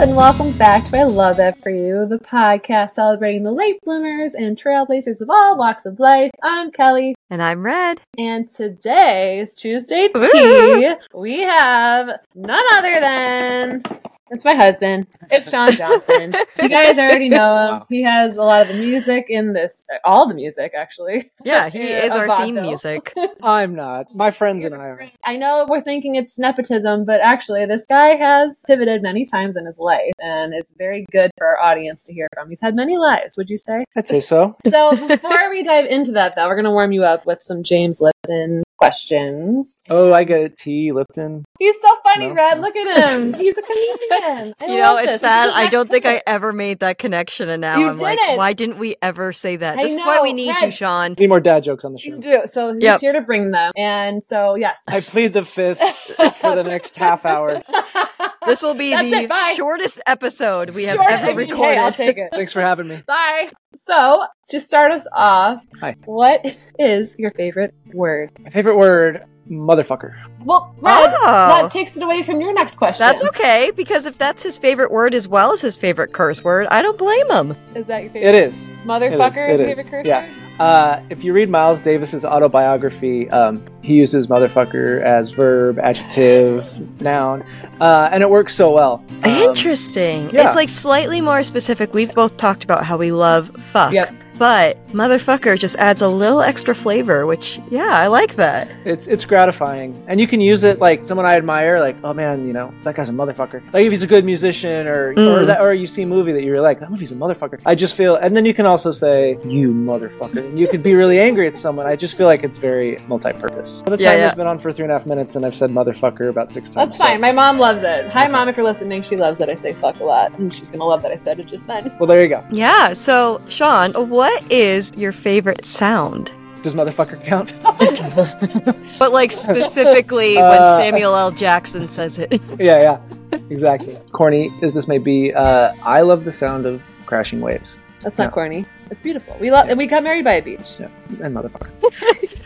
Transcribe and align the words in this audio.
and 0.00 0.14
welcome 0.16 0.52
back 0.52 0.84
to 0.88 0.96
I 0.96 1.02
Love 1.02 1.38
That 1.38 1.56
For 1.58 1.70
You, 1.70 2.06
the 2.06 2.18
podcast 2.20 2.90
celebrating 2.90 3.42
the 3.42 3.50
late 3.50 3.80
bloomers 3.82 4.32
and 4.34 4.56
trailblazers 4.56 5.20
of 5.20 5.28
all 5.28 5.56
walks 5.58 5.86
of 5.86 5.98
life. 5.98 6.30
I'm 6.40 6.70
Kelly, 6.70 7.16
And 7.30 7.42
I'm 7.42 7.64
Red. 7.64 8.00
and 8.16 8.48
today 8.48 9.40
is 9.40 9.56
Tuesday 9.56 10.08
Woo! 10.14 10.28
Tea. 10.32 10.94
We 11.14 11.40
have 11.42 12.20
none 12.34 12.64
other 12.74 13.00
than 13.00 13.82
it's 14.30 14.44
my 14.44 14.54
husband. 14.54 15.06
It's 15.30 15.48
Sean 15.50 15.70
Johnson. 15.72 16.34
you 16.60 16.68
guys 16.68 16.98
already 16.98 17.28
know 17.28 17.36
him. 17.56 17.70
Wow. 17.78 17.86
He 17.88 18.02
has 18.02 18.36
a 18.36 18.42
lot 18.42 18.62
of 18.62 18.68
the 18.68 18.74
music 18.74 19.26
in 19.28 19.52
this, 19.52 19.84
all 20.04 20.28
the 20.28 20.34
music 20.34 20.72
actually. 20.76 21.30
Yeah, 21.44 21.68
he 21.68 21.90
Yeah, 21.90 21.98
is 22.04 22.12
a 22.12 22.18
our 22.18 22.26
theme 22.44 22.54
vaudeville. 22.56 22.62
music. 22.64 23.12
I'm 23.42 23.74
not. 23.74 24.14
My 24.14 24.30
friends 24.30 24.64
and 24.64 24.74
I 24.74 24.78
are. 24.86 25.06
I 25.24 25.36
know 25.36 25.66
we're 25.68 25.80
thinking 25.80 26.14
it's 26.14 26.38
nepotism, 26.38 27.04
but 27.04 27.20
actually, 27.20 27.64
this 27.66 27.84
guy 27.88 28.16
has 28.16 28.62
pivoted 28.66 29.02
many 29.02 29.24
times 29.26 29.56
in 29.56 29.66
his 29.66 29.78
life 29.78 30.12
and 30.20 30.52
it's 30.54 30.72
very 30.76 31.06
good 31.12 31.30
for 31.38 31.46
our 31.46 31.58
audience 31.60 32.02
to 32.04 32.12
hear 32.14 32.28
from. 32.34 32.48
He's 32.48 32.60
had 32.60 32.74
many 32.74 32.96
lives, 32.96 33.36
would 33.36 33.50
you 33.50 33.58
say? 33.58 33.84
I'd 33.96 34.06
say 34.06 34.20
so. 34.20 34.56
So, 34.68 34.90
before 35.08 35.50
we 35.50 35.62
dive 35.62 35.86
into 35.86 36.12
that, 36.12 36.36
though, 36.36 36.46
we're 36.48 36.54
going 36.56 36.64
to 36.64 36.70
warm 36.70 36.92
you 36.92 37.04
up 37.04 37.26
with 37.26 37.40
some 37.42 37.62
James 37.62 38.00
Lipton 38.00 38.62
questions. 38.78 39.82
Oh, 39.90 40.12
I 40.12 40.24
get 40.24 40.40
it. 40.40 40.56
T. 40.56 40.92
Lipton. 40.92 41.44
He's 41.58 41.80
so 41.80 41.96
funny, 42.04 42.28
No. 42.28 42.34
Red. 42.34 42.60
Look 42.60 42.76
at 42.76 43.12
him. 43.12 43.34
He's 43.34 43.58
a 43.58 43.62
comedian. 43.62 44.54
I 44.60 44.66
You 44.66 44.78
know, 44.80 44.96
it's 44.96 45.06
this. 45.06 45.12
This 45.12 45.20
sad. 45.22 45.46
his 45.46 45.54
I 45.56 45.66
don't 45.68 45.90
think 45.90 46.06
I 46.06 46.22
ever 46.26 46.52
made 46.52 46.78
that 46.80 46.98
connection, 46.98 47.48
and 47.48 47.60
now 47.60 47.78
You 47.78 47.88
I'm 47.88 47.98
like, 47.98 48.18
didn't. 48.18 48.36
why 48.36 48.52
didn't 48.52 48.78
we 48.78 48.96
ever 49.02 49.32
say 49.32 49.56
that? 49.56 49.78
I 49.78 49.82
This 49.82 49.92
is 49.92 50.02
why 50.02 50.20
we 50.22 50.32
need 50.32 50.50
Red. 50.50 50.62
you, 50.62 50.70
Sean. 50.70 51.14
Need 51.18 51.28
more 51.28 51.40
dad 51.40 51.64
jokes 51.64 51.84
on 51.84 51.92
the 51.92 51.98
show. 51.98 52.10
You 52.10 52.18
do. 52.18 52.38
So, 52.46 52.72
he's 52.74 52.82
Yep. 52.82 53.00
here 53.00 53.12
to 53.12 53.20
bring 53.20 53.50
them. 53.50 53.72
And 53.76 54.22
so, 54.22 54.54
yes. 54.54 54.80
I 54.88 55.00
plead 55.00 55.32
the 55.32 55.44
fifth 55.44 55.80
for 56.40 56.54
the 56.54 56.64
next 56.64 56.96
half 56.96 57.24
hour. 57.26 57.62
This 58.48 58.62
will 58.62 58.74
be 58.74 58.90
That's 58.90 59.10
the 59.10 59.22
it, 59.24 59.56
shortest 59.56 60.00
episode 60.06 60.70
we 60.70 60.84
have 60.84 60.96
Short- 60.96 61.10
ever 61.10 61.24
Hey, 61.26 61.34
recorded. 61.34 61.78
I'll 61.78 61.92
take 61.92 62.18
it. 62.18 62.30
Thanks 62.32 62.52
for 62.52 62.60
having 62.60 62.88
me. 62.88 63.02
Bye. 63.06 63.50
So, 63.74 64.24
to 64.50 64.58
start 64.60 64.92
us 64.92 65.06
off, 65.14 65.64
Hi. 65.80 65.94
what 66.06 66.44
is 66.78 67.14
your 67.18 67.30
favorite 67.30 67.74
word? 67.92 68.30
My 68.40 68.50
favorite 68.50 68.76
word, 68.76 69.22
motherfucker. 69.50 70.14
Well, 70.44 70.74
Red, 70.80 71.14
Oh. 71.20 71.24
that 71.26 71.72
takes 71.72 71.96
it 71.96 72.02
away 72.02 72.22
from 72.22 72.40
your 72.40 72.52
next 72.54 72.76
question. 72.76 73.06
That's 73.06 73.22
okay 73.24 73.70
because 73.76 74.06
if 74.06 74.18
that's 74.18 74.42
his 74.42 74.56
favorite 74.58 74.90
word 74.90 75.14
as 75.14 75.28
well 75.28 75.52
as 75.52 75.60
his 75.60 75.76
favorite 75.76 76.12
curse 76.12 76.42
word, 76.42 76.66
I 76.70 76.82
don't 76.82 76.98
blame 76.98 77.30
him. 77.30 77.56
Is 77.74 77.86
that 77.86 78.02
your 78.02 78.10
favorite? 78.12 78.34
It 78.34 78.44
is. 78.48 78.68
Motherfucker 78.84 79.48
It 79.48 79.52
is 79.54 79.60
is. 79.60 79.60
your 79.60 79.70
It 79.70 79.76
favorite 79.76 79.90
curse 79.90 80.06
Yeah. 80.06 80.22
word? 80.26 80.34
Uh, 80.58 81.00
if 81.10 81.22
you 81.24 81.32
read 81.32 81.48
Miles 81.48 81.80
Davis's 81.80 82.24
autobiography, 82.24 83.30
um, 83.30 83.64
he 83.82 83.94
uses 83.94 84.26
motherfucker 84.26 85.00
as 85.02 85.30
verb, 85.30 85.78
adjective, 85.78 87.00
noun, 87.00 87.42
uh, 87.80 88.08
and 88.12 88.22
it 88.22 88.30
works 88.30 88.54
so 88.54 88.72
well. 88.72 89.04
Um, 89.22 89.30
Interesting. 89.30 90.30
yeah. 90.30 90.46
It's 90.46 90.56
like 90.56 90.68
slightly 90.68 91.20
more 91.20 91.42
specific. 91.42 91.94
We've 91.94 92.14
both 92.14 92.36
talked 92.36 92.64
about 92.64 92.84
how 92.84 92.96
we 92.96 93.12
love 93.12 93.50
fuck. 93.50 93.92
Yep. 93.92 94.14
But 94.38 94.78
motherfucker 94.88 95.58
just 95.58 95.76
adds 95.76 96.00
a 96.02 96.08
little 96.08 96.40
extra 96.42 96.74
flavor, 96.74 97.26
which, 97.26 97.60
yeah, 97.70 97.88
I 97.90 98.06
like 98.06 98.36
that. 98.36 98.68
It's 98.84 99.06
it's 99.06 99.24
gratifying, 99.24 100.00
and 100.06 100.20
you 100.20 100.26
can 100.26 100.40
use 100.40 100.62
it 100.64 100.78
like 100.78 101.02
someone 101.04 101.26
I 101.26 101.34
admire, 101.36 101.80
like 101.80 101.96
oh 102.04 102.14
man, 102.14 102.46
you 102.46 102.52
know 102.52 102.72
that 102.84 102.94
guy's 102.94 103.08
a 103.08 103.12
motherfucker. 103.12 103.60
Like 103.72 103.84
if 103.86 103.90
he's 103.90 104.02
a 104.02 104.06
good 104.06 104.24
musician, 104.24 104.86
or 104.86 105.10
or 105.10 105.14
Mm. 105.14 105.46
that, 105.46 105.60
or 105.60 105.74
you 105.74 105.86
see 105.86 106.02
a 106.02 106.06
movie 106.06 106.32
that 106.32 106.42
you're 106.44 106.60
like 106.60 106.78
that 106.80 106.90
movie's 106.90 107.12
a 107.12 107.16
motherfucker. 107.16 107.60
I 107.66 107.74
just 107.74 107.94
feel, 107.96 108.14
and 108.16 108.36
then 108.36 108.44
you 108.44 108.54
can 108.54 108.66
also 108.66 108.90
say 108.92 109.38
you 109.44 109.72
motherfucker, 109.74 110.46
and 110.46 110.58
you 110.58 110.68
could 110.68 110.82
be 110.82 110.94
really 110.94 111.18
angry 111.18 111.46
at 111.46 111.56
someone. 111.56 111.86
I 111.86 111.96
just 111.96 112.16
feel 112.16 112.26
like 112.26 112.44
it's 112.44 112.56
very 112.58 112.96
multi-purpose. 113.08 113.82
By 113.82 113.96
the 113.96 114.02
Yeah, 114.02 114.10
time 114.10 114.18
yeah. 114.18 114.24
has 114.26 114.34
been 114.34 114.46
on 114.46 114.58
for 114.58 114.72
three 114.72 114.84
and 114.84 114.92
a 114.92 114.94
half 114.96 115.06
minutes, 115.06 115.34
and 115.36 115.44
I've 115.44 115.54
said 115.54 115.70
motherfucker 115.70 116.28
about 116.28 116.50
six 116.50 116.70
times. 116.70 116.74
That's 116.92 116.96
fine. 116.96 117.20
My 117.20 117.32
mom 117.32 117.58
loves 117.58 117.82
it. 117.82 118.08
Hi, 118.10 118.28
mom, 118.28 118.48
if 118.48 118.56
you're 118.56 118.64
listening. 118.66 119.02
She 119.02 119.16
loves 119.16 119.38
that 119.38 119.48
I 119.50 119.54
say 119.54 119.72
fuck 119.72 119.98
a 120.00 120.04
lot, 120.04 120.36
and 120.38 120.52
she's 120.54 120.70
gonna 120.70 120.84
love 120.84 121.02
that 121.02 121.10
I 121.12 121.16
said 121.16 121.40
it 121.40 121.46
just 121.48 121.66
then. 121.66 121.92
Well, 121.98 122.06
there 122.06 122.22
you 122.22 122.28
go. 122.28 122.44
Yeah, 122.52 122.92
so 122.92 123.40
Sean, 123.48 123.92
what 124.08 124.27
is 124.50 124.90
your 124.96 125.12
favorite 125.12 125.64
sound? 125.64 126.32
Does 126.62 126.74
motherfucker 126.74 127.22
count? 127.24 127.54
But 128.98 129.12
like 129.12 129.30
specifically 129.32 130.34
when 130.42 130.44
Uh, 130.62 130.76
Samuel 130.76 131.14
L. 131.14 131.30
Jackson 131.30 131.88
says 131.88 132.18
it. 132.18 132.32
yeah, 132.58 132.98
yeah, 133.30 133.38
exactly. 133.50 133.96
Corny 134.12 134.50
as 134.62 134.72
this 134.72 134.88
may 134.88 134.98
be, 134.98 135.32
uh, 135.32 135.72
I 135.84 136.00
love 136.02 136.24
the 136.24 136.32
sound 136.32 136.66
of 136.66 136.82
crashing 137.06 137.40
waves 137.40 137.78
That's 138.02 138.18
not 138.18 138.24
No. 138.26 138.30
corny. 138.30 138.66
It's 138.90 139.02
beautiful. 139.02 139.36
We 139.40 139.50
love. 139.50 139.68
And 139.68 139.78
we 139.78 139.86
got 139.86 140.02
married 140.02 140.24
by 140.24 140.34
a 140.34 140.42
beach. 140.42 140.76
Yeah, 140.80 140.88
and 141.22 141.36
motherfucker. 141.36 141.70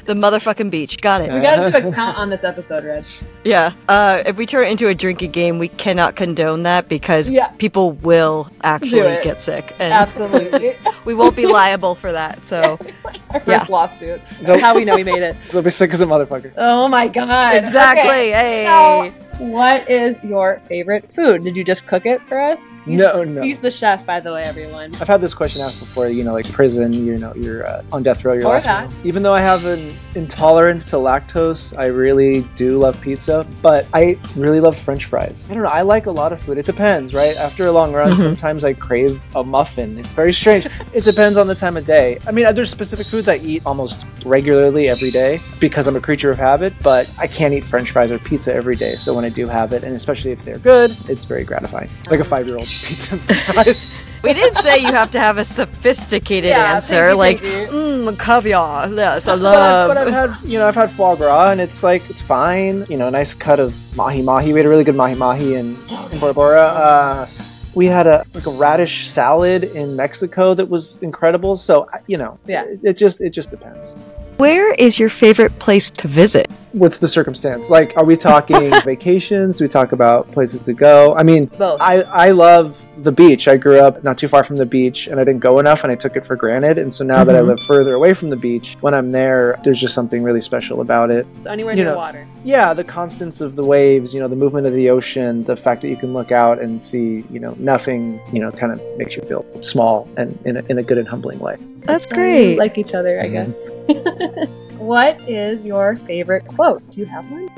The 0.05 0.15
motherfucking 0.15 0.71
beach. 0.71 1.01
Got 1.01 1.21
it. 1.23 1.33
We 1.33 1.41
gotta 1.41 1.71
do 1.83 1.89
a 1.89 1.93
count 1.93 2.19
on 2.19 2.31
this 2.31 2.45
episode, 2.45 2.85
Reg. 2.85 3.05
Yeah. 3.45 3.73
Uh, 3.89 4.23
if 4.27 4.37
we 4.37 4.47
turn 4.47 4.65
it 4.67 4.71
into 4.71 4.89
a 4.89 4.95
drinking 4.95 5.31
game, 5.33 5.59
we 5.59 5.69
cannot 5.69 6.17
condone 6.17 6.65
that 6.65 6.89
because 6.89 7.29
Yeah. 7.29 7.49
people 7.59 7.93
will 7.93 8.49
actually 8.63 9.19
get 9.23 9.41
sick. 9.41 9.75
And 9.79 9.93
Absolutely. 9.93 10.77
we 11.05 11.15
won't 11.15 11.37
be 11.37 11.47
liable 11.47 11.95
for 11.95 12.13
that. 12.13 12.45
So 12.47 12.79
Our 13.31 13.41
first 13.41 13.47
Yeah. 13.49 13.67
lawsuit. 13.69 14.21
Nope. 14.43 14.61
How 14.61 14.75
we 14.75 14.85
know 14.85 14.97
we 14.97 15.05
made 15.05 15.23
it. 15.23 15.37
They'll 15.53 15.63
be 15.63 15.71
sick 15.71 15.93
as 15.93 16.01
a 16.01 16.07
motherfucker. 16.07 16.53
Oh 16.57 16.89
my 16.89 17.09
god. 17.09 17.55
exactly. 17.57 18.03
Okay. 18.09 18.33
Hey. 18.33 19.13
So, 19.15 19.22
what 19.38 19.88
is 19.91 20.22
your 20.22 20.60
favorite 20.69 21.12
food? 21.15 21.43
Did 21.44 21.56
you 21.56 21.65
just 21.65 21.87
cook 21.87 22.06
it 22.06 22.20
for 22.22 22.38
us? 22.41 22.75
He's, 22.84 22.98
No, 22.98 23.25
no. 23.25 23.43
He's 23.43 23.59
the 23.59 23.70
chef, 23.70 24.04
by 24.06 24.20
the 24.20 24.32
way, 24.32 24.43
everyone. 24.44 24.93
I've 25.00 25.09
had 25.09 25.20
this 25.20 25.34
question 25.34 25.62
asked 25.62 25.81
before. 25.81 26.09
You 26.09 26.25
know, 26.25 26.32
like 26.32 26.50
prison. 26.53 26.93
You 26.93 27.16
know, 27.16 27.32
you're 27.34 27.66
uh, 27.66 27.82
on 27.92 28.03
death 28.03 28.25
row. 28.25 28.34
Your 28.34 28.47
Or 28.47 28.50
last 28.50 28.65
that. 28.65 28.91
meal. 28.91 29.06
Even 29.06 29.22
though 29.22 29.32
I 29.32 29.41
have 29.41 29.65
an 29.66 29.92
intolerance 30.15 30.84
to 30.87 30.97
lactose, 30.97 31.76
I 31.78 31.88
really 31.88 32.42
do 32.56 32.78
love 32.78 33.00
pizza. 33.00 33.47
But 33.62 33.87
I 33.92 34.19
really 34.37 34.60
love 34.60 34.76
French 34.76 35.06
fries. 35.06 35.47
I 35.50 35.54
don't 35.54 35.62
know. 35.62 35.69
I 35.71 35.82
like 35.82 36.06
a 36.06 36.10
lot 36.10 36.32
of 36.32 36.41
food. 36.41 36.59
It 36.59 36.66
depends, 36.66 37.15
right? 37.15 37.37
After 37.37 37.66
a 37.66 37.72
long 37.72 37.92
run, 37.92 38.12
Mhm. 38.12 38.19
sometimes 38.19 38.65
I 38.65 38.72
crave 38.75 39.22
a 39.34 39.42
muffin. 39.42 39.98
It's 39.98 40.12
very 40.12 40.32
strange. 40.32 40.66
it 40.92 41.04
depends 41.04 41.37
on 41.37 41.47
the 41.47 41.54
time 41.54 41.76
of 41.76 41.84
day. 41.84 42.19
I 42.26 42.32
mean, 42.32 42.53
there's 42.54 42.71
specific 42.71 43.06
foods 43.06 43.28
I 43.28 43.37
eat 43.37 43.62
almost 43.66 44.06
regularly 44.25 44.88
every 44.88 45.10
day 45.10 45.41
because 45.59 45.87
I'm 45.87 45.97
a 45.97 46.00
creature 46.00 46.31
of 46.31 46.37
habit. 46.38 46.72
But 46.82 47.10
I 47.19 47.26
can't 47.26 47.54
eat 47.54 47.65
French 47.65 47.91
fries 47.91 48.10
or 48.10 48.19
pizza 48.19 48.54
every 48.54 48.76
day. 48.76 48.92
So 48.94 49.15
when 49.15 49.22
I 49.25 49.28
do 49.28 49.47
have 49.49 49.72
it, 49.72 49.84
and 49.84 49.94
especially 49.97 50.31
if 50.33 50.44
they're 50.44 50.59
good, 50.59 50.91
it's 51.09 51.25
very 51.25 51.44
gratifying. 51.44 51.91
Like 52.10 52.21
a 52.21 52.25
five-year-old 52.25 52.66
pizza 52.87 53.15
and 53.15 53.22
fries. 53.22 53.99
We 54.22 54.33
did 54.34 54.56
say 54.56 54.78
you 54.78 54.93
have 54.93 55.10
to 55.12 55.21
have 55.21 55.38
a 55.38 55.44
sophisticated 55.44 56.50
Yeah, 56.50 56.77
answer, 56.77 56.94
thank 56.94 57.10
you, 57.10 57.16
like 57.16 57.38
thank 57.41 57.71
mm, 57.71 58.19
caviar. 58.19 58.88
Yes, 58.93 59.27
I 59.27 59.33
but, 59.37 59.38
I've, 59.38 59.43
love. 59.43 59.88
but 59.91 59.97
I've 59.99 60.12
had, 60.12 60.49
you 60.49 60.59
know, 60.59 60.69
I've 60.69 60.75
had 60.77 60.91
foie 60.91 61.16
gras, 61.16 61.50
and 61.50 61.60
it's 61.60 61.83
like 61.83 62.09
it's 62.09 62.21
fine. 62.22 62.87
You 62.88 62.97
know, 62.99 63.09
a 63.09 63.10
nice 63.10 63.34
cut 63.34 63.59
of 63.59 63.75
mahi 63.97 64.22
mahi. 64.22 64.53
We 64.53 64.59
had 64.60 64.66
a 64.66 64.69
really 64.69 64.84
good 64.84 64.94
mahi 64.97 65.15
mahi 65.16 65.54
in, 65.54 65.77
in 66.12 66.19
Bora 66.21 66.34
Bora. 66.34 66.62
Uh, 66.62 67.27
we 67.75 67.87
had 67.87 68.06
a 68.06 68.25
like 68.34 68.47
a 68.47 68.50
radish 68.59 69.09
salad 69.09 69.65
in 69.65 69.97
Mexico 69.97 70.54
that 70.54 70.69
was 70.69 70.99
incredible. 71.03 71.56
So 71.56 71.89
you 72.06 72.16
know, 72.19 72.39
Yeah. 72.47 72.65
it, 72.65 72.81
it 72.84 72.93
just 72.97 73.21
it 73.21 73.31
just 73.31 73.50
depends. 73.50 73.94
Where 74.37 74.72
is 74.75 74.99
your 74.99 75.09
favorite 75.09 75.59
place 75.59 75.91
to 75.91 76.09
visit? 76.09 76.50
What's 76.72 76.97
the 76.99 77.09
circumstance? 77.09 77.69
Like, 77.69 77.93
are 77.99 78.05
we 78.05 78.16
talking 78.16 78.71
vacations? 78.84 79.56
Do 79.56 79.65
we 79.65 79.69
talk 79.69 79.93
about 79.93 80.31
places 80.33 80.60
to 80.60 80.72
go? 80.72 81.15
I 81.16 81.22
mean, 81.22 81.47
Both. 81.47 81.81
I, 81.83 82.00
I 82.03 82.31
love 82.31 82.87
the 83.03 83.12
beach. 83.12 83.47
I 83.47 83.59
grew 83.59 83.78
up 83.78 84.03
not 84.03 84.16
too 84.16 84.27
far 84.28 84.43
from 84.43 84.56
the 84.56 84.65
beach 84.65 85.06
and 85.06 85.21
I 85.21 85.25
didn't 85.25 85.41
go 85.41 85.59
enough 85.59 85.83
and 85.84 85.93
I 85.93 85.97
took 85.97 86.16
it 86.16 86.25
for 86.25 86.34
granted. 86.34 86.78
And 86.78 86.93
so 86.93 87.05
now 87.05 87.25
that 87.25 87.37
I 87.37 87.41
Mhm. 87.41 87.47
live 87.49 87.60
further 87.60 87.94
away 87.94 88.15
from 88.15 88.31
the 88.31 88.37
beach, 88.37 88.77
when 88.81 88.94
I'm 88.94 89.10
there, 89.12 89.59
there's 89.65 89.78
just 89.81 89.93
something 89.94 90.22
really 90.22 90.41
special 90.41 90.81
about 90.81 91.10
it. 91.10 91.27
so 91.41 91.50
anywhere 91.50 91.75
you 91.75 91.83
near 91.84 91.93
know, 91.93 91.99
water. 91.99 92.27
Yeah, 92.44 92.72
the 92.72 92.84
constants 92.84 93.41
of 93.43 93.54
the 93.54 93.65
waves, 93.65 94.15
you 94.15 94.21
know, 94.21 94.28
the 94.28 94.37
movement 94.37 94.66
of 94.66 94.72
the 94.72 94.89
ocean, 94.89 95.44
the 95.44 95.56
fact 95.56 95.83
that 95.83 95.89
you 95.89 95.97
can 95.97 96.15
look 96.15 96.33
out 96.33 96.59
and 96.60 96.81
see, 96.81 97.25
you 97.31 97.39
know, 97.39 97.54
nothing, 97.59 98.19
you 98.33 98.41
know, 98.41 98.50
kind 98.50 98.72
of 98.72 98.81
makes 98.97 99.15
you 99.16 99.22
feel 99.25 99.44
small 99.62 100.09
and 100.16 100.39
in 100.47 100.56
a, 100.56 100.62
in 100.71 100.78
a 100.78 100.83
good 100.83 100.97
and 100.97 101.06
humbling 101.09 101.39
way. 101.39 101.56
That's 101.81 102.06
We 102.12 102.16
great. 102.16 102.56
Like 102.59 102.78
each 102.78 102.94
other, 102.94 103.21
I 103.21 103.28
guess. 103.28 103.56
what 104.83 105.29
is 105.29 105.65
your 105.67 105.97
favorite 105.97 106.47
quote? 106.49 106.89
Do 106.91 107.01
you 107.01 107.07
have 107.07 107.31
one? 107.31 107.49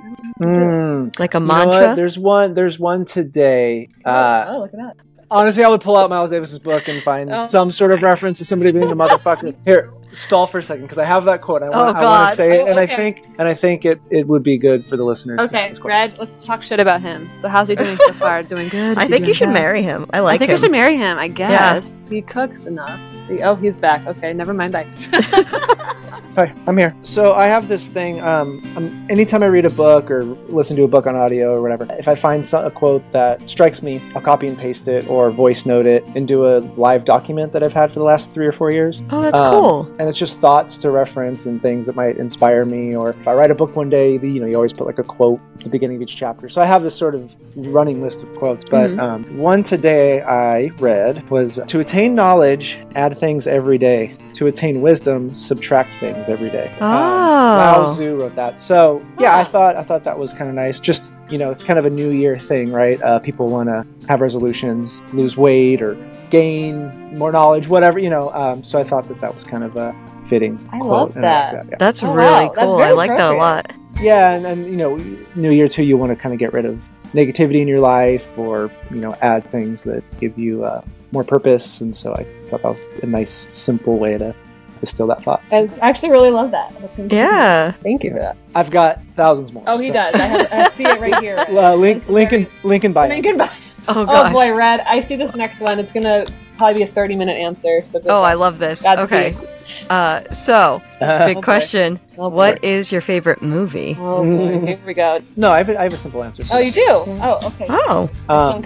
Mm. 0.41 1.19
like 1.19 1.35
a 1.35 1.39
You 1.39 1.45
know 1.47 1.55
mantra. 1.55 1.95
There's 1.95 2.19
one. 2.19 2.55
There's 2.55 2.79
one 2.79 3.05
today. 3.05 3.89
Uh, 4.05 4.45
oh, 4.49 4.59
look 4.61 4.75
at 4.75 4.79
that. 4.81 4.97
honestly, 5.31 5.63
I 5.65 5.69
would 5.69 5.81
pull 5.81 5.97
out 5.97 6.11
Miles 6.11 6.31
Davis's 6.31 6.59
book 6.59 6.89
and 6.89 7.03
find 7.03 7.33
Oh. 7.33 7.47
some 7.47 7.71
sort 7.71 7.93
of 7.93 8.03
reference 8.03 8.39
to 8.39 8.45
somebody 8.45 8.73
being 8.73 8.91
a 8.91 8.97
motherfucker. 8.97 9.55
Here, 9.65 9.93
stall 10.13 10.47
for 10.49 10.59
a 10.59 10.63
second 10.63 10.83
because 10.83 10.99
I 10.99 11.05
have 11.05 11.25
that 11.27 11.41
quote. 11.41 11.63
I 11.63 11.69
want, 11.69 11.77
Oh, 11.77 11.81
I 11.81 11.85
want 11.93 11.99
God. 12.01 12.31
to 12.31 12.35
say 12.37 12.59
it, 12.61 12.63
Oh, 12.63 12.67
and 12.71 12.81
I 12.81 12.87
think, 12.87 13.25
and 13.39 13.47
I 13.49 13.55
think 13.55 13.85
it, 13.85 14.01
it 14.11 14.27
would 14.27 14.43
be 14.43 14.59
good 14.59 14.85
for 14.85 14.97
the 14.97 15.05
listeners. 15.05 15.41
Okay, 15.41 15.69
have 15.69 15.81
quote. 15.81 15.89
Red, 15.89 16.19
let's 16.19 16.45
talk 16.45 16.63
shit 16.63 16.81
about 16.81 17.01
him. 17.01 17.31
So, 17.35 17.49
how's 17.49 17.69
he 17.69 17.77
doing 17.77 17.97
so 17.99 18.13
far? 18.15 18.43
Doing 18.43 18.69
good? 18.69 18.99
I 18.99 19.07
think 19.07 19.27
you 19.27 19.35
should 19.35 19.47
bad? 19.49 19.55
marry 19.55 19.83
him. 19.83 20.07
I 20.13 20.19
like. 20.21 20.35
I 20.35 20.39
think 20.39 20.51
him. 20.51 20.55
I 20.57 20.61
should 20.61 20.73
marry 20.73 20.97
him, 20.97 21.17
I 21.19 21.29
guess. 21.29 22.09
He 22.09 22.23
cooks 22.23 22.67
enough. 22.67 23.01
See, 23.27 23.41
oh, 23.43 23.55
he's 23.55 23.77
back. 23.77 24.05
Okay, 24.07 24.33
never 24.35 24.53
mind. 24.53 24.73
Bye. 24.73 24.89
Hi, 26.37 26.53
I'm 26.67 26.77
here. 26.77 26.97
So 27.03 27.33
I 27.33 27.47
have 27.47 27.69
this 27.69 27.87
thing. 27.87 28.21
Um, 28.21 28.61
um, 28.77 29.07
anytime 29.09 29.45
I 29.45 29.47
read 29.47 29.67
a 29.67 29.71
book 29.71 30.11
or 30.11 30.25
listen 30.25 30.75
to 30.79 30.83
a 30.83 30.89
book 30.89 31.07
on 31.07 31.15
audio 31.15 31.53
or 31.55 31.63
whatever, 31.63 31.87
if 31.97 32.09
I 32.09 32.17
find 32.17 32.45
so- 32.45 32.67
a 32.67 32.73
quote 32.73 33.09
that 33.13 33.49
strikes 33.49 33.85
me, 33.85 34.01
I'll 34.17 34.21
copy 34.21 34.49
and 34.49 34.59
paste 34.59 34.89
it 34.89 35.09
or 35.09 35.31
voice 35.31 35.65
note 35.65 35.87
it 35.87 36.05
into 36.17 36.49
a 36.49 36.59
live 36.77 37.05
document 37.05 37.53
that 37.53 37.63
I've 37.63 37.73
had 37.73 37.93
for 37.93 38.01
the 38.01 38.05
last 38.05 38.33
three 38.33 38.49
or 38.49 38.53
four 38.53 38.73
years. 38.73 39.05
Oh, 39.13 39.23
that's 39.23 39.39
Um, 39.39 39.55
cool. 39.55 39.89
And 40.01 40.09
it's 40.09 40.19
just 40.19 40.39
thoughts 40.39 40.77
to 40.79 40.91
reference 40.91 41.47
and 41.47 41.63
things 41.63 41.87
that 41.87 41.95
might 41.95 42.17
inspire 42.17 42.65
me. 42.65 42.97
Or 42.97 43.11
if 43.11 43.29
I 43.29 43.35
write 43.35 43.53
a 43.53 43.55
book 43.55 43.77
one 43.77 43.89
day, 43.89 44.15
you 44.21 44.41
know, 44.41 44.47
you 44.47 44.57
always 44.57 44.73
put 44.73 44.89
like 44.89 44.99
a 44.99 45.05
quote 45.05 45.39
at 45.59 45.63
the 45.63 45.71
beginning 45.71 45.95
of 45.99 46.03
each 46.03 46.17
chapter. 46.17 46.49
So 46.49 46.61
I 46.61 46.65
have 46.65 46.83
this 46.83 46.97
sort 46.97 47.15
of 47.15 47.37
running 47.55 48.03
list 48.03 48.25
of 48.25 48.37
quotes. 48.37 48.65
But 48.69 48.91
Mhm. 48.91 48.99
um, 49.01 49.25
one 49.39 49.63
today 49.63 50.21
I 50.23 50.73
read 50.81 51.31
was 51.31 51.61
to 51.65 51.79
attain 51.79 52.17
knowledge, 52.17 52.81
add 52.97 53.17
things 53.19 53.47
every 53.47 53.79
day. 53.79 54.15
To 54.35 54.49
attain 54.49 54.83
wisdom, 54.83 55.33
subtract 55.33 55.95
things 55.95 56.24
every 56.29 56.51
day. 56.51 56.71
Um, 56.81 56.91
Lao 56.91 57.85
Oh. 57.87 57.93
Tzu 57.93 58.17
wrote 58.17 58.35
that. 58.37 58.59
So 58.61 59.03
yeah, 59.19 59.37
I 59.37 59.41
Ah. 59.41 59.45
thought 59.45 59.77
I 59.77 59.83
thought 59.83 60.05
that 60.05 60.19
was 60.19 60.33
kind 60.33 60.49
of 60.49 60.55
nice. 60.57 60.81
Just 60.81 61.15
you 61.29 61.39
know, 61.39 61.51
it's 61.51 61.63
kind 61.63 61.79
of 61.79 61.87
a 61.87 61.91
New 61.91 62.11
Year 62.11 62.39
thing, 62.39 62.73
right? 62.73 63.01
Uh, 63.03 63.19
people 63.19 63.49
want 63.49 63.69
to 63.69 63.85
have 64.09 64.21
resolutions, 64.21 65.03
lose 65.13 65.37
weight, 65.37 65.81
or 65.83 65.97
gain 66.31 66.91
more 67.19 67.33
knowledge, 67.33 67.69
whatever 67.69 67.99
you 67.99 68.11
know. 68.11 68.31
Um, 68.33 68.63
so 68.65 68.79
I 68.79 68.85
thought 68.85 69.09
that 69.09 69.21
that 69.21 69.33
was 69.33 69.45
kind 69.45 69.65
of 69.65 69.77
a 69.77 69.95
fitting. 70.25 70.59
I 70.73 70.79
quote, 70.79 70.91
love 70.91 71.17
and 71.17 71.27
I 71.27 71.29
like 71.45 71.53
that. 71.53 71.67
yeah. 71.71 71.77
That's 71.79 72.03
Oh, 72.03 72.13
really 72.13 72.47
wow. 72.47 72.53
Cool. 72.57 72.77
very 72.79 72.89
I 72.91 72.93
like 72.93 73.11
that 73.17 73.31
a 73.31 73.37
lot. 73.37 73.73
Yeah, 74.01 74.33
and, 74.33 74.45
and 74.47 74.67
you 74.67 74.77
know, 74.77 74.97
New 75.37 75.51
Year 75.51 75.69
too, 75.69 75.85
you 75.85 75.97
want 75.97 76.11
to 76.11 76.17
kind 76.17 76.33
of 76.33 76.39
get 76.39 76.53
rid 76.53 76.65
of 76.65 76.89
negativity 77.13 77.61
in 77.61 77.69
your 77.69 77.79
life, 77.81 78.37
or 78.37 78.71
you 78.91 78.97
know, 78.97 79.15
add 79.23 79.45
things 79.51 79.83
that 79.85 80.03
give 80.19 80.37
you 80.37 80.65
uh, 80.65 80.83
more 81.13 81.23
purpose. 81.23 81.81
And 81.81 81.95
so 81.95 82.13
I 82.13 82.27
thought 82.51 82.63
that 82.63 82.69
was 82.71 82.97
a 83.03 83.07
nice, 83.07 83.49
simple 83.53 83.99
way 83.99 84.19
to 84.19 84.35
distill 84.85 85.07
that 85.09 85.23
thought. 85.23 85.43
I 85.51 85.69
actually 85.81 86.11
really 86.11 86.31
love 86.31 86.51
that. 86.53 86.71
That's 86.81 86.97
fantastic. 86.97 87.13
Yeah. 87.13 87.73
Thank 87.73 88.05
you 88.05 88.11
for 88.11 88.19
that. 88.21 88.37
I've 88.55 88.71
got 88.71 89.01
thousands 89.15 89.53
more. 89.53 89.65
Oh, 89.67 89.79
he 89.79 89.89
so- 89.89 89.95
does. 89.95 90.15
I, 90.15 90.19
have, 90.27 90.53
I 90.53 90.69
see 90.69 90.85
it 90.85 91.01
right 91.01 91.19
here. 91.23 91.45
Uh, 91.49 91.75
link, 91.75 91.99
It's 92.03 92.09
Lincoln, 92.09 92.45
very- 92.45 92.59
Lincoln 92.65 92.93
bio. 92.93 93.09
Lincoln 93.09 93.37
Bio. 93.39 93.49
Oh 93.87 94.07
Oh 94.09 94.33
boy, 94.33 94.55
Red. 94.55 94.81
I 94.81 95.01
see 95.01 95.17
this 95.17 95.35
next 95.37 95.61
one. 95.61 95.79
It's 95.79 95.93
gonna 95.93 96.27
probably 96.57 96.75
be 96.75 96.83
a 96.83 96.87
30 96.93 97.17
minute 97.17 97.33
answer. 97.39 97.83
So 97.85 97.99
good 98.01 98.11
Oh, 98.11 98.21
luck. 98.21 98.31
I 98.31 98.35
love 98.35 98.59
this. 98.59 98.83
Godspeed. 98.83 99.35
Okay. 99.37 99.49
Uh, 99.89 100.21
so, 100.31 100.83
big 101.01 101.37
boy. 101.37 101.41
question. 101.41 101.99
Oh, 102.19 102.29
boy. 102.29 102.37
What 102.37 102.65
is 102.65 102.93
your 102.93 103.01
favorite 103.01 103.41
movie? 103.41 103.97
Oh 103.99 104.23
boy, 104.23 104.67
here 104.67 104.79
we 104.85 104.93
go. 104.95 105.21
no, 105.37 105.51
I 105.53 105.59
have, 105.59 105.69
a, 105.71 105.79
I 105.81 105.85
have 105.85 105.93
a 105.93 105.97
simple 105.97 106.23
answer. 106.23 106.43
Oh, 106.53 106.59
you 106.61 106.71
do? 106.71 106.83
Oh, 106.87 107.41
okay. 107.47 107.67
Oh. 107.71 108.11
Um, 108.29 108.63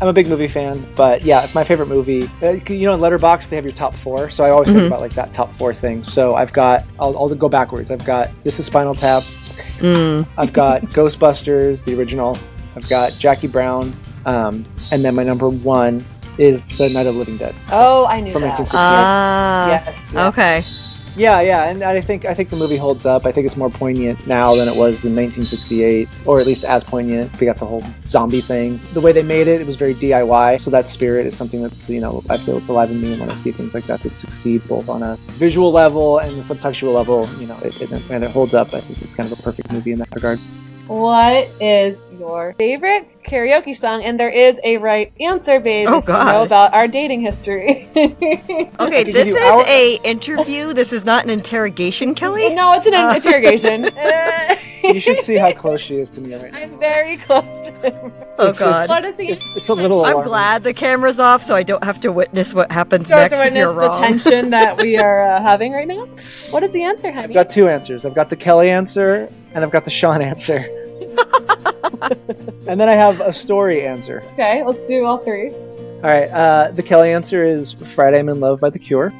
I'm 0.00 0.08
a 0.08 0.12
big 0.12 0.28
movie 0.28 0.48
fan, 0.48 0.84
but 0.96 1.22
yeah, 1.22 1.44
it's 1.44 1.54
my 1.54 1.62
favorite 1.64 1.86
movie. 1.86 2.24
Uh, 2.42 2.52
you 2.68 2.86
know, 2.86 2.94
in 2.94 3.00
Letterboxd 3.00 3.48
they 3.48 3.56
have 3.56 3.64
your 3.64 3.74
top 3.74 3.94
four, 3.94 4.28
so 4.28 4.42
I 4.44 4.50
always 4.50 4.68
Mhm. 4.68 4.72
think 4.72 4.86
about 4.88 5.00
like 5.00 5.12
that 5.14 5.32
top 5.32 5.52
four 5.52 5.72
thing. 5.72 6.02
So 6.02 6.32
I've 6.34 6.52
got, 6.52 6.84
I'll, 6.98 7.16
I'll 7.16 7.32
go 7.34 7.48
backwards. 7.48 7.90
I've 7.92 8.04
got 8.04 8.28
This 8.42 8.58
is 8.58 8.66
Spinal 8.66 8.94
Tap. 8.94 9.22
Mm. 9.78 10.26
I've 10.36 10.52
got 10.52 10.82
Ghostbusters, 10.96 11.84
the 11.84 11.96
original. 11.98 12.36
I've 12.76 12.88
got 12.90 13.16
Jackie 13.18 13.46
Brown, 13.48 13.94
um, 14.26 14.64
and 14.92 15.04
then 15.04 15.14
my 15.14 15.22
number 15.22 15.48
one 15.48 16.04
is 16.40 16.62
The 16.78 16.88
Night 16.88 17.06
of 17.06 17.16
Living 17.16 17.36
Dead. 17.36 17.54
Oh, 17.70 18.06
I 18.06 18.20
knew 18.20 18.32
From 18.32 18.42
that. 18.42 18.58
1968. 18.58 18.78
Ah. 18.78 19.68
yes. 19.68 20.14
yes. 20.14 20.16
Okay. 20.16 20.62
Yeah, 21.16 21.40
yeah, 21.40 21.68
and 21.68 21.82
I 21.82 22.00
think 22.00 22.24
I 22.24 22.34
think 22.34 22.50
the 22.50 22.56
movie 22.56 22.76
holds 22.76 23.04
up. 23.04 23.26
I 23.26 23.32
think 23.32 23.44
it's 23.44 23.56
more 23.56 23.68
poignant 23.68 24.26
now 24.26 24.54
than 24.54 24.68
it 24.68 24.76
was 24.76 25.04
in 25.04 25.14
1968, 25.14 26.08
or 26.24 26.38
at 26.38 26.46
least 26.46 26.64
as 26.64 26.84
poignant. 26.84 27.38
We 27.40 27.46
got 27.46 27.56
the 27.58 27.66
whole 27.66 27.82
zombie 28.06 28.40
thing. 28.40 28.78
The 28.92 29.00
way 29.00 29.12
they 29.12 29.22
made 29.22 29.48
it, 29.48 29.60
it 29.60 29.66
was 29.66 29.76
very 29.76 29.94
DIY. 29.94 30.60
So 30.60 30.70
that 30.70 30.88
spirit 30.88 31.26
is 31.26 31.36
something 31.36 31.62
that's 31.62 31.90
you 31.90 32.00
know 32.00 32.22
I 32.30 32.36
feel 32.36 32.56
it's 32.58 32.68
alive 32.68 32.90
in 32.90 33.00
me 33.00 33.18
when 33.18 33.28
I 33.28 33.34
see 33.34 33.50
things 33.50 33.74
like 33.74 33.84
that 33.86 34.00
that 34.00 34.16
succeed 34.16 34.66
both 34.68 34.88
on 34.88 35.02
a 35.02 35.16
visual 35.32 35.72
level 35.72 36.20
and 36.20 36.28
the 36.28 36.54
subtextual 36.54 36.94
level. 36.94 37.28
You 37.38 37.48
know, 37.48 37.58
it, 37.58 37.80
it, 37.82 37.90
and 38.10 38.22
it 38.22 38.30
holds 38.30 38.54
up. 38.54 38.72
I 38.72 38.80
think 38.80 39.02
it's 39.02 39.16
kind 39.16 39.30
of 39.30 39.38
a 39.38 39.42
perfect 39.42 39.72
movie 39.72 39.92
in 39.92 39.98
that 39.98 40.14
regard. 40.14 40.38
What 40.86 41.46
is 41.60 42.00
your 42.20 42.54
favorite 42.58 43.08
karaoke 43.24 43.74
song? 43.74 44.04
And 44.04 44.20
there 44.20 44.30
is 44.30 44.60
a 44.62 44.76
right 44.76 45.12
answer, 45.20 45.58
babe. 45.58 45.88
Oh, 45.88 45.98
if 45.98 46.06
you 46.06 46.12
know 46.14 46.18
God. 46.24 46.46
about 46.46 46.74
our 46.74 46.86
dating 46.86 47.20
history. 47.22 47.88
Okay, 48.80 49.04
give 49.04 49.14
this 49.14 49.28
is 49.28 49.36
our- 49.36 49.64
a 49.66 49.98
interview. 50.04 50.72
This 50.72 50.92
is 50.92 51.04
not 51.04 51.24
an 51.24 51.30
interrogation, 51.30 52.14
Kelly. 52.14 52.54
no, 52.54 52.72
it's 52.74 52.86
an 52.86 52.94
Uh. 52.94 53.14
interrogation. 53.14 53.90
Uh, 53.96 54.56
You 54.94 54.98
should 55.00 55.18
see 55.18 55.36
how 55.36 55.52
close 55.62 55.80
she 55.80 55.96
is 55.96 56.10
to 56.12 56.20
me 56.22 56.34
right 56.34 56.50
now. 56.52 56.58
I'm 56.58 56.78
very 56.78 57.18
close 57.18 57.68
to 57.82 57.90
him. 57.90 58.12
Oh 58.38 58.48
It's- 58.48 58.58
God. 58.58 58.88
What 58.88 59.04
is 59.04 59.14
the 59.16 59.28
It's, 59.28 59.54
it's 59.56 59.68
a 59.68 59.74
little. 59.74 60.04
I'm 60.06 60.22
glad 60.22 60.62
the 60.64 60.72
camera's 60.72 61.20
off, 61.20 61.42
so 61.42 61.54
I 61.54 61.62
don't 61.62 61.84
have 61.84 62.00
to 62.00 62.10
witness 62.10 62.54
what 62.54 62.72
happens 62.72 63.08
Start 63.08 63.30
to 63.30 63.36
next 63.36 63.40
if 63.40 63.44
witness 63.46 63.60
you're 63.60 63.74
the 63.74 63.78
wrong. 63.78 64.02
tension 64.02 64.50
that 64.50 64.78
we 64.78 64.96
are 64.96 65.20
uh, 65.32 65.42
having 65.42 65.72
right 65.72 65.86
now. 65.86 66.06
What 66.50 66.62
is 66.62 66.72
the 66.72 66.82
answer, 66.82 67.12
honey? 67.12 67.24
I've 67.28 67.34
got 67.34 67.50
two 67.50 67.68
answers. 67.68 68.06
I've 68.06 68.14
got 68.14 68.30
the 68.30 68.36
Kelly 68.36 68.70
answer 68.70 69.28
and 69.52 69.62
I've 69.64 69.70
got 69.70 69.84
the 69.84 69.90
Sean 69.90 70.22
answer, 70.22 70.64
and 72.68 72.80
then 72.80 72.88
I 72.88 72.92
have 72.92 73.20
a 73.20 73.32
story 73.32 73.86
answer. 73.86 74.22
okay, 74.34 74.62
let's 74.64 74.86
do 74.88 75.04
all 75.04 75.18
three. 75.18 75.50
All 75.50 76.06
right. 76.08 76.30
Uh, 76.30 76.70
the 76.72 76.82
Kelly 76.82 77.12
answer 77.12 77.46
is 77.46 77.72
"Friday 77.72 78.18
I'm 78.20 78.28
in 78.28 78.40
Love" 78.40 78.60
by 78.60 78.70
The 78.70 78.78
Cure 78.78 79.12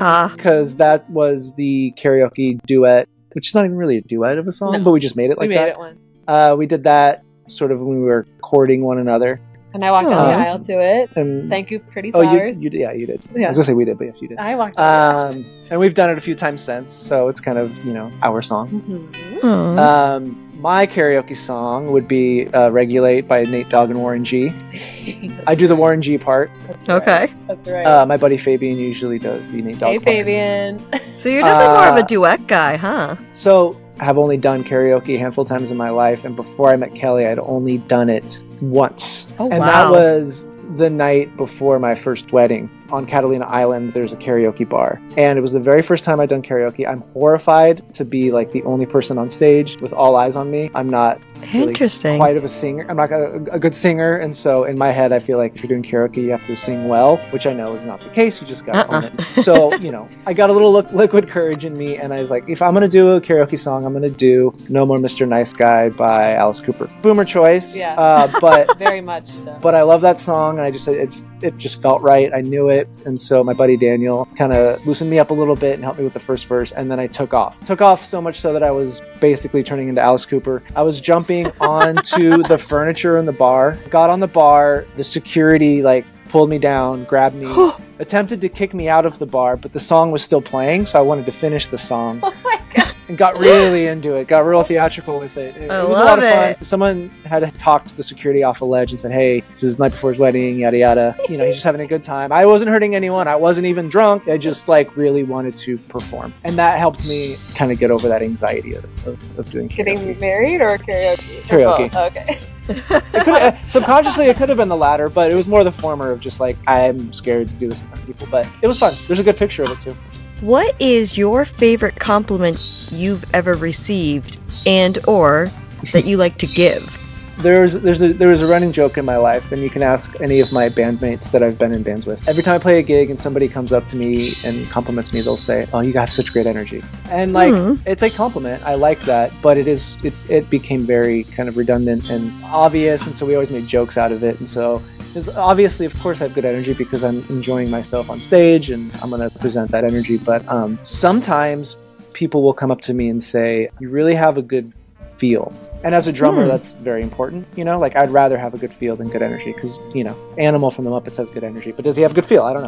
Ah, 0.00 0.32
because 0.34 0.76
that 0.78 1.08
was 1.10 1.54
the 1.54 1.92
karaoke 1.96 2.60
duet, 2.66 3.08
which 3.32 3.48
is 3.48 3.54
not 3.54 3.64
even 3.64 3.76
really 3.76 3.98
a 3.98 4.02
duet 4.02 4.38
of 4.38 4.48
a 4.48 4.52
song, 4.52 4.72
No. 4.72 4.80
but 4.82 4.90
we 4.90 5.00
just 5.00 5.16
made 5.16 5.30
it 5.30 5.38
like 5.38 5.48
we 5.48 5.54
made 5.54 5.58
that. 5.58 5.68
it 5.68 5.78
one. 5.78 5.98
Uh, 6.26 6.54
we 6.58 6.66
did 6.66 6.82
that 6.84 7.22
sort 7.48 7.70
of 7.70 7.80
when 7.80 7.98
we 8.00 8.04
were 8.04 8.26
courting 8.40 8.82
one 8.82 8.98
another. 8.98 9.40
And 9.74 9.84
I 9.84 9.90
walked 9.90 10.08
down 10.08 10.28
the 10.28 10.34
Aw. 10.34 10.38
aisle 10.44 10.58
to 10.60 10.72
it. 10.80 11.10
And 11.16 11.50
Thank 11.50 11.70
you, 11.72 11.80
pretty 11.80 12.12
flowers. 12.12 12.26
oh, 12.28 12.30
you, 12.32 12.38
flowers. 12.38 12.58
you 12.60 12.70
did, 12.70 12.80
yeah, 12.80 12.92
you 12.92 13.06
did. 13.06 13.24
Yeah. 13.34 13.46
I 13.46 13.48
was 13.48 13.56
gonna 13.56 13.64
say 13.66 13.74
we 13.74 13.84
did, 13.84 13.98
but 13.98 14.04
yes, 14.04 14.22
you 14.22 14.28
did. 14.28 14.38
I 14.38 14.54
walked 14.54 14.76
down 14.76 15.34
Um, 15.36 15.44
and 15.70 15.80
we've 15.80 15.94
done 15.94 16.10
it 16.10 16.16
a 16.18 16.20
few 16.20 16.34
times 16.36 16.62
since, 16.62 16.92
so 16.92 17.28
it's 17.28 17.40
kind 17.40 17.58
of 17.58 17.84
you 17.84 17.92
know 17.92 18.10
our 18.22 18.40
song. 18.40 18.68
Mhm. 18.68 19.40
hmm. 19.40 19.78
Um, 19.78 20.43
my 20.64 20.86
karaoke 20.86 21.36
song 21.36 21.92
would 21.92 22.08
be 22.08 22.46
uh, 22.54 22.70
"Regulate" 22.70 23.28
by 23.28 23.42
Nate 23.44 23.68
Dogg 23.68 23.90
and 23.90 23.98
Warren 23.98 24.24
G. 24.24 24.48
I 25.46 25.54
do 25.54 25.68
the 25.68 25.76
Warren 25.76 26.00
G 26.00 26.16
part. 26.16 26.50
That's 26.66 26.88
right. 26.88 27.02
okay. 27.02 27.34
That's 27.46 27.68
right. 27.68 27.84
Uh, 27.86 28.06
my 28.06 28.16
buddy 28.16 28.38
Fabian 28.38 28.78
usually 28.78 29.18
does 29.18 29.46
the 29.48 29.60
Nate 29.60 29.78
Dogg 29.78 30.02
part. 30.02 30.08
hey, 30.08 30.22
part. 30.22 30.26
Fabian. 30.26 31.10
So 31.18 31.28
you're 31.28 31.42
definitely 31.42 31.74
more 31.74 31.88
of 31.88 31.96
Uh, 31.96 32.00
a 32.00 32.06
duet 32.06 32.46
guy, 32.48 32.76
huh? 32.76 33.16
So 33.32 33.80
I 34.00 34.04
have 34.04 34.18
only 34.18 34.36
done 34.36 34.64
karaoke 34.64 35.14
a 35.14 35.18
handful 35.18 35.42
of 35.42 35.48
times 35.48 35.70
in 35.70 35.76
my 35.76 35.90
life, 35.90 36.24
and 36.24 36.34
before 36.34 36.70
I 36.72 36.76
met 36.76 36.94
Kelly, 36.94 37.24
I'd 37.26 37.38
only 37.38 37.78
done 37.78 38.08
it 38.10 38.42
once, 38.60 39.28
Oh, 39.38 39.48
and 39.50 39.60
wow. 39.60 39.66
that 39.66 39.90
was 39.92 40.46
the 40.76 40.90
night 40.90 41.36
before 41.36 41.78
my 41.78 41.94
first 41.94 42.32
wedding 42.32 42.68
on 42.90 43.06
Catalina 43.06 43.46
Island. 43.46 43.92
There's 43.92 44.12
a 44.12 44.16
karaoke 44.16 44.68
bar, 44.68 45.00
and 45.16 45.38
it 45.38 45.42
was 45.42 45.52
the 45.52 45.60
very 45.60 45.82
first 45.82 46.04
time 46.04 46.20
I'd 46.20 46.28
done 46.28 46.42
karaoke. 46.42 46.88
I'm 46.88 47.00
horrified 47.12 47.92
to 47.94 48.04
be 48.04 48.30
like 48.30 48.52
the 48.52 48.62
only 48.64 48.86
person 48.86 49.18
on 49.18 49.28
stage 49.28 49.80
with 49.80 49.92
all 49.92 50.16
eyes 50.16 50.36
on 50.36 50.50
me. 50.50 50.70
I'm 50.74 50.88
not 50.88 51.20
really 51.52 51.68
Interesting. 51.68 52.16
quite 52.18 52.36
of 52.36 52.44
a 52.44 52.48
singer. 52.48 52.86
I'm 52.88 52.96
not 52.96 53.10
a, 53.12 53.34
a 53.52 53.58
good 53.58 53.74
singer, 53.74 54.16
and 54.16 54.34
so 54.34 54.64
in 54.64 54.78
my 54.78 54.90
head, 54.90 55.12
I 55.12 55.18
feel 55.18 55.38
like 55.38 55.54
if 55.54 55.62
you're 55.62 55.68
doing 55.68 55.82
karaoke, 55.82 56.18
you 56.22 56.30
have 56.30 56.44
to 56.46 56.56
sing 56.56 56.88
well, 56.88 57.16
which 57.30 57.46
I 57.46 57.52
know 57.52 57.74
is 57.74 57.84
not 57.84 58.00
the 58.00 58.08
case. 58.10 58.40
You 58.40 58.46
just 58.46 58.64
got 58.64 58.72
to 58.74 58.94
own 58.94 59.04
Uh-uh. 59.04 59.10
it. 59.14 59.20
So 59.44 59.74
you 59.84 59.90
know, 59.92 60.08
I 60.26 60.32
got 60.32 60.50
a 60.50 60.52
little 60.52 60.72
li- 60.72 60.86
liquid 60.92 61.28
courage 61.28 61.64
in 61.64 61.76
me, 61.76 61.96
and 61.98 62.12
I 62.12 62.20
was 62.20 62.30
like, 62.30 62.48
if 62.48 62.62
I'm 62.62 62.72
gonna 62.74 62.88
do 62.88 63.12
a 63.12 63.20
karaoke 63.20 63.58
song, 63.58 63.84
I'm 63.84 63.92
gonna 63.92 64.08
do 64.10 64.52
"No 64.68 64.86
More 64.86 64.98
Mr. 64.98 65.26
Nice 65.28 65.52
Guy" 65.52 65.88
by 65.90 66.34
Alice 66.34 66.60
Cooper. 66.60 66.88
Boomer 67.02 67.24
choice, 67.24 67.76
Yeah. 67.76 67.94
uh, 67.94 68.30
but. 68.40 68.78
Very 68.84 69.00
much 69.00 69.28
so. 69.28 69.56
But 69.62 69.74
I 69.74 69.82
love 69.82 70.00
that 70.02 70.18
song, 70.18 70.58
and 70.58 70.64
I 70.66 70.70
just 70.70 70.86
it, 70.88 71.10
it 71.42 71.56
just 71.56 71.80
felt 71.82 72.02
right. 72.02 72.32
I 72.34 72.40
knew 72.40 72.68
it, 72.68 72.88
and 73.06 73.18
so 73.20 73.42
my 73.44 73.52
buddy 73.52 73.76
Daniel 73.76 74.26
kind 74.36 74.52
of 74.52 74.84
loosened 74.86 75.10
me 75.10 75.18
up 75.18 75.30
a 75.30 75.34
little 75.34 75.56
bit 75.56 75.74
and 75.74 75.82
helped 75.84 75.98
me 75.98 76.04
with 76.04 76.12
the 76.12 76.18
first 76.20 76.46
verse, 76.46 76.72
and 76.72 76.90
then 76.90 76.98
I 77.00 77.06
took 77.06 77.32
off. 77.34 77.62
Took 77.64 77.80
off 77.82 78.04
so 78.04 78.20
much 78.20 78.40
so 78.40 78.52
that 78.52 78.62
I 78.62 78.70
was 78.70 79.00
basically 79.20 79.62
turning 79.62 79.88
into 79.88 80.00
Alice 80.00 80.26
Cooper. 80.26 80.62
I 80.76 80.82
was 80.82 81.00
jumping 81.00 81.33
onto 81.60 82.42
the 82.44 82.58
furniture 82.58 83.18
in 83.18 83.26
the 83.26 83.32
bar. 83.32 83.78
Got 83.90 84.10
on 84.10 84.20
the 84.20 84.26
bar. 84.26 84.86
The 84.96 85.02
security 85.02 85.82
like 85.82 86.06
pulled 86.28 86.50
me 86.50 86.58
down, 86.58 87.04
grabbed 87.04 87.36
me, 87.36 87.48
attempted 87.98 88.40
to 88.40 88.48
kick 88.48 88.74
me 88.74 88.88
out 88.88 89.06
of 89.06 89.18
the 89.18 89.26
bar, 89.26 89.56
but 89.56 89.72
the 89.72 89.78
song 89.78 90.10
was 90.10 90.22
still 90.22 90.42
playing, 90.42 90.86
so 90.86 90.98
I 90.98 91.02
wanted 91.02 91.26
to 91.26 91.32
finish 91.32 91.66
the 91.66 91.78
song 91.78 92.20
oh 92.22 92.34
my 92.42 92.60
god. 92.74 92.93
And 93.08 93.18
got 93.18 93.38
really 93.38 93.86
into 93.86 94.14
it. 94.16 94.28
Got 94.28 94.40
real 94.46 94.62
theatrical 94.62 95.18
with 95.18 95.36
it. 95.36 95.56
It, 95.56 95.70
I 95.70 95.80
it 95.82 95.88
was 95.88 95.98
a 95.98 96.04
love 96.04 96.18
lot 96.18 96.18
of 96.18 96.24
fun. 96.24 96.48
it. 96.50 96.64
Someone 96.64 97.08
had 97.24 97.56
talked 97.58 97.96
the 97.96 98.02
security 98.02 98.42
off 98.42 98.60
a 98.60 98.64
ledge 98.64 98.90
and 98.90 98.98
said, 99.00 99.12
"Hey, 99.12 99.40
this 99.40 99.62
is 99.62 99.76
the 99.76 99.84
night 99.84 99.92
before 99.92 100.10
his 100.10 100.18
wedding, 100.18 100.58
yada 100.58 100.78
yada." 100.78 101.16
You 101.28 101.36
know, 101.38 101.44
he's 101.44 101.54
just 101.54 101.64
having 101.64 101.80
a 101.80 101.86
good 101.86 102.02
time. 102.02 102.32
I 102.32 102.46
wasn't 102.46 102.70
hurting 102.70 102.94
anyone. 102.94 103.28
I 103.28 103.36
wasn't 103.36 103.66
even 103.66 103.88
drunk. 103.88 104.28
I 104.28 104.36
just 104.38 104.68
like 104.68 104.96
really 104.96 105.24
wanted 105.24 105.56
to 105.56 105.78
perform, 105.78 106.32
and 106.44 106.54
that 106.56 106.78
helped 106.78 107.06
me 107.08 107.36
kind 107.54 107.70
of 107.72 107.78
get 107.78 107.90
over 107.90 108.08
that 108.08 108.22
anxiety 108.22 108.74
of, 108.74 108.84
of, 109.06 109.38
of 109.38 109.50
doing 109.50 109.66
Getting 109.68 109.96
karaoke. 109.96 110.20
married 110.20 110.60
or 110.60 110.78
karaoke? 110.78 111.40
Karaoke. 111.42 111.90
Oh, 111.94 112.06
okay. 112.06 112.38
It 112.66 113.24
could, 113.24 113.28
uh, 113.34 113.54
subconsciously, 113.66 114.24
it 114.26 114.38
could 114.38 114.48
have 114.48 114.56
been 114.56 114.70
the 114.70 114.76
latter, 114.76 115.10
but 115.10 115.30
it 115.30 115.34
was 115.34 115.46
more 115.46 115.64
the 115.64 115.70
former 115.70 116.10
of 116.10 116.20
just 116.20 116.40
like 116.40 116.56
I'm 116.66 117.12
scared 117.12 117.48
to 117.48 117.54
do 117.54 117.68
this 117.68 117.80
in 117.80 117.86
front 117.88 118.00
of 118.00 118.06
people. 118.06 118.26
But 118.30 118.48
it 118.62 118.66
was 118.66 118.78
fun. 118.78 118.94
There's 119.06 119.20
a 119.20 119.22
good 119.22 119.36
picture 119.36 119.62
of 119.64 119.70
it 119.72 119.80
too. 119.80 119.94
What 120.40 120.74
is 120.80 121.16
your 121.16 121.44
favorite 121.44 121.96
compliment 121.96 122.88
you've 122.92 123.24
ever 123.34 123.54
received 123.54 124.38
and 124.66 124.98
or 125.06 125.48
that 125.92 126.04
you 126.04 126.16
like 126.16 126.36
to 126.38 126.46
give? 126.46 127.00
There's 127.38 127.72
there's 127.74 128.00
a 128.00 128.12
there 128.12 128.28
was 128.28 128.42
a 128.42 128.46
running 128.46 128.70
joke 128.70 128.96
in 128.96 129.04
my 129.04 129.16
life, 129.16 129.50
and 129.50 129.60
you 129.60 129.68
can 129.68 129.82
ask 129.82 130.20
any 130.20 130.38
of 130.38 130.52
my 130.52 130.68
bandmates 130.68 131.32
that 131.32 131.42
I've 131.42 131.58
been 131.58 131.72
in 131.74 131.82
bands 131.82 132.06
with. 132.06 132.28
Every 132.28 132.44
time 132.44 132.54
I 132.54 132.58
play 132.58 132.78
a 132.78 132.82
gig 132.82 133.10
and 133.10 133.18
somebody 133.18 133.48
comes 133.48 133.72
up 133.72 133.88
to 133.88 133.96
me 133.96 134.34
and 134.44 134.68
compliments 134.70 135.12
me, 135.12 135.20
they'll 135.20 135.36
say, 135.36 135.66
"Oh, 135.72 135.80
you 135.80 135.92
have 135.94 136.12
such 136.12 136.32
great 136.32 136.46
energy." 136.46 136.80
and 137.10 137.32
like 137.32 137.52
Hmm. 137.52 137.74
it's 137.86 138.02
a 138.04 138.10
compliment. 138.10 138.62
I 138.64 138.74
like 138.76 139.00
that, 139.02 139.32
but 139.42 139.56
it 139.56 139.66
is 139.66 139.96
it's 140.04 140.30
it 140.30 140.48
became 140.48 140.86
very 140.86 141.24
kind 141.24 141.48
of 141.48 141.56
redundant 141.56 142.08
and 142.08 142.30
obvious, 142.44 143.04
and 143.06 143.14
so 143.16 143.26
we 143.26 143.34
always 143.34 143.50
made 143.50 143.66
jokes 143.66 143.96
out 143.98 144.12
of 144.12 144.22
it, 144.22 144.38
and 144.38 144.48
so. 144.48 144.80
Is 145.14 145.28
obviously, 145.36 145.86
of 145.86 145.94
course, 146.00 146.20
I 146.20 146.24
have 146.24 146.34
good 146.34 146.44
energy 146.44 146.74
because 146.74 147.04
I'm 147.04 147.22
enjoying 147.30 147.70
myself 147.70 148.10
on 148.10 148.20
stage 148.20 148.70
and 148.70 148.90
I'm 149.02 149.10
going 149.10 149.28
to 149.28 149.38
present 149.38 149.70
that 149.70 149.84
energy. 149.84 150.18
But 150.24 150.46
um, 150.48 150.78
sometimes 150.84 151.76
people 152.12 152.42
will 152.42 152.52
come 152.52 152.70
up 152.70 152.80
to 152.82 152.94
me 152.94 153.08
and 153.10 153.22
say, 153.22 153.68
"You 153.78 153.90
really 153.90 154.14
have 154.14 154.38
a 154.38 154.42
good 154.42 154.72
feel." 155.16 155.52
And 155.84 155.94
as 155.94 156.08
a 156.08 156.12
drummer, 156.12 156.42
Hmm. 156.44 156.48
that's 156.48 156.72
very 156.72 157.02
important. 157.02 157.46
You 157.56 157.64
know, 157.64 157.78
like 157.78 157.94
I'd 157.94 158.10
rather 158.10 158.38
have 158.38 158.54
a 158.54 158.58
good 158.58 158.72
feel 158.72 158.96
than 158.96 159.08
good 159.08 159.22
energy 159.22 159.52
because 159.52 159.78
you 159.94 160.02
know, 160.02 160.16
Animal 160.38 160.70
from 160.70 160.84
the 160.84 160.90
Muppets 160.90 161.16
has 161.18 161.30
good 161.30 161.44
energy, 161.44 161.70
but 161.72 161.84
does 161.84 161.94
he 161.96 162.02
have 162.02 162.14
good 162.14 162.24
feel? 162.24 162.42
I 162.42 162.52
don't 162.54 162.62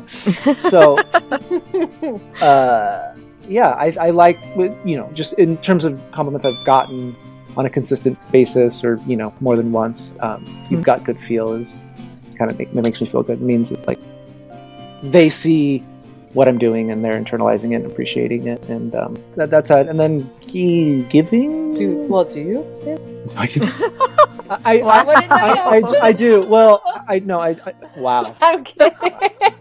know. 0.46 0.54
So, 0.58 0.98
uh, 2.40 3.14
yeah, 3.48 3.70
I, 3.70 3.94
I 4.00 4.10
liked, 4.10 4.46
you 4.84 4.96
know, 4.96 5.10
just 5.12 5.34
in 5.34 5.56
terms 5.58 5.84
of 5.84 6.00
compliments 6.12 6.44
I've 6.44 6.62
gotten 6.64 7.14
on 7.56 7.64
a 7.64 7.70
consistent 7.70 8.18
basis 8.32 8.84
or, 8.84 9.00
you 9.06 9.16
know, 9.16 9.32
more 9.40 9.56
than 9.56 9.72
once, 9.72 10.14
um, 10.20 10.44
you've 10.70 10.82
got 10.82 11.04
good 11.04 11.20
feel 11.20 11.54
is 11.54 11.78
kind 12.36 12.50
of 12.50 12.58
make, 12.58 12.68
it 12.68 12.74
makes 12.74 13.00
me 13.00 13.06
feel 13.06 13.22
good. 13.22 13.40
It 13.40 13.44
means 13.44 13.70
that, 13.70 13.86
like, 13.86 14.00
they 15.02 15.28
see 15.28 15.84
what 16.32 16.48
I'm 16.48 16.58
doing 16.58 16.90
and 16.90 17.02
they're 17.04 17.18
internalizing 17.18 17.72
it 17.72 17.76
and 17.76 17.86
appreciating 17.86 18.46
it. 18.46 18.62
And 18.68 18.94
um, 18.94 19.22
that, 19.36 19.50
that's 19.50 19.70
it. 19.70 19.88
And 19.88 19.98
then 19.98 20.30
key 20.40 21.02
giving. 21.04 21.74
Do, 21.74 22.06
well, 22.08 22.24
do 22.24 22.40
you? 22.40 22.66
I, 23.36 23.48
I, 24.64 24.76
Why 24.78 25.02
wouldn't 25.02 25.32
I, 25.32 25.50
I, 25.50 25.76
I, 25.78 26.06
I 26.08 26.12
do. 26.12 26.46
Well, 26.46 26.82
I 27.08 27.18
know. 27.18 27.40
I, 27.40 27.50
I 27.50 27.74
wow. 27.96 28.36
I'm 28.42 28.64
kidding. 28.64 28.92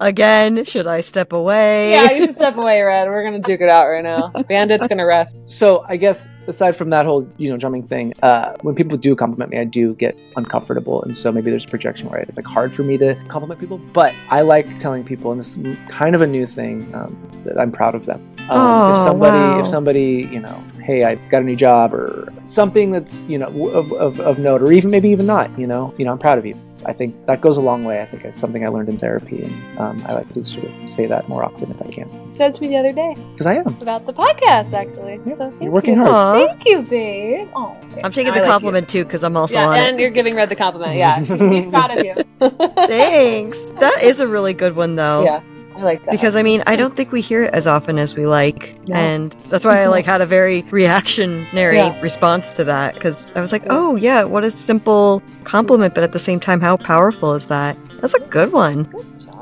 Again, 0.00 0.64
should 0.64 0.86
I 0.86 1.02
step 1.02 1.32
away? 1.34 1.90
yeah, 1.92 2.10
you 2.12 2.22
should 2.26 2.34
step 2.42 2.56
away, 2.56 2.80
Red. 2.80 3.06
We're 3.08 3.22
gonna 3.22 3.38
duke 3.38 3.60
it 3.60 3.68
out 3.68 3.86
right 3.86 4.02
now. 4.02 4.28
Bandit's 4.48 4.86
gonna 4.88 5.04
ref. 5.04 5.30
So 5.44 5.84
I 5.88 5.96
guess 5.96 6.26
aside 6.46 6.72
from 6.74 6.88
that 6.90 7.04
whole 7.04 7.28
you 7.36 7.50
know 7.50 7.58
drumming 7.58 7.82
thing, 7.82 8.14
uh, 8.22 8.54
when 8.62 8.74
people 8.74 8.96
do 8.96 9.14
compliment 9.14 9.50
me, 9.50 9.58
I 9.58 9.64
do 9.64 9.94
get 9.94 10.16
uncomfortable, 10.36 11.02
and 11.02 11.14
so 11.14 11.30
maybe 11.30 11.50
there's 11.50 11.66
a 11.66 11.68
projection 11.68 12.08
where 12.08 12.20
it's 12.20 12.38
like 12.38 12.46
hard 12.46 12.74
for 12.74 12.82
me 12.82 12.96
to 12.98 13.14
compliment 13.28 13.60
people. 13.60 13.76
But 13.92 14.14
I 14.30 14.40
like 14.40 14.78
telling 14.78 15.04
people, 15.04 15.32
and 15.32 15.38
this 15.40 15.56
is 15.56 15.76
kind 15.90 16.14
of 16.14 16.22
a 16.22 16.26
new 16.26 16.46
thing 16.46 16.92
um, 16.94 17.14
that 17.44 17.60
I'm 17.60 17.70
proud 17.70 17.94
of 17.94 18.06
them. 18.06 18.26
Um, 18.48 18.58
Oh, 18.60 18.92
if 18.94 19.02
somebody, 19.04 19.36
wow. 19.38 19.60
if 19.60 19.66
somebody, 19.66 20.28
you 20.32 20.40
know, 20.40 20.64
hey, 20.82 21.04
I 21.04 21.16
got 21.28 21.42
a 21.42 21.44
new 21.44 21.56
job, 21.56 21.92
or 21.92 22.32
something 22.44 22.90
that's 22.90 23.22
you 23.24 23.36
know 23.36 23.68
of, 23.68 23.92
of, 23.92 24.18
of 24.20 24.38
note, 24.38 24.62
or 24.62 24.72
even 24.72 24.90
maybe 24.90 25.10
even 25.10 25.26
not, 25.26 25.56
you 25.58 25.66
know, 25.66 25.92
you 25.98 26.06
know, 26.06 26.12
I'm 26.12 26.18
proud 26.18 26.38
of 26.38 26.46
you. 26.46 26.58
I 26.86 26.92
think 26.92 27.14
that 27.26 27.40
goes 27.40 27.56
a 27.56 27.60
long 27.60 27.84
way. 27.84 28.00
I 28.00 28.06
think 28.06 28.24
it's 28.24 28.38
something 28.38 28.64
I 28.64 28.68
learned 28.68 28.88
in 28.88 28.96
therapy, 28.98 29.42
and 29.42 29.78
um, 29.78 30.02
I 30.06 30.14
like 30.14 30.32
to 30.34 30.44
sort 30.44 30.64
of 30.66 30.90
say 30.90 31.06
that 31.06 31.28
more 31.28 31.44
often 31.44 31.70
if 31.70 31.80
I 31.82 31.90
can, 31.90 32.10
You 32.10 32.30
said 32.30 32.52
to 32.54 32.62
me 32.62 32.68
the 32.68 32.76
other 32.78 32.92
day 32.92 33.14
because 33.32 33.46
I 33.46 33.54
am. 33.54 33.66
about 33.80 34.06
the 34.06 34.12
podcast, 34.12 34.72
actually. 34.74 35.18
So 35.24 35.36
thank 35.36 35.62
You're 35.62 35.70
working 35.72 35.94
you. 35.96 36.04
hard. 36.04 36.40
Aw. 36.42 36.46
Thank 36.46 36.64
you, 36.66 36.82
babe. 36.82 37.48
Oh, 37.54 37.76
I'm 38.02 38.12
taking 38.12 38.32
I 38.32 38.36
the 38.36 38.40
like 38.42 38.50
compliment 38.50 38.88
too 38.88 39.04
because 39.04 39.22
I'm 39.24 39.36
also 39.36 39.54
Yeah, 39.58 39.68
on 39.68 39.76
and 39.78 39.98
it. 39.98 40.02
you're 40.02 40.10
giving 40.10 40.34
Red 40.34 40.48
the 40.48 40.56
compliment. 40.56 40.94
Yeah, 40.96 41.20
he's 41.50 41.66
proud 41.66 41.90
of 41.96 42.04
you. 42.04 42.14
Thanks. 42.86 43.62
That 43.80 44.00
is 44.02 44.20
a 44.20 44.26
really 44.26 44.54
good 44.54 44.74
one 44.76 44.96
though. 44.96 45.24
Yeah, 45.24 45.40
I 45.80 45.84
like 45.84 46.04
that. 46.04 46.10
Because 46.10 46.36
I 46.36 46.42
mean, 46.42 46.62
I 46.66 46.76
don't 46.76 46.94
think 46.96 47.10
we 47.12 47.20
hear 47.20 47.44
it 47.44 47.54
as 47.54 47.66
often 47.66 47.98
as 47.98 48.14
we 48.16 48.26
like, 48.26 48.78
No. 48.86 48.96
and 48.96 49.32
that's 49.48 49.64
why 49.64 49.80
I 49.82 49.86
like 49.86 50.04
had 50.04 50.20
a 50.20 50.26
very 50.26 50.62
reactionary 50.70 51.76
Yeah. 51.76 52.00
response 52.00 52.52
to 52.54 52.64
that. 52.64 52.94
Because 52.94 53.30
I 53.34 53.40
was 53.40 53.52
like, 53.52 53.64
"Oh 53.70 53.96
yeah, 53.96 54.24
what 54.24 54.44
a 54.44 54.50
simple 54.50 55.22
compliment, 55.44 55.94
but 55.94 56.04
at 56.04 56.12
the 56.12 56.18
same 56.18 56.40
time, 56.40 56.60
how 56.60 56.76
powerful 56.76 57.34
is 57.34 57.46
that?" 57.46 57.76
That's 58.00 58.14
a 58.14 58.20
good 58.20 58.52
one. 58.52 58.88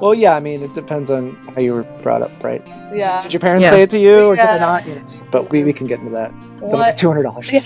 Well, 0.01 0.15
yeah, 0.15 0.37
I 0.37 0.41
mean, 0.41 0.63
it 0.63 0.75
depends 0.75 1.11
on 1.11 1.35
how 1.57 1.61
you 1.61 1.75
were 1.75 1.83
brought 2.05 2.23
up, 2.23 2.31
right? 2.45 2.63
yeah. 2.95 3.21
Did 3.21 3.33
your 3.33 3.41
parents 3.41 3.65
Yeah. 3.65 3.71
say 3.71 3.83
it 3.83 3.91
to 3.91 3.99
you, 3.99 4.27
or 4.27 4.37
did 4.37 4.47
they 4.49 4.59
not? 4.61 4.87
You 4.87 4.95
know, 4.95 5.03
but 5.33 5.51
we, 5.51 5.65
we 5.65 5.73
can 5.73 5.89
get 5.89 5.99
into 5.99 6.13
that. 6.13 6.31
What? 6.61 6.97
Two 6.97 7.09
hundred 7.09 7.25
dollars. 7.25 7.51
Yeah. 7.53 7.63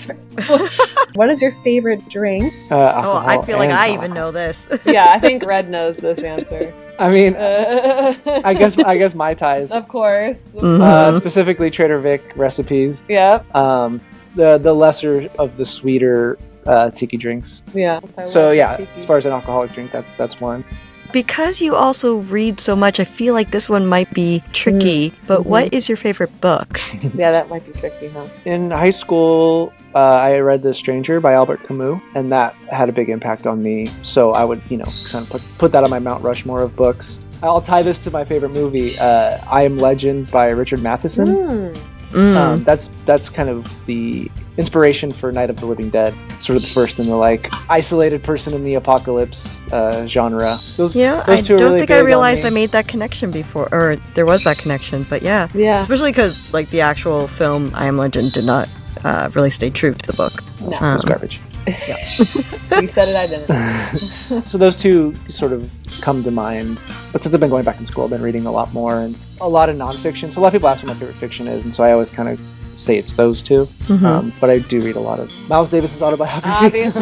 what 1.13 1.29
is 1.29 1.41
your 1.43 1.51
favorite 1.63 2.09
drink? 2.09 2.51
Uh, 2.71 3.01
Oh, 3.05 3.17
I 3.17 3.43
feel 3.45 3.59
like 3.59 3.69
I 3.69 3.93
even 3.93 4.13
know 4.13 4.31
this. 4.31 4.67
Yeah, 4.83 5.05
I 5.11 5.19
think 5.19 5.45
Red 5.45 5.69
knows 5.69 5.97
this 5.97 6.23
answer. 6.23 6.73
I 6.99 7.09
mean, 7.09 7.35
Uh, 7.43 8.13
I 8.43 8.53
guess 8.53 8.77
I 8.77 8.97
guess 8.97 9.15
mai 9.15 9.33
tais, 9.33 9.71
of 9.71 9.87
course. 9.87 10.55
Mhm. 10.55 10.81
uh, 10.81 11.11
specifically 11.11 11.69
Trader 11.69 11.99
Vic 11.99 12.21
recipes. 12.35 13.03
Yeah. 13.09 13.41
Um, 13.55 13.99
the 14.35 14.57
the 14.57 14.73
lesser 14.73 15.29
of 15.39 15.57
the 15.57 15.65
sweeter 15.65 16.37
uh, 16.65 16.89
tiki 16.91 17.17
drinks. 17.17 17.63
Yeah. 17.73 17.99
So 18.25 18.51
yeah, 18.51 18.77
as 18.95 19.05
far 19.05 19.17
as 19.17 19.25
an 19.25 19.31
alcoholic 19.33 19.71
drink, 19.73 19.91
that's 19.91 20.11
that's 20.13 20.39
one. 20.41 20.63
Because 21.13 21.61
you 21.61 21.75
also 21.75 22.17
read 22.17 22.59
so 22.59 22.75
much, 22.75 22.99
I 22.99 23.05
feel 23.05 23.33
like 23.33 23.51
this 23.51 23.69
one 23.69 23.85
might 23.87 24.11
be 24.13 24.43
tricky. 24.51 25.13
But 25.27 25.41
Mhm. 25.41 25.45
what 25.45 25.73
is 25.73 25.87
your 25.87 25.95
favorite 25.95 26.41
book? 26.41 26.79
yeah, 27.15 27.31
that 27.31 27.47
might 27.49 27.65
be 27.65 27.71
tricky, 27.71 28.09
huh? 28.09 28.25
In 28.43 28.71
high 28.71 28.89
school, 28.89 29.71
uh, 29.95 29.99
I 29.99 30.39
read 30.39 30.63
The 30.63 30.73
Stranger 30.73 31.21
by 31.21 31.33
Albert 31.33 31.63
Camus, 31.65 32.01
and 32.15 32.31
that 32.31 32.55
had 32.69 32.89
a 32.89 32.91
big 32.91 33.09
impact 33.09 33.47
on 33.47 33.61
me. 33.63 33.87
So 34.01 34.31
I 34.31 34.43
would, 34.43 34.61
you 34.69 34.77
know, 34.77 34.89
kind 35.11 35.23
of 35.23 35.29
put, 35.29 35.41
put 35.57 35.71
that 35.71 35.83
on 35.85 35.89
my 35.89 35.99
Mount 35.99 36.23
Rushmore 36.23 36.61
of 36.63 36.75
books. 36.75 37.19
I'll 37.43 37.61
tie 37.61 37.81
this 37.81 37.99
to 37.99 38.11
my 38.11 38.23
favorite 38.23 38.51
movie, 38.53 38.97
uh, 38.99 39.37
I 39.49 39.63
Am 39.63 39.77
Legend 39.77 40.31
by 40.31 40.47
Richard 40.49 40.81
Matheson. 40.81 41.27
Hmm. 41.27 41.92
Mm. 42.13 42.35
Um, 42.35 42.63
that's 42.63 42.87
that's 43.05 43.29
kind 43.29 43.49
of 43.49 43.85
the 43.85 44.29
inspiration 44.57 45.09
for 45.11 45.31
Night 45.31 45.49
of 45.49 45.59
the 45.59 45.65
Living 45.65 45.89
Dead. 45.89 46.13
Sort 46.39 46.57
of 46.57 46.61
the 46.61 46.69
first 46.69 46.99
in 46.99 47.07
the 47.07 47.15
like 47.15 47.51
isolated 47.69 48.23
person 48.23 48.53
in 48.53 48.63
the 48.63 48.75
apocalypse 48.75 49.61
uh, 49.71 50.05
genre. 50.07 50.55
Those, 50.77 50.95
yeah, 50.95 51.23
those 51.23 51.39
I 51.39 51.41
two 51.41 51.55
are 51.55 51.57
don't 51.57 51.67
really 51.73 51.79
think 51.79 51.91
I 51.91 51.99
realized. 51.99 52.45
I 52.45 52.49
made 52.51 52.69
that 52.69 52.87
connection 52.87 53.31
before, 53.31 53.67
or 53.71 53.95
there 54.13 54.25
was 54.25 54.43
that 54.43 54.57
connection. 54.57 55.03
But 55.09 55.21
yeah, 55.23 55.47
Yeah. 55.53 55.79
especially 55.79 56.11
because 56.11 56.53
like 56.53 56.69
the 56.69 56.81
actual 56.81 57.27
film 57.27 57.69
I 57.73 57.87
Am 57.87 57.97
Legend 57.97 58.31
did 58.33 58.45
not 58.45 58.69
uh, 59.03 59.29
really 59.33 59.49
stay 59.49 59.69
true 59.69 59.93
to 59.93 60.07
the 60.11 60.13
book. 60.17 60.33
No. 60.61 60.77
Um, 60.79 60.95
It's 60.95 61.05
garbage. 61.05 61.41
you 61.67 62.87
said 62.89 63.07
it, 63.07 63.15
I 63.15 63.27
didn't. 63.27 63.97
so 64.47 64.57
those 64.57 64.75
two 64.75 65.15
sort 65.29 65.51
of 65.53 65.69
come 66.01 66.21
to 66.23 66.31
mind. 66.31 66.77
But 67.13 67.21
since 67.23 67.33
I've 67.33 67.39
been 67.39 67.49
going 67.51 67.63
back 67.63 67.79
in 67.79 67.85
school, 67.85 68.03
I've 68.03 68.09
been 68.09 68.21
reading 68.23 68.45
a 68.47 68.51
lot 68.51 68.73
more 68.73 68.99
and 68.99 69.15
a 69.39 69.47
lot 69.47 69.69
of 69.69 69.75
nonfiction. 69.77 70.33
So 70.33 70.39
a 70.39 70.41
lot 70.41 70.47
of 70.47 70.53
people 70.53 70.67
ask 70.67 70.83
what 70.83 70.89
my 70.93 70.99
favorite 70.99 71.15
fiction 71.15 71.47
is, 71.47 71.63
and 71.63 71.73
so 71.73 71.83
I 71.83 71.91
always 71.93 72.09
kind 72.09 72.27
of 72.27 72.39
say 72.75 72.97
it's 72.97 73.13
those 73.13 73.43
2 73.43 73.65
Mhm. 73.65 74.03
Um, 74.03 74.33
but 74.41 74.49
I 74.49 74.57
do 74.57 74.81
read 74.81 74.95
a 74.95 74.99
lot 74.99 75.19
of 75.19 75.31
Miles 75.47 75.69
Davis's 75.69 76.01
autobiography. 76.01 76.85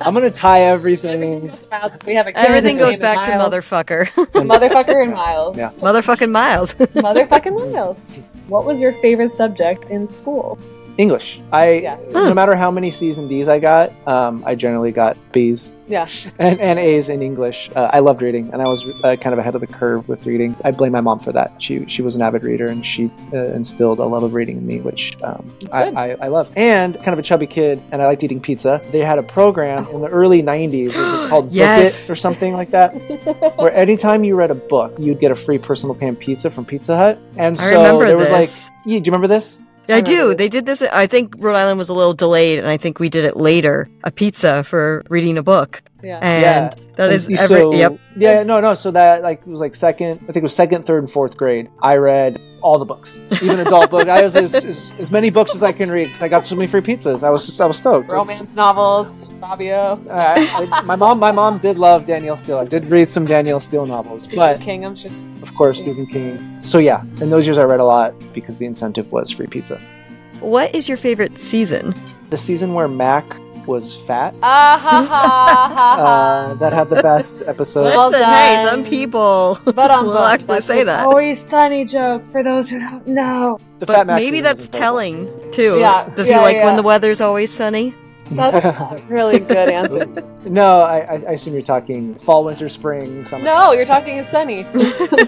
I'm 0.00 0.14
gonna 0.14 0.30
tie 0.30 0.60
everything. 0.62 1.42
we 2.06 2.14
have 2.14 2.26
a 2.26 2.38
Everything 2.38 2.78
goes 2.78 2.96
back 2.98 3.22
to 3.26 3.36
Miles. 3.36 3.52
motherfucker. 3.54 4.06
Motherfucker 4.32 5.02
and 5.02 5.12
Miles. 5.12 5.58
Yeah. 5.58 5.72
Motherfucking 5.80 6.30
Miles. 6.30 6.74
Motherfucking 6.74 7.72
Miles. 7.72 7.98
What 8.48 8.64
was 8.64 8.80
your 8.80 8.94
favorite 8.94 9.36
subject 9.36 9.90
in 9.90 10.08
school? 10.08 10.58
English. 10.98 11.40
I 11.52 11.72
Yeah. 11.80 11.96
no 12.12 12.34
matter 12.34 12.54
how 12.54 12.70
many 12.70 12.90
C's 12.90 13.18
and 13.18 13.28
D's 13.28 13.48
I 13.48 13.58
got, 13.58 13.92
um, 14.06 14.42
I 14.46 14.54
generally 14.54 14.92
got 14.92 15.16
B's 15.32 15.72
Yeah. 15.88 16.06
and, 16.38 16.60
and 16.60 16.78
A's 16.78 17.08
in 17.08 17.22
English. 17.22 17.70
Uh, 17.74 17.88
I 17.92 17.98
loved 18.00 18.22
reading, 18.22 18.50
and 18.52 18.60
I 18.62 18.66
was 18.66 18.86
uh, 19.02 19.16
kind 19.16 19.32
of 19.32 19.38
ahead 19.38 19.54
of 19.54 19.60
the 19.60 19.66
curve 19.66 20.08
with 20.08 20.26
reading. 20.26 20.54
I 20.64 20.70
blame 20.70 20.92
my 20.92 21.00
mom 21.00 21.18
for 21.18 21.32
that. 21.32 21.52
She 21.58 21.84
she 21.86 22.02
was 22.02 22.14
an 22.16 22.22
avid 22.22 22.42
reader, 22.44 22.66
and 22.66 22.84
she 22.84 23.10
uh, 23.32 23.38
instilled 23.54 23.98
a 23.98 24.04
love 24.04 24.22
of 24.22 24.34
reading 24.34 24.58
in 24.58 24.66
me, 24.66 24.80
which 24.80 25.16
um, 25.22 25.52
I. 25.72 25.84
I, 25.90 26.16
I 26.22 26.28
love. 26.28 26.50
And 26.56 26.94
kind 26.96 27.12
of 27.12 27.18
a 27.18 27.22
chubby 27.22 27.46
kid, 27.46 27.80
and 27.92 28.00
I 28.02 28.06
liked 28.06 28.22
eating 28.22 28.40
pizza. 28.40 28.80
They 28.90 29.00
had 29.00 29.18
a 29.18 29.22
program 29.22 29.86
in 29.92 30.00
the 30.00 30.08
early 30.08 30.42
'90s, 30.42 30.86
was 30.88 30.96
it 30.96 31.28
called 31.30 31.50
Yes. 31.50 31.80
Book 32.02 32.10
It 32.10 32.12
or 32.12 32.16
something 32.16 32.52
like 32.54 32.70
that, 32.70 32.90
where 33.56 33.72
anytime 33.74 34.22
you 34.24 34.36
read 34.36 34.50
a 34.50 34.54
book, 34.54 34.94
you'd 34.98 35.18
get 35.20 35.32
a 35.32 35.36
free 35.36 35.58
personal 35.58 35.94
pan 35.94 36.14
pizza 36.14 36.50
from 36.50 36.64
Pizza 36.64 36.96
Hut. 36.96 37.18
And 37.36 37.58
so 37.58 37.98
there 37.98 38.16
was 38.16 38.28
this. 38.28 38.64
like, 38.64 38.72
yeah, 38.86 38.98
do 39.00 39.08
you 39.08 39.12
remember 39.12 39.26
this? 39.28 39.58
I 39.94 39.98
remember 39.98 40.10
do. 40.10 40.26
this. 40.28 40.36
They 40.36 40.48
did 40.48 40.66
this. 40.66 40.82
I 40.82 41.06
think 41.06 41.34
Rhode 41.38 41.56
Island 41.56 41.78
was 41.78 41.88
a 41.88 41.94
little 41.94 42.14
delayed, 42.14 42.58
and 42.58 42.68
I 42.68 42.76
think 42.76 42.98
we 43.00 43.08
did 43.08 43.24
it 43.24 43.36
later. 43.36 43.88
A 44.04 44.10
pizza 44.10 44.62
for 44.64 45.02
reading 45.08 45.36
a 45.38 45.42
book, 45.42 45.82
Yeah. 46.02 46.18
and 46.22 46.42
Yeah. 46.42 46.70
that 46.96 47.06
And 47.10 47.12
is 47.14 47.24
so- 47.48 47.54
every. 47.68 47.78
Yep. 47.78 47.98
Yeah, 48.16 48.42
no, 48.42 48.60
no. 48.60 48.74
So 48.74 48.90
that 48.92 49.22
like 49.22 49.46
was 49.46 49.60
like 49.60 49.74
second. 49.74 50.20
I 50.22 50.26
think 50.32 50.36
it 50.38 50.42
was 50.42 50.54
second, 50.54 50.84
third, 50.84 51.02
and 51.02 51.10
fourth 51.10 51.36
grade. 51.36 51.68
I 51.82 51.96
read 51.96 52.40
all 52.62 52.78
the 52.78 52.84
books, 52.84 53.22
even 53.42 53.58
adult 53.60 53.90
books. 53.90 54.08
I 54.08 54.22
was 54.22 54.36
as, 54.36 54.54
as, 54.54 54.64
as 54.66 55.10
many 55.10 55.30
books 55.30 55.54
as 55.54 55.62
I 55.62 55.72
can 55.72 55.90
read. 55.90 56.12
'cause 56.12 56.22
I 56.22 56.28
got 56.28 56.44
so 56.44 56.54
many 56.56 56.66
free 56.66 56.82
pizzas. 56.82 57.22
I 57.24 57.30
was 57.30 57.46
just, 57.46 57.58
I 57.60 57.64
was 57.64 57.78
stoked. 57.78 58.12
Romance 58.12 58.54
novels, 58.54 59.28
Fabio. 59.40 59.98
Uh, 60.08 60.12
I, 60.12 60.68
I, 60.70 60.80
my 60.82 60.94
mom, 60.96 61.18
my 61.18 61.32
mom 61.32 61.56
did 61.58 61.78
love 61.78 62.04
Danielle 62.04 62.36
Steel. 62.36 62.58
I 62.58 62.64
did 62.66 62.90
read 62.90 63.08
some 63.08 63.24
Danielle 63.24 63.60
Steel 63.60 63.86
novels, 63.86 64.26
but 64.26 64.60
King, 64.60 64.84
I'm 64.84 64.94
sure. 64.94 65.10
Of 65.42 65.54
course 65.54 65.78
Stephen 65.78 66.06
King. 66.06 66.58
So 66.62 66.78
yeah, 66.78 67.02
in 67.20 67.30
those 67.30 67.46
years 67.46 67.58
I 67.58 67.64
read 67.64 67.80
a 67.80 67.84
lot 67.84 68.14
because 68.32 68.58
the 68.58 68.66
incentive 68.66 69.12
was 69.12 69.30
free 69.30 69.46
pizza. 69.46 69.80
What 70.40 70.74
is 70.74 70.88
your 70.88 70.96
favorite 70.96 71.38
season? 71.38 71.94
The 72.30 72.36
season 72.36 72.72
where 72.74 72.88
Mac 72.88 73.24
was 73.66 73.94
fat, 73.94 74.34
Ah 74.42 74.78
ha 74.80 75.02
ha 75.04 75.74
ha 75.76 75.92
uh, 75.92 76.48
ha. 76.48 76.54
that 76.54 76.72
had 76.72 76.88
the 76.88 77.02
best 77.02 77.42
episode. 77.46 77.84
Well 77.84 78.10
Listen, 78.10 78.26
hey, 78.26 78.64
some 78.68 78.84
people 78.84 79.58
But 79.64 79.90
I'm 79.90 80.06
will 80.06 80.18
actually 80.18 80.62
say 80.62 80.82
that. 80.84 81.04
Always 81.06 81.38
sunny 81.38 81.84
joke 81.84 82.24
for 82.32 82.42
those 82.42 82.70
who 82.70 82.80
don't 82.80 83.06
know. 83.06 83.58
the 83.78 83.86
but 83.86 83.94
Fat 83.96 84.06
Mac 84.06 84.16
maybe 84.16 84.40
that's 84.40 84.66
telling 84.68 85.28
too. 85.52 85.76
Yeah, 85.78 86.08
Does 86.16 86.28
yeah, 86.28 86.38
he 86.38 86.42
like 86.42 86.56
yeah. 86.56 86.64
when 86.66 86.76
the 86.76 86.82
weather's 86.82 87.20
always 87.20 87.52
sunny? 87.52 87.94
That's 88.30 88.64
a 88.64 89.02
really 89.08 89.38
good 89.40 89.68
answer. 89.68 90.06
no, 90.44 90.80
I, 90.82 90.98
I 90.98 91.14
I 91.28 91.32
assume 91.32 91.54
you're 91.54 91.62
talking 91.62 92.14
fall, 92.14 92.44
winter, 92.44 92.68
spring. 92.68 93.24
Summer. 93.26 93.44
No, 93.44 93.72
you're 93.72 93.84
talking 93.84 94.18
is 94.18 94.28
sunny. 94.28 94.64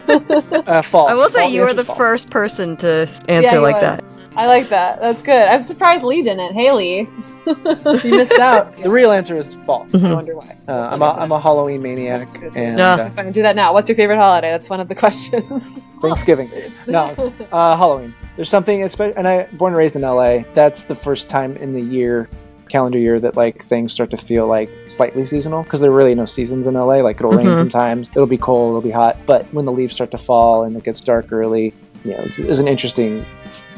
uh, 0.07 0.83
fall. 0.83 1.09
I 1.09 1.15
will 1.15 1.29
say 1.29 1.43
Fall, 1.43 1.51
you 1.51 1.61
were 1.63 1.75
the 1.75 1.85
fall. 1.85 1.97
first 1.97 2.31
person 2.31 2.77
to 2.79 3.09
answer 3.29 3.57
you 3.57 3.61
like 3.63 3.77
are. 3.77 3.81
that. 3.81 4.05
I 4.35 4.47
like 4.47 4.71
that. 4.71 4.99
That's 5.01 5.21
good. 5.23 5.43
I'm 5.49 5.63
surprised 5.63 6.05
Lee 6.05 6.23
didn't. 6.23 6.55
Haley, 6.55 7.07
you 7.47 8.11
missed 8.17 8.39
out. 8.39 8.75
The 8.83 8.89
real 8.89 9.13
answer 9.13 9.37
is 9.37 9.55
fall. 9.67 9.83
I 9.83 9.97
Mhm. 9.99 10.15
wonder 10.15 10.35
why. 10.35 10.57
Uh, 10.67 10.73
I'm, 10.73 11.03
a, 11.03 11.09
I'm 11.11 11.33
a 11.33 11.41
Halloween 11.41 11.83
maniac, 11.83 12.29
and 12.57 12.79
Yeah. 12.79 12.95
uh, 12.95 13.07
If 13.09 13.19
I 13.19 13.25
can 13.25 13.33
do 13.33 13.43
that 13.43 13.57
now, 13.57 13.75
what's 13.75 13.91
your 13.91 13.97
favorite 13.97 14.17
holiday? 14.17 14.49
That's 14.51 14.71
one 14.71 14.81
of 14.81 14.89
the 14.89 14.95
questions. 14.95 15.83
Thanksgiving. 16.01 16.51
No, 16.87 17.13
uh, 17.53 17.77
Halloween. 17.77 18.15
There's 18.37 18.49
something, 18.49 18.81
espe- 18.81 19.13
and 19.17 19.29
I 19.29 19.45
born 19.53 19.73
and 19.75 19.77
raised 19.79 19.97
in 19.97 20.03
LA. 20.03 20.45
That's 20.55 20.85
the 20.85 20.95
first 20.95 21.29
time 21.29 21.55
in 21.59 21.75
the 21.75 21.83
year, 21.83 22.31
calendar 22.73 22.99
year, 22.99 23.21
that 23.21 23.37
like 23.37 23.65
things 23.67 23.93
start 23.93 24.11
to 24.11 24.17
feel 24.17 24.47
like 24.47 24.69
slightly 24.89 25.25
seasonal 25.25 25.63
because 25.63 25.81
there 25.81 25.91
are 25.91 25.95
really 25.95 26.15
no 26.15 26.25
seasons 26.25 26.67
in 26.67 26.75
LA. 26.75 26.97
Like 27.03 27.17
it'll 27.21 27.31
rain 27.31 27.47
Mhm. 27.47 27.57
sometimes, 27.57 28.09
it'll 28.15 28.27
be 28.27 28.39
cold, 28.39 28.71
it'll 28.71 28.81
be 28.81 28.91
hot, 28.91 29.17
but 29.27 29.45
when 29.53 29.65
the 29.65 29.73
leaves 29.73 29.95
start 29.95 30.11
to 30.13 30.19
fall 30.19 30.65
and 30.65 30.77
it 30.77 30.83
gets 30.83 31.01
dark 31.01 31.31
early, 31.33 31.73
you 32.05 32.11
know, 32.13 32.19
it's, 32.21 32.39
there's 32.39 32.59
an 32.59 32.67
interesting 32.69 33.25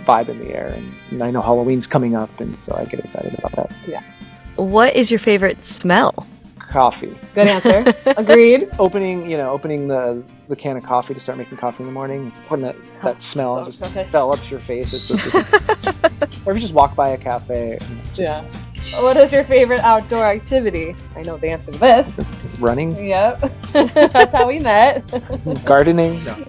vibe 0.05 0.29
in 0.29 0.39
the 0.39 0.55
air. 0.55 0.69
And, 0.75 0.93
and 1.11 1.23
I 1.23 1.31
know 1.31 1.43
Halloween's 1.43 1.87
coming 1.87 2.15
up, 2.15 2.41
and 2.41 2.59
so 2.59 2.75
I 2.77 2.85
get 2.87 3.01
excited 3.01 3.35
about 3.39 3.53
that. 3.53 3.71
Yeah. 3.87 4.03
What 4.57 4.95
is 4.95 5.11
your 5.11 5.19
favorite 5.19 5.65
smell? 5.65 6.27
Coffee. 6.59 7.15
Good 7.35 7.47
answer. 7.49 7.95
Agreed. 8.17 8.69
Opening, 8.79 9.31
you 9.31 9.37
know, 9.37 9.51
opening 9.51 9.87
the 9.89 10.23
the 10.49 10.57
can 10.57 10.77
of 10.77 10.83
coffee 10.83 11.15
to 11.15 11.21
start 11.21 11.39
making 11.39 11.57
coffee 11.57 11.83
in 11.85 11.87
the 11.87 11.93
morning, 11.93 12.31
when 12.49 12.61
that 12.63 12.77
that 13.03 13.23
smell 13.23 13.59
Oh, 13.59 13.65
just 13.65 13.85
okay. 13.87 14.05
fell 14.05 14.33
up 14.33 14.51
your 14.51 14.59
face. 14.61 14.93
It's 14.93 15.09
just, 15.83 16.47
or 16.47 16.53
if 16.53 16.57
you 16.57 16.61
just 16.61 16.75
walk 16.75 16.95
by 16.97 17.11
a 17.11 17.17
cafe, 17.19 17.79
and 17.81 18.01
it's 18.09 18.19
Yeah. 18.19 18.45
What 19.01 19.17
is 19.17 19.33
your 19.33 19.45
favorite 19.45 19.81
outdoor 19.81 20.25
activity? 20.25 20.95
I 21.17 21.23
know 21.23 21.37
the 21.37 21.49
answer 21.49 21.73
to 21.73 21.79
this. 21.79 22.13
running, 22.61 22.95
Yep. 22.97 23.41
That's 23.73 24.35
how 24.35 24.47
we 24.47 24.61
met. 24.61 25.11
gardening. 25.65 26.25
No. 26.25 26.37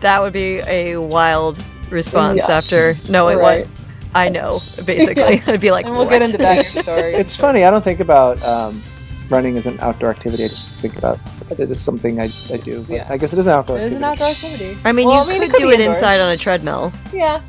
That 0.00 0.20
would 0.22 0.32
be 0.32 0.60
a 0.66 0.96
wild 0.96 1.64
response 1.90 2.36
Yes. 2.38 2.50
after 2.50 3.12
knowing 3.12 3.38
Right. 3.38 3.66
what 3.66 3.68
I 4.14 4.28
know, 4.28 4.60
basically. 4.84 5.42
I'd 5.46 5.60
be 5.60 5.70
like, 5.70 5.86
and 5.86 5.94
we'll 5.94 6.08
get 6.08 6.22
into 6.22 6.38
that 6.38 6.64
story. 6.64 7.14
It's 7.14 7.36
funny. 7.36 7.64
I 7.64 7.70
don't 7.70 7.82
think 7.84 8.00
about 8.00 8.42
um, 8.42 8.82
running 9.30 9.56
is 9.56 9.66
an 9.66 9.78
outdoor 9.80 10.10
activity. 10.10 10.44
I 10.44 10.48
just 10.48 10.68
think 10.80 10.96
about 10.98 11.18
it 11.50 11.58
as 11.60 11.80
something 11.80 12.20
I, 12.20 12.24
I 12.52 12.56
do. 12.58 12.82
But 12.82 12.94
Yeah. 12.94 13.06
I 13.08 13.16
guess 13.16 13.32
it 13.32 13.38
is 13.38 13.46
an 13.46 13.52
outdoor 13.52 13.76
activity. 13.76 13.94
It 13.94 13.96
is 13.96 13.96
an 13.98 14.04
outdoor 14.04 14.26
activity. 14.28 14.78
I 14.84 14.92
mean, 14.92 15.06
Well, 15.08 15.24
you 15.26 15.30
I 15.30 15.38
mean, 15.38 15.42
could, 15.42 15.50
could 15.52 15.62
do 15.62 15.70
it 15.70 15.80
indoors. 15.80 15.98
inside 15.98 16.20
on 16.20 16.32
a 16.32 16.36
treadmill. 16.36 16.92
Yeah. 17.12 17.40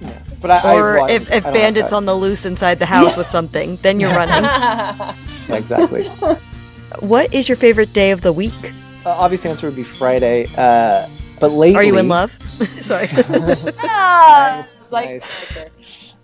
But 0.41 0.51
I, 0.51 0.75
or 0.75 0.99
I, 1.01 1.11
if, 1.11 1.31
if 1.31 1.45
I 1.45 1.51
bandits 1.51 1.91
like 1.91 1.97
on 1.97 2.05
the 2.05 2.15
loose 2.15 2.45
inside 2.45 2.79
the 2.79 2.85
house 2.87 3.15
with 3.17 3.27
something, 3.29 3.75
then 3.77 3.99
you're 3.99 4.09
running. 4.11 4.49
exactly. 5.49 6.07
what 6.99 7.33
is 7.33 7.47
your 7.49 7.55
favorite 7.57 7.93
day 7.93 8.11
of 8.11 8.21
the 8.21 8.33
week? 8.33 8.53
uh, 9.05 9.09
obvious 9.09 9.45
answer 9.45 9.67
would 9.67 9.75
be 9.75 9.83
Friday. 9.83 10.47
Uh, 10.57 11.07
but 11.39 11.51
lately, 11.51 11.75
Are 11.75 11.83
you 11.83 11.97
in 11.97 12.07
love? 12.07 12.31
Sorry. 12.45 13.07
Ah, 13.83 14.55
Nice, 14.57 14.91
like, 14.91 15.09
nice. 15.09 15.51
okay. 15.51 15.67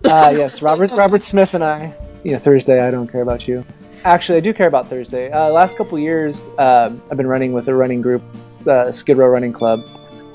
uh, 0.06 0.30
yes, 0.32 0.62
Robert 0.62 0.92
Robert 0.92 1.24
Smith 1.24 1.54
and 1.56 1.64
I. 1.64 1.94
You 2.24 2.34
know, 2.34 2.38
Thursday. 2.40 2.80
I 2.86 2.92
don't 2.92 3.08
care 3.12 3.22
about 3.22 3.48
you. 3.48 3.66
Actually, 4.08 4.38
I 4.38 4.42
do 4.42 4.54
care 4.54 4.68
about 4.68 4.88
Thursday. 4.88 5.30
Uh, 5.30 5.50
last 5.50 5.76
couple 5.76 6.00
years, 6.00 6.50
um, 6.58 7.02
I've 7.12 7.18
been 7.18 7.28
running 7.28 7.52
with 7.52 7.68
a 7.68 7.76
running 7.76 8.02
group, 8.02 8.24
uh, 8.66 8.90
Skid 8.90 9.18
Row 9.18 9.28
Running 9.28 9.52
Club, 9.52 9.86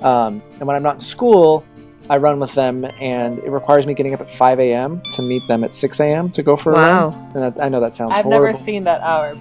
um, 0.02 0.42
and 0.58 0.66
when 0.66 0.76
I'm 0.76 0.82
not 0.82 0.96
in 0.96 1.00
school, 1.00 1.64
I 2.10 2.18
run 2.18 2.38
with 2.38 2.52
them, 2.54 2.84
and 3.00 3.38
it 3.38 3.50
requires 3.50 3.86
me 3.86 3.94
getting 3.94 4.12
up 4.12 4.20
at 4.20 4.30
5 4.30 4.60
a.m. 4.60 5.00
to 5.12 5.22
meet 5.22 5.46
them 5.48 5.64
at 5.64 5.72
6 5.72 6.00
a.m. 6.00 6.30
to 6.32 6.42
go 6.42 6.54
for 6.54 6.72
a 6.72 6.74
run. 6.74 7.12
wow. 7.12 7.30
And 7.34 7.42
that, 7.42 7.64
I 7.64 7.70
know 7.70 7.80
that 7.80 7.94
sounds 7.94 8.12
horrible. 8.12 8.34
I've 8.34 8.38
horrible. 8.38 8.46
never 8.48 8.58
seen 8.58 8.84
that 8.84 9.00
hour. 9.00 9.38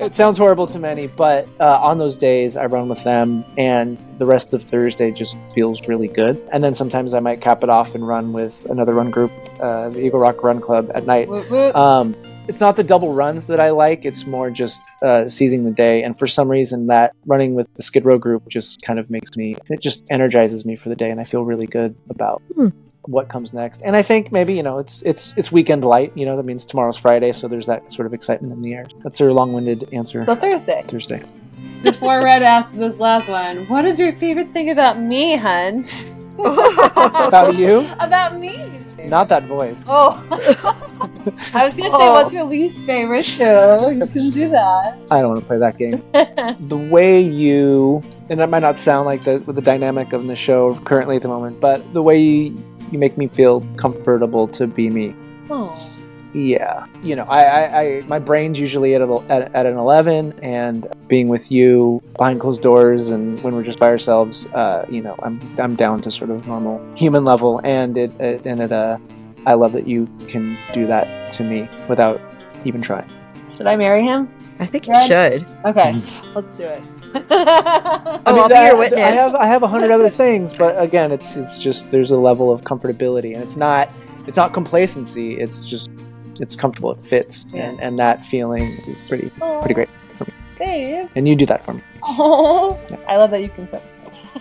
it 0.04 0.12
sounds 0.12 0.36
horrible 0.36 0.66
to 0.66 0.80
many, 0.80 1.06
but 1.06 1.46
uh, 1.60 1.78
on 1.80 1.98
those 1.98 2.18
days 2.18 2.56
I 2.56 2.66
run 2.66 2.88
with 2.88 3.04
them, 3.04 3.44
and 3.56 3.96
the 4.18 4.26
rest 4.26 4.54
of 4.54 4.64
Thursday 4.64 5.12
just 5.12 5.36
feels 5.54 5.86
really 5.86 6.08
good. 6.08 6.36
And 6.50 6.64
then 6.64 6.74
sometimes 6.74 7.14
I 7.14 7.20
might 7.20 7.40
cap 7.40 7.62
it 7.62 7.70
off 7.70 7.94
and 7.94 8.08
run 8.08 8.32
with 8.32 8.64
another 8.68 8.94
run 8.94 9.12
group, 9.12 9.30
uh, 9.60 9.90
the 9.90 10.04
Eagle 10.04 10.18
Rock 10.18 10.42
Run 10.42 10.60
Club 10.60 10.90
at 10.94 11.06
night. 11.06 11.28
Woot 11.28 11.48
woot. 11.48 11.76
Um, 11.76 12.16
it's 12.50 12.60
not 12.60 12.76
the 12.76 12.84
double 12.84 13.12
runs 13.14 13.46
that 13.46 13.60
I 13.60 13.70
like. 13.70 14.04
It's 14.04 14.26
more 14.26 14.50
just 14.50 14.82
uh, 15.02 15.28
seizing 15.28 15.64
the 15.64 15.70
day. 15.70 16.02
And 16.02 16.18
for 16.18 16.26
some 16.26 16.50
reason, 16.50 16.88
that 16.88 17.14
running 17.24 17.54
with 17.54 17.72
the 17.74 17.82
Skid 17.82 18.04
Row 18.04 18.18
group 18.18 18.46
just 18.48 18.82
kind 18.82 18.98
of 18.98 19.08
makes 19.08 19.36
me, 19.36 19.56
it 19.70 19.80
just 19.80 20.06
energizes 20.10 20.66
me 20.66 20.76
for 20.76 20.88
the 20.90 20.96
day. 20.96 21.10
And 21.10 21.20
I 21.20 21.24
feel 21.24 21.44
really 21.44 21.66
good 21.66 21.94
about 22.10 22.42
Hmm. 22.56 22.68
what 23.06 23.28
comes 23.28 23.52
next. 23.54 23.80
And 23.82 23.96
I 23.96 24.02
think 24.02 24.30
maybe, 24.32 24.52
you 24.54 24.62
know, 24.62 24.78
it's, 24.78 25.00
it's, 25.02 25.32
it's 25.38 25.50
weekend 25.50 25.84
light, 25.84 26.12
you 26.16 26.26
know, 26.26 26.36
that 26.36 26.44
means 26.44 26.66
tomorrow's 26.66 26.98
Friday. 26.98 27.32
So 27.32 27.48
there's 27.48 27.66
that 27.66 27.90
sort 27.92 28.06
of 28.06 28.12
excitement 28.12 28.52
in 28.52 28.60
the 28.62 28.74
air. 28.74 28.86
That's 29.02 29.20
a 29.20 29.24
long 29.32 29.52
winded 29.52 29.88
answer. 29.92 30.22
so 30.24 30.34
Thursday. 30.34 30.82
Thursday. 30.86 31.22
Before 31.82 32.22
Red 32.24 32.42
asked 32.42 32.76
this 32.76 32.96
last 32.96 33.28
one, 33.30 33.66
what 33.68 33.84
is 33.84 33.98
your 33.98 34.12
favorite 34.12 34.52
thing 34.52 34.68
about 34.70 34.98
me, 35.00 35.36
hun? 35.36 35.86
About 36.38 37.56
you? 37.56 37.86
About 38.00 38.38
me. 38.38 38.80
Not 39.08 39.28
that 39.28 39.44
voice. 39.44 39.84
Oh. 39.88 40.22
I 41.54 41.64
was 41.64 41.74
gonna 41.74 41.90
say, 41.90 41.96
Oh. 42.08 42.12
what's 42.14 42.32
your 42.32 42.44
least 42.44 42.84
favorite 42.86 43.24
show? 43.24 43.88
You 43.88 44.06
can 44.06 44.30
do 44.30 44.48
that. 44.50 44.98
I 45.10 45.20
don't 45.20 45.28
want 45.30 45.40
to 45.40 45.46
play 45.46 45.58
that 45.58 45.76
game. 45.78 46.02
the 46.68 46.76
way 46.76 47.20
you, 47.20 48.02
and 48.28 48.38
that 48.40 48.50
might 48.50 48.60
not 48.62 48.76
sound 48.76 49.06
like 49.06 49.24
the 49.24 49.38
with 49.46 49.56
the 49.56 49.62
dynamic 49.62 50.12
of 50.12 50.26
the 50.26 50.36
show 50.36 50.74
currently 50.84 51.16
at 51.16 51.22
the 51.22 51.28
moment, 51.28 51.60
but 51.60 51.92
the 51.92 52.02
way 52.02 52.18
you, 52.18 52.62
you 52.90 52.98
make 52.98 53.16
me 53.18 53.26
feel 53.26 53.60
comfortable 53.76 54.48
to 54.48 54.66
be 54.66 54.88
me. 54.90 55.14
oh. 55.50 55.86
Yeah, 56.32 56.86
you 57.02 57.16
know, 57.16 57.24
I, 57.24 57.42
I, 57.42 57.80
I 57.80 58.00
my 58.06 58.20
brain's 58.20 58.60
usually 58.60 58.94
at, 58.94 59.00
a, 59.00 59.24
at 59.28 59.52
at 59.54 59.66
an 59.66 59.76
eleven, 59.76 60.32
and 60.42 60.86
being 61.08 61.26
with 61.28 61.50
you 61.50 62.00
behind 62.16 62.40
closed 62.40 62.62
doors, 62.62 63.08
and 63.08 63.42
when 63.42 63.56
we're 63.56 63.64
just 63.64 63.80
by 63.80 63.88
ourselves, 63.88 64.46
uh, 64.54 64.86
you 64.88 65.02
know, 65.02 65.16
I'm 65.22 65.40
I'm 65.58 65.74
down 65.74 66.00
to 66.02 66.10
sort 66.10 66.30
of 66.30 66.46
normal 66.46 66.80
human 66.94 67.24
level, 67.24 67.60
and 67.64 67.98
it, 67.98 68.12
it 68.20 68.46
and 68.46 68.62
it 68.62 68.70
uh, 68.70 68.98
I 69.46 69.54
love 69.54 69.72
that 69.72 69.88
you 69.88 70.08
can 70.28 70.56
do 70.72 70.86
that 70.86 71.32
to 71.32 71.44
me 71.44 71.68
without 71.88 72.20
even 72.64 72.80
trying. 72.80 73.10
Should 73.52 73.66
I 73.66 73.76
marry 73.76 74.04
him? 74.04 74.32
I 74.60 74.66
think 74.66 74.86
you 74.86 74.94
should. 75.06 75.44
Okay, 75.64 76.00
let's 76.34 76.56
do 76.56 76.64
it. 76.64 76.82
Oh, 77.32 78.22
I 78.24 78.32
mean, 78.32 78.42
I'll 78.42 78.48
be 78.48 78.54
your 78.54 78.78
witness. 78.78 79.00
I 79.00 79.10
have 79.10 79.34
I 79.34 79.46
have 79.46 79.62
a 79.64 79.68
hundred 79.68 79.90
other 79.90 80.08
things, 80.08 80.56
but 80.56 80.80
again, 80.80 81.10
it's 81.10 81.36
it's 81.36 81.60
just 81.60 81.90
there's 81.90 82.12
a 82.12 82.18
level 82.18 82.52
of 82.52 82.62
comfortability, 82.62 83.34
and 83.34 83.42
it's 83.42 83.56
not 83.56 83.90
it's 84.28 84.36
not 84.36 84.52
complacency. 84.52 85.36
It's 85.38 85.64
just 85.64 85.90
it's 86.40 86.56
comfortable. 86.56 86.92
It 86.92 87.02
fits, 87.02 87.46
Yeah. 87.52 87.68
and 87.70 87.80
and 87.80 87.98
that 87.98 88.24
feeling 88.24 88.72
is 88.88 89.02
pretty 89.04 89.30
pretty 89.60 89.74
great. 89.74 89.88
For 90.14 90.24
me. 90.24 90.32
Babe. 90.58 91.08
And 91.14 91.28
you 91.28 91.36
do 91.36 91.46
that 91.46 91.64
for 91.64 91.74
me. 91.74 91.82
Oh, 92.04 92.78
I 93.08 93.16
love 93.16 93.30
that 93.30 93.42
you 93.42 93.48
can 93.50 93.66
cook. 93.68 93.82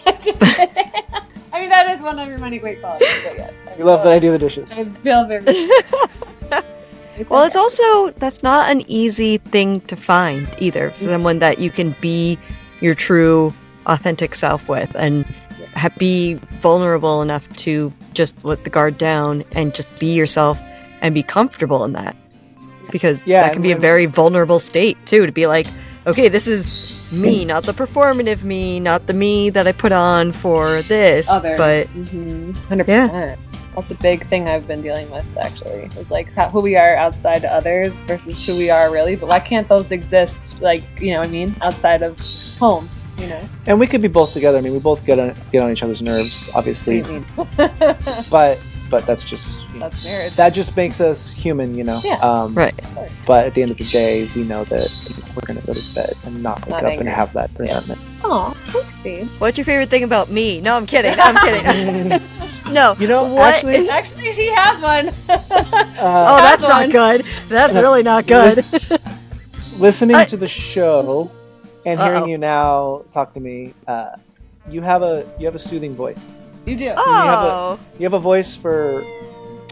Just. 0.20 0.42
I 1.52 1.60
mean, 1.62 1.70
that 1.70 1.88
is 1.90 2.02
one 2.02 2.20
of 2.20 2.28
your 2.28 2.38
many 2.38 2.58
great 2.60 2.80
qualities, 2.80 3.08
but 3.24 3.36
yes. 3.36 3.54
You 3.78 3.84
love 3.84 4.04
that 4.04 4.14
I 4.14 4.20
do 4.20 4.32
the 4.32 4.38
dishes. 4.38 4.72
I 4.72 4.86
feel 4.86 5.26
very. 5.26 5.70
Well, 7.28 7.44
it's 7.44 7.58
also 7.58 8.12
that's 8.12 8.44
not 8.44 8.70
an 8.72 8.82
easy 8.90 9.40
thing 9.40 9.82
to 9.92 9.98
find 9.98 10.48
either. 10.58 10.92
Someone 10.96 11.40
that 11.40 11.60
you 11.60 11.70
can 11.70 11.94
be 12.00 12.40
your 12.80 12.96
true, 12.96 13.54
authentic 13.88 14.36
self 14.36 14.70
with, 14.70 14.96
and 14.96 15.26
ha- 15.76 15.90
be 15.98 16.36
vulnerable 16.62 17.22
enough 17.22 17.46
to 17.58 17.92
just 18.14 18.46
let 18.46 18.64
the 18.64 18.70
guard 18.70 18.98
down 18.98 19.44
and 19.54 19.76
just 19.76 20.00
be 20.00 20.14
yourself 20.14 20.58
and 21.02 21.14
be 21.14 21.24
comfortable 21.24 21.84
in 21.86 21.94
that. 21.94 22.16
Because 22.92 23.22
Yeah, 23.26 23.44
that 23.44 23.54
can 23.54 23.62
be 23.62 23.72
a 23.72 23.78
very 23.78 24.06
vulnerable 24.08 24.60
state 24.60 24.98
too. 25.06 25.26
To 25.26 25.32
be 25.32 25.46
like, 25.48 25.68
okay, 26.08 26.28
this 26.28 26.48
is 26.48 27.08
me, 27.14 27.46
not 27.46 27.64
the 27.64 27.72
performative 27.74 28.44
me, 28.44 28.80
not 28.80 29.06
the 29.08 29.14
me 29.14 29.50
that 29.52 29.68
I 29.68 29.72
put 29.74 29.92
on 29.92 30.32
for 30.32 30.82
this, 30.84 31.30
Others. 31.30 31.58
but 31.58 31.88
Mhm. 31.90 32.56
100%. 32.68 33.38
That's 33.76 33.92
a 33.92 33.96
big 33.96 34.26
thing 34.26 34.50
I've 34.50 34.68
been 34.68 34.82
dealing 34.82 35.10
with, 35.12 35.26
actually. 35.42 35.88
It's 36.00 36.10
like 36.12 36.34
how, 36.34 36.50
who 36.50 36.60
we 36.62 36.76
are 36.76 36.96
outside 36.98 37.42
to 37.42 37.54
others 37.54 37.90
versus 38.06 38.44
who 38.46 38.58
we 38.58 38.70
are 38.72 38.92
really. 38.92 39.16
But 39.16 39.30
why 39.30 39.40
can't 39.40 39.70
those 39.70 39.92
exist, 39.92 40.62
like, 40.62 40.84
you 41.00 41.12
know 41.14 41.20
what 41.20 41.28
I 41.28 41.32
mean? 41.32 41.56
Outside 41.62 42.02
of 42.02 42.18
home, 42.60 42.90
you 43.20 43.28
know? 43.28 43.40
And 43.68 43.80
we 43.80 43.86
could 43.88 44.02
be 44.02 44.08
both 44.10 44.34
together. 44.34 44.58
I 44.58 44.62
mean, 44.62 44.74
we 44.74 44.80
both 44.80 45.06
get 45.06 45.20
on 45.20 45.34
get 45.52 45.62
on 45.62 45.72
each 45.72 45.84
other's 45.84 46.02
nerves, 46.02 46.50
obviously, 46.56 47.04
I 47.04 47.08
mean, 47.08 47.26
but 48.32 48.58
but 48.90 49.06
that's 49.06 49.24
just 49.24 49.62
you 49.70 49.74
know, 49.76 49.80
That's 49.90 50.04
marriage. 50.04 50.36
that 50.36 50.50
just 50.50 50.76
makes 50.76 51.00
us 51.00 51.32
human, 51.34 51.76
you 51.78 51.84
know. 51.84 52.00
Yeah. 52.04 52.16
Um, 52.20 52.54
right. 52.56 52.74
But 53.26 53.46
at 53.48 53.54
the 53.54 53.62
end 53.62 53.72
of 53.72 53.78
the 53.78 53.86
day, 53.86 54.28
we 54.36 54.44
know 54.44 54.64
that 54.66 54.80
you 55.10 55.24
know, 55.24 55.32
we're 55.36 55.46
going 55.46 55.60
to 55.60 55.66
go 55.66 55.74
to 55.74 55.96
bed 55.96 56.14
and 56.26 56.42
not 56.44 56.60
wake 56.62 56.70
Not 56.70 56.84
up 56.84 56.90
angry. 56.92 57.00
and 57.08 57.10
have 57.10 57.32
that 57.34 57.52
resentment. 57.58 58.02
Aw, 58.26 58.52
thanks, 58.74 58.96
babe. 59.02 59.28
What's 59.40 59.58
your 59.58 59.66
favorite 59.66 59.90
thing 59.90 60.04
about 60.04 60.30
me? 60.30 60.60
No, 60.62 60.76
I'm 60.76 60.86
kidding. 60.86 61.14
I'm 61.18 61.38
kidding. 61.38 62.22
no. 62.74 62.96
You 63.00 63.08
know, 63.08 63.24
What? 63.26 63.54
actually, 63.56 63.90
Actually, 64.00 64.34
she 64.34 64.48
has 64.54 64.82
one. 64.82 65.10
Oh, 66.02 66.06
uh, 66.06 66.42
that's 66.42 66.66
Have 66.66 66.88
not 66.88 66.92
good. 66.92 67.26
That's 67.50 67.76
really 67.76 68.04
not 68.04 68.26
good. 68.26 68.58
listening 69.80 70.16
I- 70.16 70.26
to 70.26 70.38
the 70.38 70.48
show 70.48 71.30
and 71.86 72.00
hearing 72.00 72.24
Uh-oh. 72.24 72.28
you 72.28 72.38
now 72.38 73.04
talk 73.12 73.34
to 73.34 73.40
me, 73.40 73.74
uh, 73.88 74.16
you 74.70 74.82
have 74.82 75.02
a 75.02 75.26
you 75.40 75.46
have 75.46 75.56
a 75.56 75.60
soothing 75.60 75.96
voice. 75.96 76.32
You 76.70 76.78
do. 76.78 76.94
oh, 76.96 77.80
You 77.98 78.04
have 78.04 78.14
a 78.14 78.20
voice 78.20 78.56
for 78.56 79.04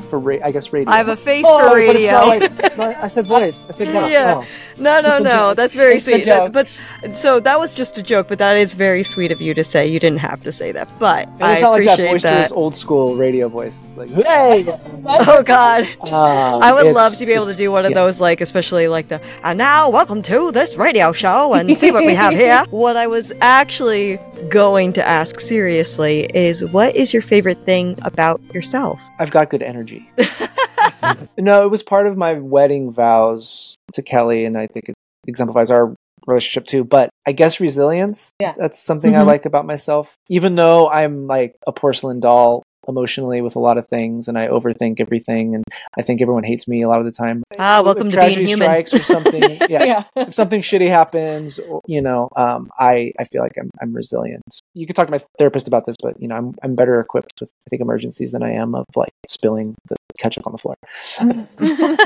for 0.08 0.20
ra- 0.20 0.38
I 0.44 0.52
guess 0.52 0.72
radio. 0.74 0.92
I 0.92 0.98
have 0.98 1.10
a 1.10 1.16
face 1.16 1.46
Oh, 1.48 1.70
for 1.70 1.76
radio. 1.76 2.12
not 2.12 2.98
I 3.04 3.08
said 3.08 3.26
voice. 3.26 3.66
I 3.68 3.72
said 3.72 3.88
mouth. 3.94 4.10
Yeah. 4.12 4.44
Oh. 4.44 4.82
No, 4.82 5.02
no, 5.02 5.20
no. 5.20 5.54
That's 5.54 5.76
very 5.76 5.96
It's 5.96 6.06
sweet. 6.06 6.24
joke. 6.26 6.54
But 6.54 6.68
so 7.14 7.40
that 7.42 7.60
was 7.60 7.74
just 7.74 7.98
a 7.98 8.04
joke, 8.04 8.28
but 8.28 8.38
that 8.40 8.58
is 8.58 8.74
very 8.74 9.04
sweet 9.04 9.32
of 9.32 9.42
you 9.42 9.54
to 9.54 9.64
say. 9.64 9.88
You 9.88 10.00
didn't 10.00 10.20
have 10.20 10.42
to 10.44 10.52
say 10.52 10.72
that, 10.72 10.88
but 11.00 11.28
And 11.28 11.44
I 11.44 11.54
it's 11.54 11.62
not 11.62 11.72
like 11.72 11.86
that 11.86 11.98
boisterous 11.98 12.22
that. 12.50 12.52
old 12.52 12.74
school 12.76 13.16
radio 13.16 13.48
voice. 13.50 13.92
Like, 13.96 14.10
hey! 14.12 14.66
Oh 15.10 15.42
God, 15.44 15.84
Um, 16.02 16.62
I 16.62 16.74
would 16.74 16.94
love 16.94 17.16
to 17.16 17.26
be 17.26 17.32
able 17.34 17.48
to 17.48 17.56
do 17.56 17.72
one 17.72 17.86
of 17.86 17.92
yeah. 17.92 17.96
those, 17.96 18.20
like 18.20 18.42
especially 18.42 18.88
like 18.88 19.08
the 19.08 19.22
and 19.44 19.58
now 19.58 19.90
welcome 19.90 20.22
to 20.24 20.52
this 20.52 20.76
radio 20.76 21.12
show 21.12 21.54
and 21.54 21.78
see 21.78 21.92
what 21.92 22.06
we 22.06 22.14
have 22.14 22.34
here. 22.34 22.66
what 22.70 22.98
I 22.98 23.08
was 23.08 23.32
actually 23.42 24.20
going 24.50 24.94
to 24.94 25.08
ask 25.08 25.40
seriously 25.40 26.30
is, 26.34 26.64
what 26.66 26.96
is 26.96 27.14
your 27.14 27.22
favorite 27.22 27.64
thing 27.66 27.98
about 28.04 28.42
yourself? 28.54 29.02
I've 29.20 29.32
got 29.32 29.50
good 29.50 29.64
energy. 29.64 29.97
no, 31.38 31.66
it 31.66 31.72
was 31.72 31.84
part 31.84 32.08
of 32.08 32.18
my 32.18 32.34
wedding 32.34 32.92
vows 32.92 33.76
to 33.94 34.02
Kelly, 34.02 34.46
and 34.46 34.58
I 34.58 34.68
think 34.68 34.90
it 34.90 34.96
exemplifies 35.28 35.72
our 35.72 35.94
relationship 36.26 36.66
too. 36.66 36.84
But 36.84 37.10
I 37.26 37.32
guess 37.32 37.60
resilience. 37.60 38.30
Yeah. 38.40 38.54
That's 38.58 38.80
something 38.80 39.16
I 39.16 39.22
Mhm. 39.22 39.28
like 39.28 39.46
about 39.46 39.66
myself. 39.66 40.16
Even 40.30 40.56
though 40.56 40.90
I'm 40.90 41.28
like 41.28 41.56
a 41.66 41.72
porcelain 41.72 42.20
doll 42.20 42.64
emotionally 42.88 43.42
with 43.42 43.56
a 43.56 43.60
lot 43.60 43.78
of 43.78 43.88
things 43.88 44.28
and 44.28 44.38
I 44.38 44.48
overthink 44.48 45.00
everything 45.00 45.56
and 45.56 45.64
I 45.98 46.02
think 46.02 46.22
everyone 46.22 46.44
hates 46.44 46.68
me 46.68 46.82
a 46.82 46.88
lot 46.88 47.00
of 47.00 47.06
the 47.06 47.12
time. 47.12 47.44
Ah, 47.60 47.80
If 47.80 47.86
welcome 47.86 48.10
to 48.10 48.16
tragedy 48.16 48.46
being 48.46 48.58
human. 48.58 48.66
strikes 48.66 48.94
or 48.94 49.04
something. 49.04 49.58
yeah. 49.70 49.84
yeah. 49.84 50.04
If 50.16 50.34
something 50.34 50.62
shitty 50.62 50.90
happens, 50.90 51.60
you 51.86 52.02
know, 52.02 52.30
um, 52.36 52.70
I, 52.78 53.12
I 53.20 53.24
feel 53.26 53.42
like 53.42 53.58
I'm, 53.60 53.70
I'm 53.82 53.94
resilient. 53.94 54.62
You 54.74 54.88
could 54.88 54.96
talk 54.96 55.08
to 55.08 55.12
my 55.12 55.22
therapist 55.38 55.68
about 55.68 55.86
this, 55.86 55.96
but 56.02 56.20
you 56.22 56.28
know, 56.28 56.36
I'm, 56.36 56.54
I'm 56.64 56.76
better 56.76 57.00
equipped 57.00 57.34
with 57.40 57.52
I 57.66 57.70
think 57.70 57.82
emergencies 57.82 58.32
than 58.32 58.44
I 58.44 58.52
am 58.52 58.76
of 58.76 58.86
like 58.96 59.14
spilling 59.28 59.76
the 59.86 59.96
ketchup 60.18 60.48
on 60.48 60.54
the 60.54 60.58
floor. 60.58 60.76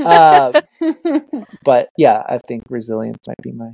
Uh, 0.06 0.62
but 1.63 1.89
yeah, 1.98 2.22
I 2.28 2.39
think 2.39 2.63
resilience 2.70 3.28
might 3.28 3.41
be 3.41 3.52
my. 3.52 3.72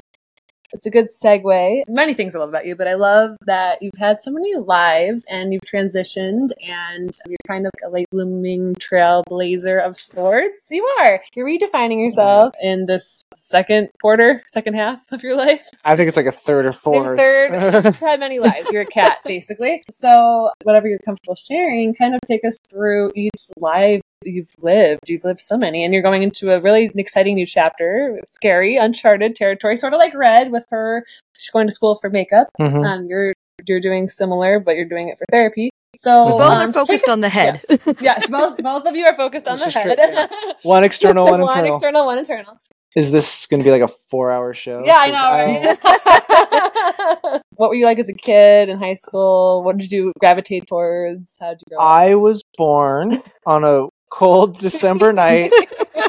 It's 0.71 0.85
a 0.85 0.89
good 0.89 1.09
segue. 1.11 1.81
Many 1.87 2.13
things 2.13 2.35
I 2.35 2.39
love 2.39 2.49
about 2.49 2.65
you, 2.65 2.75
but 2.75 2.87
I 2.87 2.95
love 2.95 3.37
that 3.45 3.81
you've 3.81 3.97
had 3.97 4.21
so 4.21 4.31
many 4.31 4.55
lives 4.55 5.23
and 5.29 5.53
you've 5.53 5.61
transitioned 5.61 6.49
and 6.61 7.17
you're 7.27 7.37
kind 7.47 7.65
of 7.65 7.71
like 7.75 7.89
a 7.89 7.93
late 7.93 8.09
blooming 8.11 8.75
trailblazer 8.75 9.85
of 9.85 9.97
sorts. 9.97 10.67
You 10.71 10.83
are. 10.99 11.21
You're 11.35 11.47
redefining 11.47 12.03
yourself 12.03 12.53
in 12.61 12.85
this 12.85 13.23
second 13.35 13.89
quarter, 14.01 14.43
second 14.47 14.75
half 14.75 15.01
of 15.11 15.23
your 15.23 15.35
life. 15.37 15.67
I 15.83 15.95
think 15.95 16.07
it's 16.07 16.17
like 16.17 16.25
a 16.25 16.31
third 16.31 16.65
or 16.65 16.69
Your 16.69 16.73
fourth. 16.73 17.17
third, 17.17 17.73
you've 17.85 17.95
had 17.97 18.19
many 18.19 18.39
lives. 18.39 18.71
You're 18.71 18.81
a 18.83 18.85
cat, 18.85 19.19
basically. 19.25 19.83
So, 19.89 20.49
whatever 20.63 20.87
you're 20.87 20.99
comfortable 20.99 21.35
sharing, 21.35 21.93
kind 21.93 22.13
of 22.13 22.21
take 22.27 22.43
us 22.45 22.57
through 22.69 23.11
each 23.15 23.49
life 23.57 24.01
you've 24.23 24.53
lived. 24.59 25.01
You've 25.09 25.23
lived 25.23 25.39
so 25.41 25.57
many, 25.57 25.83
and 25.83 25.93
you're 25.93 26.03
going 26.03 26.23
into 26.23 26.51
a 26.53 26.59
really 26.59 26.91
exciting 26.95 27.35
new 27.35 27.45
chapter, 27.45 28.19
scary, 28.25 28.75
uncharted 28.77 29.35
territory, 29.35 29.77
sort 29.77 29.93
of 29.93 29.99
like 29.99 30.13
Red 30.15 30.51
with 30.51 30.65
her. 30.69 31.05
She's 31.37 31.49
going 31.51 31.67
to 31.67 31.73
school 31.73 31.95
for 31.95 32.09
makeup. 32.09 32.47
Mhm. 32.59 32.85
Um, 32.85 33.05
you're 33.09 33.33
you're 33.67 33.79
doing 33.79 34.07
similar, 34.07 34.59
but 34.59 34.75
you're 34.75 34.85
doing 34.85 35.09
it 35.09 35.17
for 35.17 35.25
therapy. 35.31 35.69
So 35.97 36.25
We 36.25 36.31
Both 36.33 36.41
um, 36.41 36.69
are 36.69 36.73
focused 36.73 36.89
take 36.89 37.03
us- 37.03 37.09
on 37.09 37.21
the 37.21 37.29
head. 37.29 37.61
Yes, 38.01 38.29
both 38.29 38.57
both 38.57 38.85
of 38.85 38.95
you 38.95 39.05
are 39.05 39.15
focused 39.15 39.47
on 39.47 39.57
This 39.57 39.73
the 39.73 39.79
head. 39.79 39.97
true, 39.97 40.13
yeah. 40.13 40.27
One 40.63 40.83
external, 40.83 41.25
one 41.25 41.41
internal. 41.41 41.63
One 41.63 41.73
external, 41.73 42.05
one 42.05 42.17
internal. 42.19 42.59
Is 42.95 43.11
this 43.11 43.45
going 43.47 43.59
to 43.61 43.63
be 43.63 43.69
like 43.71 43.81
a 43.81 43.87
four-hour 43.87 44.53
show? 44.55 44.83
Yeah, 44.83 44.95
I 44.97 45.11
'Cause 45.11 45.77
know, 45.83 47.31
right? 47.33 47.41
what 47.55 47.69
were 47.69 47.75
you 47.75 47.85
like 47.85 47.99
as 47.99 48.09
a 48.09 48.13
kid 48.13 48.69
in 48.69 48.79
high 48.79 48.95
school? 48.95 49.61
What 49.63 49.77
did 49.77 49.91
you 49.91 50.11
gravitate 50.19 50.65
towards? 50.67 51.37
How 51.39 51.49
did 51.49 51.61
you 51.67 51.75
grow 51.77 51.83
up? 51.85 51.91
I 51.91 52.15
was 52.15 52.41
born 52.57 53.21
on 53.45 53.63
a 53.63 53.87
cold 54.09 54.59
December 54.59 55.13
night 55.13 55.51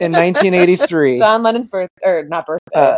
in 0.01 0.13
1983. 0.13 1.19
John 1.19 1.43
Lennon's 1.43 1.69
birth, 1.69 1.91
or 2.05 2.25
not 2.25 2.47
birthday. 2.47 2.73
Uh, 2.75 2.97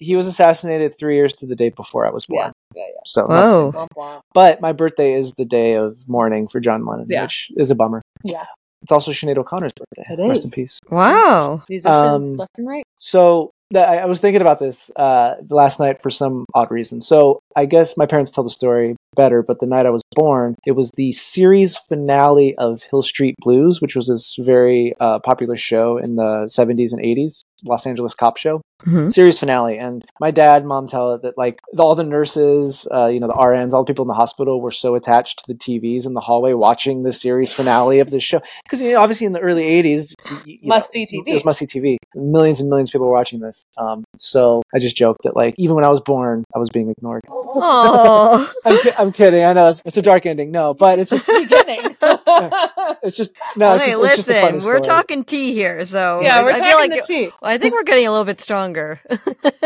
He 0.00 0.14
was 0.14 0.26
assassinated 0.28 0.96
three 0.98 1.16
years 1.16 1.32
to 1.34 1.46
the 1.46 1.56
day 1.56 1.70
before 1.70 2.06
I 2.06 2.10
was 2.10 2.24
born. 2.26 2.52
yeah, 2.76 2.82
yeah, 2.86 3.00
So, 3.04 3.26
Whoa. 3.26 3.72
yeah. 3.74 3.80
Womp 3.80 3.88
womp. 3.96 4.20
but 4.32 4.60
my 4.60 4.72
birthday 4.72 5.14
is 5.14 5.32
the 5.32 5.44
day 5.44 5.74
of 5.74 6.08
mourning 6.08 6.46
for 6.46 6.60
John 6.60 6.84
Lennon, 6.86 7.06
Yeah. 7.08 7.22
which 7.22 7.50
is 7.56 7.70
a 7.70 7.74
bummer. 7.74 8.02
Yeah. 8.22 8.44
It's 8.82 8.92
also 8.92 9.10
Sinead 9.10 9.38
O'Connor's 9.38 9.72
birthday. 9.74 10.14
It 10.14 10.28
Rest 10.28 10.44
is. 10.44 10.56
in 10.56 10.62
peace. 10.64 10.78
Wow. 10.88 11.64
Musicians 11.68 11.96
Um, 11.96 12.36
left 12.36 12.52
and 12.58 12.68
right. 12.68 12.84
So 13.00 13.50
I, 13.74 13.98
I 13.98 14.06
was 14.06 14.20
thinking 14.20 14.40
about 14.40 14.58
this 14.58 14.90
uh, 14.96 15.34
last 15.50 15.78
night 15.78 16.00
for 16.02 16.10
some 16.10 16.44
odd 16.54 16.70
reason. 16.70 17.00
So 17.00 17.40
I 17.54 17.66
guess 17.66 17.96
my 17.96 18.06
parents 18.06 18.30
tell 18.30 18.44
the 18.44 18.50
story 18.50 18.96
better, 19.14 19.42
but 19.42 19.60
the 19.60 19.66
night 19.66 19.86
I 19.86 19.90
was 19.90 20.02
born, 20.12 20.54
it 20.66 20.72
was 20.72 20.92
the 20.92 21.12
series 21.12 21.76
finale 21.76 22.54
of 22.56 22.84
Hill 22.84 23.02
Street 23.02 23.34
Blues, 23.40 23.80
which 23.80 23.96
was 23.96 24.08
this 24.08 24.36
very 24.38 24.94
uh, 25.00 25.18
popular 25.18 25.56
show 25.56 25.98
in 25.98 26.16
the 26.16 26.48
70s 26.48 26.92
and 26.92 27.02
80s, 27.02 27.42
Los 27.66 27.86
Angeles 27.86 28.14
cop 28.14 28.36
show. 28.36 28.60
Mhm. 28.86 29.12
Series 29.12 29.36
finale, 29.40 29.76
and 29.76 30.04
my 30.20 30.30
dad, 30.30 30.64
mom 30.64 30.86
tell 30.86 31.12
it 31.14 31.22
that 31.22 31.36
like 31.36 31.58
all 31.76 31.96
the 31.96 32.04
nurses, 32.04 32.86
uh, 32.94 33.06
you 33.06 33.18
know, 33.18 33.26
the 33.26 33.32
RNs, 33.32 33.72
all 33.72 33.82
the 33.82 33.92
people 33.92 34.04
in 34.04 34.06
the 34.08 34.14
hospital 34.14 34.60
were 34.60 34.70
so 34.70 34.94
attached 34.94 35.38
to 35.40 35.44
the 35.52 35.54
TVs 35.58 36.06
in 36.06 36.14
the 36.14 36.20
hallway 36.20 36.52
watching 36.52 37.02
the 37.02 37.10
series 37.10 37.52
finale 37.52 37.98
of 37.98 38.10
the 38.10 38.20
show 38.20 38.40
because 38.62 38.80
you 38.80 38.92
know, 38.92 39.00
obviously 39.00 39.26
in 39.26 39.32
the 39.32 39.40
early 39.40 39.64
'80s, 39.64 40.14
y- 40.30 40.40
you 40.44 40.58
know, 40.62 40.76
Must 40.76 40.92
see 40.92 41.04
TV. 41.06 41.22
It 41.26 41.32
was 41.34 41.44
must 41.44 41.58
see 41.58 41.66
TV. 41.66 41.96
Millions 42.14 42.60
and 42.60 42.68
millions 42.70 42.90
of 42.90 42.92
people 42.92 43.08
were 43.08 43.12
watching 43.14 43.40
this. 43.40 43.64
Um, 43.78 44.04
so 44.16 44.62
I 44.72 44.78
just 44.78 44.94
joked 44.96 45.22
that 45.24 45.34
like 45.34 45.56
even 45.58 45.74
when 45.74 45.84
I 45.84 45.88
was 45.88 46.00
born, 46.00 46.44
I 46.54 46.60
was 46.60 46.70
being 46.70 46.88
ignored. 46.88 47.22
Oh. 47.28 48.48
I'm, 48.64 48.78
ki- 48.80 48.92
I'm 48.96 49.12
kidding. 49.12 49.42
I 49.42 49.54
know 49.54 49.70
it's, 49.70 49.82
it's 49.84 49.96
a 49.96 50.02
dark 50.02 50.24
ending. 50.24 50.52
No, 50.52 50.72
but 50.74 51.00
it's 51.00 51.10
just 51.10 51.26
the 51.26 51.32
Beginning. 51.48 51.96
it's 53.02 53.16
just 53.16 53.32
no. 53.56 53.74
It's 53.74 53.84
hey, 53.84 53.90
just, 53.92 54.04
it's 54.04 54.16
just 54.16 54.28
a 54.28 54.32
listen, 54.32 54.40
funny 54.40 54.54
we're 54.58 54.82
story. 54.82 54.82
talking 54.82 55.24
tea 55.24 55.52
here, 55.52 55.84
so 55.84 56.20
yeah, 56.20 56.38
I, 56.38 56.42
we're 56.44 56.50
I 56.50 56.58
talking 56.60 56.68
feel 56.68 56.78
like 56.78 57.06
the 57.06 57.32
tea. 57.48 57.54
I 57.54 57.58
think 57.58 57.74
we're 57.74 57.82
getting 57.84 58.06
a 58.06 58.10
little 58.10 58.24
bit 58.24 58.40
stronger. 58.40 59.00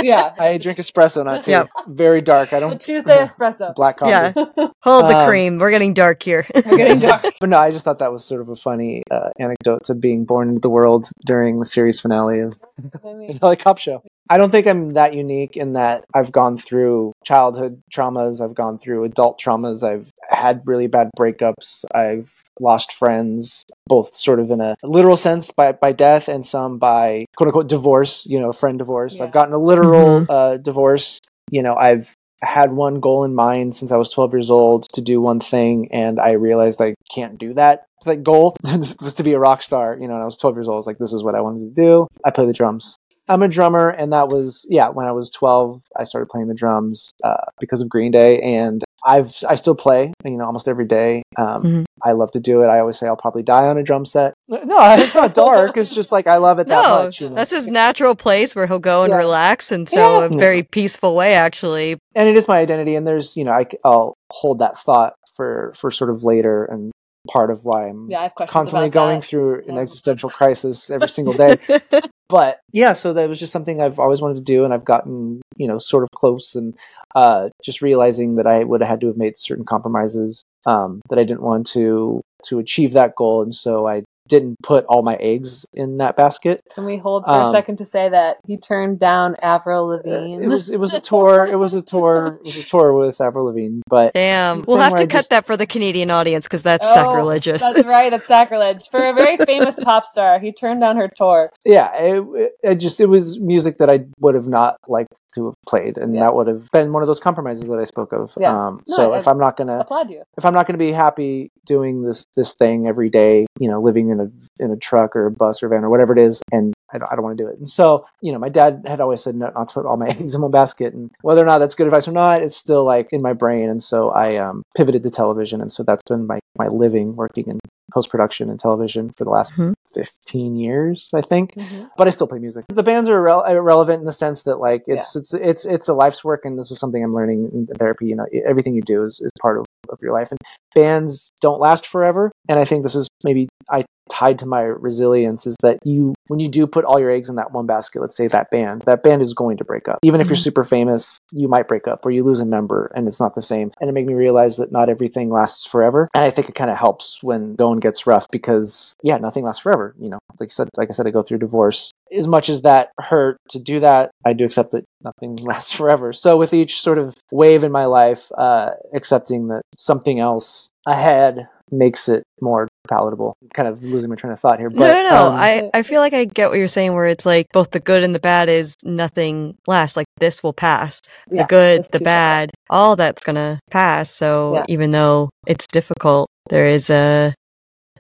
Yeah, 0.02 0.34
I 0.36 0.58
drink 0.58 0.78
espresso, 0.78 1.24
not 1.24 1.44
tea. 1.44 1.52
Yeah. 1.52 1.66
Very 1.86 2.20
dark. 2.20 2.52
I 2.52 2.58
don't 2.58 2.80
Tuesday 2.80 3.18
espresso. 3.18 3.72
black 3.76 3.98
coffee. 3.98 4.10
yeah, 4.10 4.32
hold 4.80 5.08
the 5.08 5.16
Um, 5.18 5.28
cream. 5.28 5.58
We're 5.58 5.70
getting 5.70 5.94
dark 5.94 6.20
here. 6.22 6.44
We're 6.52 6.76
getting 6.76 6.98
dark. 7.08 7.22
But 7.38 7.48
no, 7.50 7.58
I 7.58 7.70
just 7.70 7.84
thought 7.84 8.00
that 8.00 8.10
was 8.10 8.24
sort 8.24 8.40
of 8.40 8.48
a 8.48 8.56
funny 8.56 9.04
uh, 9.12 9.30
anecdote 9.38 9.84
to 9.84 9.94
being 9.94 10.24
born 10.24 10.48
into 10.48 10.60
the 10.60 10.70
world 10.70 11.08
during 11.24 11.60
the 11.60 11.66
series 11.66 12.00
finale 12.00 12.40
of 12.40 12.58
I 13.04 13.12
mean, 13.14 13.38
the 13.40 13.54
cop 13.56 13.78
show. 13.78 14.02
I 14.32 14.38
don't 14.38 14.50
think 14.50 14.66
I'm 14.66 14.94
that 14.94 15.12
unique 15.12 15.58
in 15.58 15.74
that 15.74 16.06
I've 16.14 16.32
gone 16.32 16.56
through 16.56 17.12
childhood 17.22 17.82
traumas, 17.94 18.42
I've 18.42 18.54
gone 18.54 18.78
through 18.78 19.04
adult 19.04 19.38
traumas, 19.38 19.86
I've 19.86 20.10
had 20.26 20.62
really 20.64 20.86
bad 20.86 21.10
breakups, 21.18 21.84
I've 21.94 22.32
lost 22.58 22.92
friends, 22.92 23.62
both 23.86 24.14
sort 24.14 24.40
of 24.40 24.50
in 24.50 24.62
a 24.62 24.74
literal 24.82 25.18
sense 25.18 25.50
by, 25.50 25.72
by 25.72 25.92
death 25.92 26.28
and 26.28 26.46
some 26.46 26.78
by 26.78 27.26
quote 27.36 27.48
unquote 27.48 27.68
divorce, 27.68 28.24
you 28.24 28.40
know, 28.40 28.52
friend 28.52 28.78
divorce. 28.78 29.18
Yeah. 29.18 29.24
I've 29.24 29.32
gotten 29.32 29.52
a 29.52 29.58
literal 29.58 30.24
uh, 30.30 30.56
divorce. 30.56 31.20
You 31.50 31.60
know, 31.60 31.74
I've 31.74 32.14
had 32.42 32.72
one 32.72 33.00
goal 33.00 33.24
in 33.24 33.34
mind 33.34 33.74
since 33.74 33.92
I 33.92 33.98
was 33.98 34.08
12 34.08 34.32
years 34.32 34.50
old 34.50 34.88
to 34.94 35.02
do 35.02 35.20
one 35.20 35.40
thing, 35.40 35.88
and 35.92 36.18
I 36.18 36.32
realized 36.32 36.80
I 36.80 36.94
can't 37.14 37.36
do 37.36 37.52
that. 37.52 37.84
That 38.06 38.22
goal 38.22 38.56
was 39.02 39.14
to 39.16 39.24
be 39.24 39.34
a 39.34 39.38
rock 39.38 39.60
star. 39.60 39.94
You 40.00 40.08
know, 40.08 40.14
and 40.14 40.22
I 40.22 40.24
was 40.24 40.38
12 40.38 40.56
years 40.56 40.68
old. 40.68 40.76
I 40.76 40.78
was 40.78 40.86
like, 40.86 40.98
this 40.98 41.12
is 41.12 41.22
what 41.22 41.34
I 41.34 41.42
wanted 41.42 41.68
to 41.68 41.82
do. 41.82 42.08
I 42.24 42.30
play 42.30 42.46
the 42.46 42.54
drums. 42.54 42.96
I'm 43.28 43.42
a 43.42 43.48
drummer, 43.48 43.88
and 43.88 44.12
that 44.12 44.28
was 44.28 44.64
yeah. 44.68 44.88
When 44.88 45.06
I 45.06 45.12
was 45.12 45.30
12, 45.30 45.82
I 45.98 46.04
started 46.04 46.28
playing 46.28 46.48
the 46.48 46.54
drums 46.54 47.10
uh, 47.24 47.36
because 47.60 47.80
of 47.80 47.88
Green 47.88 48.10
Day, 48.10 48.40
and 48.40 48.82
I've 49.04 49.32
I 49.48 49.54
still 49.54 49.74
play. 49.74 50.12
You 50.24 50.30
know, 50.32 50.44
almost 50.44 50.68
every 50.68 50.84
day. 50.86 51.22
Um, 51.36 51.62
Mhm. 51.62 51.84
I 52.04 52.12
love 52.12 52.32
to 52.32 52.40
do 52.40 52.62
it. 52.62 52.66
I 52.66 52.80
always 52.80 52.98
say 52.98 53.06
I'll 53.06 53.16
probably 53.16 53.44
die 53.44 53.66
on 53.68 53.78
a 53.78 53.82
drum 53.84 54.04
set. 54.04 54.34
No, 54.48 54.58
it's 54.98 55.14
not 55.14 55.34
dark. 55.34 55.76
it's 55.76 55.94
just 55.94 56.10
like 56.10 56.26
I 56.26 56.36
love 56.38 56.58
it 56.58 56.66
that 56.66 56.82
no, 56.82 57.04
much. 57.04 57.20
You 57.20 57.28
know? 57.28 57.36
that's 57.36 57.52
his 57.52 57.68
natural 57.68 58.14
place 58.16 58.54
where 58.56 58.66
he'll 58.66 58.78
go 58.80 59.04
and 59.04 59.10
Yeah. 59.12 59.18
relax, 59.18 59.70
and 59.70 59.88
so 59.88 60.20
Yeah. 60.20 60.24
a 60.26 60.28
very 60.28 60.62
peaceful 60.64 61.14
way, 61.14 61.34
actually. 61.34 61.96
and 62.14 62.28
it 62.28 62.36
is 62.36 62.46
my 62.48 62.58
identity 62.58 62.94
and 62.96 63.06
there's 63.06 63.36
you 63.36 63.44
know 63.44 63.52
I, 63.52 63.66
will 63.84 64.14
hold 64.30 64.58
that 64.58 64.76
thought 64.78 65.14
for 65.36 65.72
for 65.76 65.90
sort 65.90 66.10
of 66.10 66.24
later 66.24 66.64
and 66.64 66.90
part 67.30 67.50
of 67.50 67.64
why 67.64 67.88
i'm 67.88 68.06
yeah, 68.10 68.20
I 68.20 68.22
have 68.24 68.34
questions 68.34 68.52
constantly 68.52 68.88
going 68.90 69.20
that. 69.20 69.26
through 69.26 69.62
an 69.68 69.74
Yeah. 69.76 69.80
existential 69.80 70.28
crisis 70.30 70.90
every 70.90 71.08
single 71.08 71.34
day 71.34 71.56
but 72.28 72.58
yeah 72.72 72.92
so 72.94 73.12
that 73.12 73.28
was 73.28 73.38
just 73.38 73.52
something 73.52 73.80
i've 73.80 73.98
always 74.00 74.20
wanted 74.20 74.34
to 74.34 74.40
do 74.40 74.64
and 74.64 74.74
i've 74.74 74.84
gotten 74.84 75.40
you 75.56 75.68
know 75.68 75.78
sort 75.78 76.02
of 76.02 76.10
close 76.14 76.54
and 76.54 76.76
uh, 77.14 77.48
just 77.62 77.82
realizing 77.82 78.36
that 78.36 78.46
i 78.46 78.64
would 78.64 78.80
have 78.80 78.88
had 78.88 79.00
to 79.02 79.06
have 79.06 79.16
made 79.16 79.36
certain 79.36 79.64
compromises 79.64 80.42
um, 80.66 81.00
that 81.10 81.18
i 81.18 81.24
didn't 81.24 81.42
want 81.42 81.66
to 81.66 82.22
to 82.44 82.58
achieve 82.58 82.92
that 82.94 83.14
goal 83.16 83.42
and 83.42 83.54
so 83.54 83.86
i 83.86 84.02
didn't 84.28 84.56
put 84.62 84.84
all 84.86 85.02
my 85.02 85.14
eggs 85.16 85.66
in 85.74 85.98
that 85.98 86.16
basket 86.16 86.62
Can 86.74 86.84
we 86.84 86.96
hold 86.98 87.24
for 87.24 87.30
a 87.30 87.44
Um, 87.46 87.52
second 87.52 87.76
to 87.78 87.84
say 87.84 88.08
that 88.08 88.38
he 88.46 88.56
turned 88.56 88.98
down 88.98 89.36
Avril 89.42 89.86
Lavigne? 89.88 90.42
it 90.44 90.48
was 90.48 90.70
it 90.70 90.78
was 90.80 90.94
a 90.94 91.00
tour 91.00 91.44
it 91.46 91.56
was 91.56 91.74
a 91.74 91.82
tour 91.82 92.38
it 92.40 92.44
was 92.46 92.56
a 92.56 92.62
tour 92.62 92.92
with 92.92 93.20
avril 93.20 93.46
lavigne 93.46 93.80
but 93.88 94.12
Damn, 94.14 94.62
we'll 94.66 94.78
have 94.78 94.94
to 94.94 95.02
I 95.02 95.06
cut 95.06 95.18
just- 95.18 95.30
that 95.30 95.46
for 95.46 95.56
the 95.56 95.66
Canadian 95.66 96.10
audience 96.10 96.46
because 96.46 96.62
that's 96.62 96.86
Oh, 96.88 96.94
sacrilegious. 96.94 97.62
That's 97.62 97.84
right. 97.86 98.10
That's 98.10 98.26
sacrilege 98.28 98.88
for 98.90 99.04
a 99.04 99.12
very 99.12 99.36
famous 99.38 99.78
pop 99.82 100.06
star. 100.06 100.38
He 100.38 100.52
turned 100.52 100.80
down 100.80 100.96
her 100.96 101.08
tour. 101.14 101.50
yeah 101.64 101.94
it, 101.96 102.24
it, 102.34 102.52
it 102.62 102.74
just 102.76 103.00
it 103.00 103.06
was 103.06 103.40
music 103.40 103.78
that 103.78 103.90
i 103.90 104.00
would 104.20 104.34
have 104.34 104.46
not 104.48 104.76
liked 104.88 105.20
to 105.34 105.46
have 105.46 105.54
played 105.66 105.96
and 105.98 106.14
Yeah. 106.14 106.22
that 106.24 106.34
would 106.36 106.46
have 106.46 106.68
been 106.72 106.92
one 106.92 107.02
of 107.02 107.06
those 107.06 107.20
compromises 107.20 107.68
that 107.68 107.78
i 107.78 107.84
spoke 107.84 108.12
of 108.12 108.34
Yeah. 108.38 108.50
um, 108.66 108.80
No, 108.88 108.96
so 108.96 109.12
I- 109.12 109.18
if 109.18 109.26
i'm 109.28 109.38
not 109.38 109.56
gonna 109.56 109.78
Applaud 109.78 110.10
you. 110.10 110.22
if 110.38 110.44
i'm 110.46 110.54
not 110.54 110.66
gonna 110.66 110.78
be 110.78 110.92
happy 110.92 111.50
doing 111.66 112.02
this 112.02 112.24
this 112.36 112.54
thing 112.54 112.86
every 112.86 113.08
day 113.10 113.46
you 113.58 113.68
know 113.70 113.80
living 113.80 114.10
in 114.12 114.20
a 114.20 114.64
in 114.64 114.70
a 114.70 114.76
truck 114.76 115.16
or 115.16 115.26
a 115.26 115.30
bus 115.30 115.62
or 115.62 115.68
van 115.68 115.84
or 115.84 115.90
whatever 115.90 116.16
it 116.16 116.22
is, 116.22 116.40
and 116.52 116.72
I 116.92 116.98
don't, 116.98 117.10
I 117.10 117.14
don't 117.16 117.24
want 117.24 117.38
to 117.38 117.42
do 117.44 117.48
it. 117.48 117.58
And 117.58 117.68
so, 117.68 118.04
you 118.20 118.32
know, 118.32 118.38
my 118.38 118.50
dad 118.50 118.84
had 118.86 119.00
always 119.00 119.22
said 119.22 119.34
not, 119.34 119.54
not 119.54 119.68
to 119.68 119.74
put 119.74 119.86
all 119.86 119.96
my 119.96 120.08
eggs 120.10 120.34
in 120.34 120.40
one 120.42 120.50
basket, 120.50 120.92
and 120.94 121.10
whether 121.22 121.42
or 121.42 121.46
not 121.46 121.58
that's 121.58 121.74
good 121.74 121.86
advice 121.86 122.06
or 122.06 122.12
not, 122.12 122.42
it's 122.42 122.56
still 122.56 122.84
like 122.84 123.08
in 123.12 123.22
my 123.22 123.32
brain. 123.32 123.68
And 123.70 123.82
so 123.82 124.10
I 124.10 124.36
um, 124.36 124.62
pivoted 124.76 125.02
to 125.02 125.10
television, 125.10 125.60
and 125.60 125.72
so 125.72 125.82
that's 125.82 126.02
been 126.08 126.26
my 126.26 126.38
my 126.58 126.68
living 126.68 127.16
working 127.16 127.46
in 127.48 127.58
post 127.94 128.10
production 128.10 128.48
and 128.50 128.58
television 128.60 129.10
for 129.16 129.24
the 129.24 129.30
last 129.30 129.52
Mhm. 129.54 129.72
15 129.94 130.56
years, 130.56 131.10
I 131.14 131.20
think. 131.22 131.54
Mhm. 131.54 131.88
But 131.96 132.06
I 132.08 132.10
still 132.10 132.26
play 132.26 132.38
music. 132.38 132.64
The 132.68 132.82
bands 132.82 133.08
are 133.08 133.20
irre- 133.22 133.48
irrelevant 133.50 134.00
in 134.00 134.06
the 134.06 134.12
sense 134.12 134.42
that 134.42 134.58
like 134.60 134.82
it's 134.86 135.16
it's 135.16 135.32
it's 135.34 135.64
it's 135.64 135.88
a 135.88 135.94
life's 135.94 136.22
work, 136.24 136.44
and 136.44 136.58
this 136.58 136.70
is 136.70 136.78
something 136.78 137.02
I'm 137.02 137.14
learning 137.14 137.50
in 137.54 137.66
therapy. 137.78 138.06
You 138.06 138.16
know, 138.16 138.26
everything 138.46 138.74
you 138.74 138.82
do 138.82 139.04
is, 139.04 139.20
is 139.20 139.30
part 139.40 139.58
of, 139.58 139.64
of 139.88 139.98
your 140.02 140.12
life, 140.12 140.30
and 140.30 140.38
bands 140.74 141.32
don't 141.40 141.60
last 141.60 141.86
forever. 141.86 142.30
And 142.48 142.58
I 142.58 142.64
think 142.64 142.82
this 142.82 142.94
is 142.94 143.08
maybe 143.24 143.48
I 143.70 143.82
tied 144.10 144.38
to 144.40 144.46
my 144.46 144.60
resilience 144.62 145.46
is 145.46 145.56
that 145.62 145.78
you 145.84 146.14
when 146.28 146.40
you 146.40 146.48
do 146.48 146.66
put 146.66 146.84
all 146.84 146.98
your 146.98 147.10
eggs 147.10 147.28
in 147.28 147.36
that 147.36 147.52
one 147.52 147.66
basket 147.66 148.00
let's 148.00 148.16
say 148.16 148.26
that 148.28 148.50
band 148.50 148.82
that 148.86 149.02
band 149.02 149.22
is 149.22 149.34
going 149.34 149.56
to 149.56 149.64
break 149.64 149.88
up. 149.88 149.98
Even 150.02 150.20
if 150.20 150.28
you're 150.28 150.36
Mhm. 150.36 150.42
super 150.42 150.64
famous 150.64 151.18
you 151.32 151.48
might 151.48 151.68
break 151.68 151.86
up 151.88 152.04
or 152.04 152.10
you 152.10 152.24
lose 152.24 152.40
a 152.40 152.44
member 152.46 152.90
and 152.94 153.06
it's 153.06 153.20
not 153.20 153.34
the 153.34 153.42
same. 153.42 153.70
And 153.80 153.88
it 153.88 153.92
made 153.92 154.06
me 154.06 154.14
realize 154.14 154.56
that 154.56 154.72
not 154.72 154.88
everything 154.88 155.30
lasts 155.30 155.64
forever. 155.66 156.08
And 156.14 156.24
i 156.24 156.30
think 156.30 156.48
it 156.48 156.54
kind 156.54 156.70
of 156.70 156.76
helps 156.76 157.22
when 157.22 157.54
going 157.54 157.80
gets 157.80 158.06
rough 158.06 158.26
because 158.30 158.94
yeah 159.02 159.18
nothing 159.18 159.44
lasts 159.44 159.62
forever 159.62 159.94
you 159.98 160.08
know? 160.08 160.18
Like 160.40 160.48
i 160.50 160.52
said 160.52 160.68
like 160.76 160.88
i 160.90 160.92
said 160.92 161.06
i 161.06 161.10
go 161.10 161.22
through 161.22 161.38
divorce. 161.38 161.90
As 162.16 162.28
much 162.28 162.48
as 162.48 162.62
that 162.62 162.90
hurt 163.00 163.36
to 163.50 163.58
do 163.58 163.80
that 163.80 164.10
i 164.26 164.32
do 164.32 164.44
accept 164.44 164.72
that 164.72 164.84
nothing 165.02 165.36
lasts 165.42 165.72
forever. 165.72 166.12
So 166.12 166.36
with 166.36 166.52
each 166.54 166.80
sort 166.80 166.98
of 166.98 167.16
wave 167.30 167.64
in 167.64 167.72
my 167.72 167.86
life 167.86 168.30
uh 168.36 168.70
accepting 168.94 169.48
that 169.48 169.62
something 169.76 170.18
else 170.20 170.70
ahead 170.86 171.48
makes 171.72 172.08
it 172.08 172.22
more 172.40 172.68
palatable 172.88 173.34
kind 173.54 173.68
of 173.68 173.82
losing 173.82 174.10
my 174.10 174.16
train 174.16 174.32
of 174.32 174.38
thought 174.40 174.58
here 174.58 174.70
but 174.70 174.88
no, 174.88 175.02
no, 175.02 175.02
no. 175.02 175.26
um, 175.28 175.34
I, 175.36 175.70
I 175.74 175.82
feel 175.82 176.00
like 176.00 176.12
I 176.12 176.24
get 176.24 176.48
what 176.50 176.58
you're 176.58 176.68
saying, 176.68 176.94
where 176.94 177.06
it's 177.06 177.26
like 177.26 177.46
both 177.52 177.70
the 177.70 177.80
good 177.80 178.02
and 178.02 178.14
the 178.14 178.18
bad 178.20 178.48
is 178.48 178.74
nothing 178.84 179.56
lasts. 179.66 179.96
Like 179.96 180.06
this 180.18 180.42
will 180.42 180.52
pass. 180.52 181.00
Yeah, 181.30 181.42
the 181.42 181.48
good, 181.48 181.82
the 181.92 181.98
too 181.98 182.04
bad, 182.04 182.50
all 182.70 182.96
that's 182.96 183.22
gonna 183.22 183.58
pass. 183.70 184.10
So 184.10 184.54
Yeah. 184.54 184.64
even 184.68 184.90
though 184.90 185.30
it's 185.46 185.66
difficult, 185.72 186.28
there 186.48 186.68
is 186.68 186.90
a 186.90 187.34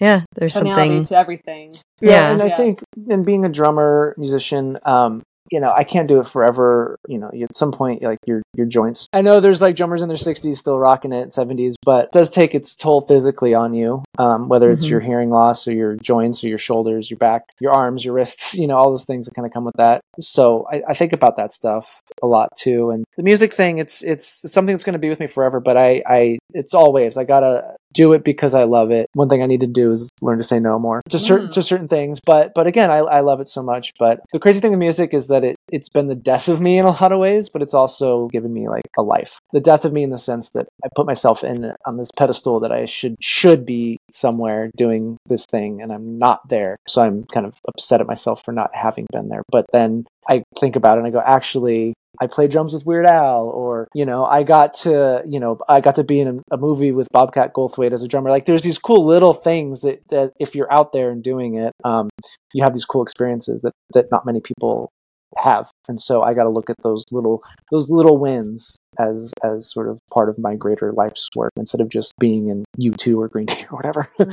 yeah, 0.00 0.24
there's 0.34 0.54
Finality 0.54 0.88
something. 0.88 1.04
to 1.04 1.16
everything. 1.16 1.74
Yeah, 2.00 2.10
Yeah. 2.10 2.32
and 2.32 2.42
I 2.42 2.48
Yeah. 2.48 2.56
think 2.56 2.82
in 3.08 3.22
being 3.22 3.44
a 3.44 3.48
drummer 3.48 4.14
musician, 4.18 4.78
um, 4.84 5.22
you 5.52 5.60
know, 5.60 5.72
I 5.76 5.84
can't 5.84 6.08
do 6.08 6.18
it 6.18 6.26
forever. 6.26 6.96
You 7.06 7.18
know, 7.18 7.30
at 7.42 7.54
some 7.54 7.70
point, 7.72 8.02
like 8.02 8.18
your 8.26 8.42
your 8.54 8.66
joints. 8.66 9.06
I 9.12 9.22
know 9.22 9.40
there's 9.40 9.62
like 9.62 9.76
drummers 9.76 10.02
in 10.02 10.08
their 10.08 10.16
60s 10.16 10.56
still 10.56 10.78
rocking 10.78 11.12
it, 11.12 11.28
70s, 11.30 11.74
but 11.84 12.06
it 12.06 12.12
does 12.12 12.30
take 12.30 12.54
its 12.54 12.74
toll 12.74 13.00
physically 13.02 13.54
on 13.54 13.74
you. 13.74 14.02
Um, 14.18 14.48
whether 14.48 14.70
it's 14.70 14.86
Mhm. 14.86 14.90
your 14.90 15.00
hearing 15.00 15.30
loss 15.30 15.66
or 15.68 15.72
your 15.72 15.94
joints 15.96 16.42
or 16.44 16.48
your 16.48 16.58
shoulders, 16.58 17.10
your 17.10 17.18
back, 17.18 17.44
your 17.60 17.72
arms, 17.72 18.04
your 18.04 18.14
wrists. 18.14 18.54
You 18.62 18.68
know, 18.68 18.76
all 18.76 18.90
those 18.90 19.04
things 19.04 19.26
that 19.26 19.34
kind 19.34 19.44
of 19.46 19.52
come 19.52 19.64
with 19.64 19.74
that. 19.76 20.02
So 20.20 20.66
I, 20.70 20.82
I 20.88 20.94
think 20.94 21.12
about 21.12 21.36
that 21.36 21.52
stuff 21.52 22.00
a 22.22 22.26
lot 22.26 22.48
too. 22.56 22.90
And 22.90 23.04
the 23.16 23.22
music 23.22 23.52
thing, 23.52 23.78
it's 23.78 24.02
it's 24.02 24.26
something 24.52 24.72
that's 24.74 24.84
going 24.84 24.92
to 24.92 24.98
be 25.00 25.08
with 25.08 25.18
me 25.20 25.26
forever. 25.26 25.58
But 25.60 25.76
I 25.76 26.02
I 26.06 26.38
it's 26.54 26.74
all 26.74 26.92
waves. 26.92 27.16
I 27.18 27.24
gotta 27.24 27.74
do 27.92 28.12
it 28.12 28.24
because 28.24 28.54
I 28.54 28.64
love 28.64 28.90
it. 28.90 29.08
One 29.14 29.28
thing 29.28 29.42
I 29.42 29.46
need 29.46 29.60
to 29.60 29.66
do 29.66 29.92
is 29.92 30.10
learn 30.22 30.38
to 30.38 30.44
say 30.44 30.58
no 30.58 30.78
more 30.78 31.02
to 31.10 31.18
certain 31.18 31.48
Mm. 31.48 31.52
to 31.54 31.62
certain 31.62 31.88
things. 31.88 32.20
But 32.24 32.52
but 32.54 32.66
again, 32.66 32.90
I, 32.90 32.98
I 32.98 33.20
love 33.20 33.40
it 33.40 33.48
so 33.48 33.62
much. 33.62 33.92
But 33.98 34.20
the 34.32 34.38
crazy 34.38 34.60
thing 34.60 34.70
with 34.70 34.78
music 34.78 35.12
is 35.14 35.28
that 35.28 35.44
it 35.44 35.56
it's 35.70 35.88
been 35.88 36.06
the 36.08 36.14
death 36.14 36.48
of 36.48 36.60
me 36.60 36.78
in 36.78 36.84
a 36.84 36.90
lot 36.90 37.12
of 37.12 37.18
ways, 37.18 37.48
but 37.48 37.62
it's 37.62 37.74
also 37.74 38.28
given 38.28 38.52
me 38.52 38.68
like 38.68 38.84
a 38.98 39.02
life. 39.02 39.38
The 39.52 39.60
death 39.60 39.84
of 39.84 39.92
me 39.92 40.02
in 40.02 40.10
the 40.10 40.18
sense 40.18 40.50
that 40.50 40.66
I 40.84 40.88
put 40.94 41.06
myself 41.06 41.42
in 41.44 41.72
on 41.86 41.96
this 41.96 42.10
pedestal 42.16 42.60
that 42.60 42.72
I 42.72 42.84
should 42.84 43.16
should 43.20 43.64
be 43.66 43.98
somewhere 44.12 44.70
doing 44.76 45.16
this 45.28 45.46
thing, 45.50 45.80
and 45.82 45.92
I'm 45.92 46.18
not 46.18 46.48
there. 46.48 46.76
So 46.86 47.02
I'm 47.02 47.24
kind 47.32 47.46
of 47.46 47.54
upset 47.68 48.00
at 48.00 48.06
myself 48.06 48.42
for 48.44 48.52
not 48.52 48.70
having 48.74 49.06
been 49.12 49.28
there. 49.28 49.42
But 49.50 49.66
then 49.72 50.04
I 50.28 50.44
think 50.60 50.76
about 50.76 50.96
it 50.96 50.98
and 50.98 51.06
I 51.06 51.10
go, 51.10 51.20
actually, 51.24 51.94
I 52.20 52.26
play 52.26 52.46
drums 52.46 52.74
with 52.74 52.84
Weird 52.84 53.06
Al, 53.06 53.44
or 53.44 53.88
you 53.94 54.04
know, 54.04 54.24
I 54.24 54.42
got 54.42 54.74
to, 54.80 55.22
you 55.26 55.40
know, 55.40 55.58
I 55.68 55.80
got 55.80 55.94
to 55.96 56.04
be 56.04 56.20
in 56.20 56.28
a, 56.28 56.54
a 56.54 56.58
movie 56.58 56.92
with 56.92 57.08
Bobcat 57.10 57.54
Goldthwait 57.54 57.92
as 57.92 58.02
a 58.02 58.08
drummer. 58.08 58.30
Like, 58.30 58.44
there's 58.44 58.62
these 58.62 58.78
cool 58.78 59.06
little 59.06 59.32
things 59.32 59.80
that, 59.80 60.02
that 60.10 60.32
if 60.38 60.54
you're 60.54 60.72
out 60.72 60.92
there 60.92 61.10
and 61.10 61.22
doing 61.22 61.56
it, 61.56 61.72
um, 61.84 62.10
you 62.52 62.62
have 62.62 62.74
these 62.74 62.84
cool 62.84 63.02
experiences 63.02 63.62
that 63.62 63.72
that 63.94 64.06
not 64.10 64.26
many 64.26 64.40
people 64.40 64.90
have. 65.38 65.70
And 65.88 65.98
so 65.98 66.22
I 66.22 66.34
got 66.34 66.44
to 66.44 66.50
look 66.50 66.68
at 66.68 66.76
those 66.82 67.04
little 67.10 67.42
those 67.70 67.90
little 67.90 68.18
wins 68.18 68.76
as 68.98 69.32
as 69.42 69.70
sort 69.70 69.88
of 69.88 70.00
part 70.12 70.28
of 70.28 70.38
my 70.38 70.54
greater 70.54 70.92
life's 70.92 71.28
work 71.34 71.52
instead 71.56 71.80
of 71.80 71.88
just 71.88 72.12
being 72.18 72.48
in 72.48 72.64
U2 72.78 73.16
or 73.16 73.28
Green 73.28 73.46
Day 73.46 73.66
or 73.70 73.76
whatever. 73.76 74.08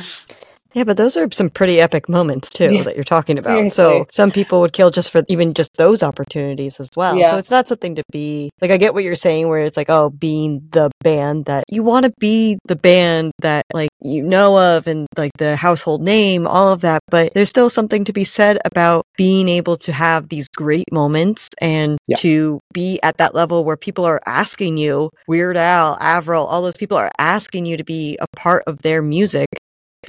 Yeah, 0.73 0.83
but 0.83 0.97
those 0.97 1.17
are 1.17 1.27
some 1.31 1.49
pretty 1.49 1.79
epic 1.81 2.07
moments 2.07 2.49
too 2.51 2.67
Yeah. 2.71 2.83
that 2.83 2.95
you're 2.95 3.03
talking 3.03 3.39
about. 3.39 3.71
So 3.71 4.05
some 4.11 4.29
people 4.31 4.61
would 4.61 4.73
kill 4.73 4.91
just 4.91 5.11
for 5.11 5.23
even 5.27 5.53
just 5.53 5.77
those 5.77 6.03
opportunities 6.03 6.79
as 6.79 6.89
well. 6.95 7.15
Yeah. 7.15 7.31
So 7.31 7.37
it's 7.37 7.49
not 7.49 7.67
something 7.67 7.95
to 7.95 8.03
be 8.11 8.51
like 8.61 8.69
I 8.71 8.77
get 8.77 8.93
what 8.93 9.03
you're 9.03 9.15
saying 9.15 9.47
where 9.49 9.61
it's 9.65 9.77
like, 9.77 9.89
oh, 9.89 10.09
being 10.11 10.61
the 10.71 10.91
band 11.03 11.45
that 11.45 11.63
you 11.69 11.81
want 11.83 12.05
to 12.05 12.13
be 12.19 12.59
the 12.65 12.75
band 12.75 13.31
that 13.39 13.65
like 13.73 13.89
you 14.01 14.21
know 14.21 14.57
of 14.59 14.85
and 14.87 15.07
like 15.17 15.31
the 15.37 15.55
household 15.55 16.01
name, 16.03 16.45
all 16.45 16.71
of 16.71 16.81
that, 16.81 17.01
but 17.09 17.33
there's 17.33 17.49
still 17.49 17.69
something 17.69 18.03
to 18.05 18.13
be 18.13 18.23
said 18.23 18.59
about 18.63 19.05
being 19.17 19.49
able 19.49 19.75
to 19.77 19.91
have 19.91 20.29
these 20.29 20.47
great 20.55 20.85
moments 20.91 21.49
and 21.59 21.97
Yeah. 22.07 22.15
to 22.17 22.59
be 22.73 22.99
at 23.03 23.17
that 23.17 23.33
level 23.35 23.63
where 23.65 23.75
people 23.77 24.05
are 24.05 24.21
asking 24.27 24.77
you, 24.77 25.09
Weird 25.27 25.57
Al, 25.57 25.97
Avril, 25.99 26.45
all 26.45 26.61
those 26.61 26.77
people 26.77 26.97
are 26.97 27.11
asking 27.17 27.65
you 27.65 27.75
to 27.77 27.83
be 27.83 28.17
a 28.21 28.25
part 28.37 28.63
of 28.67 28.81
their 28.83 29.01
music 29.01 29.47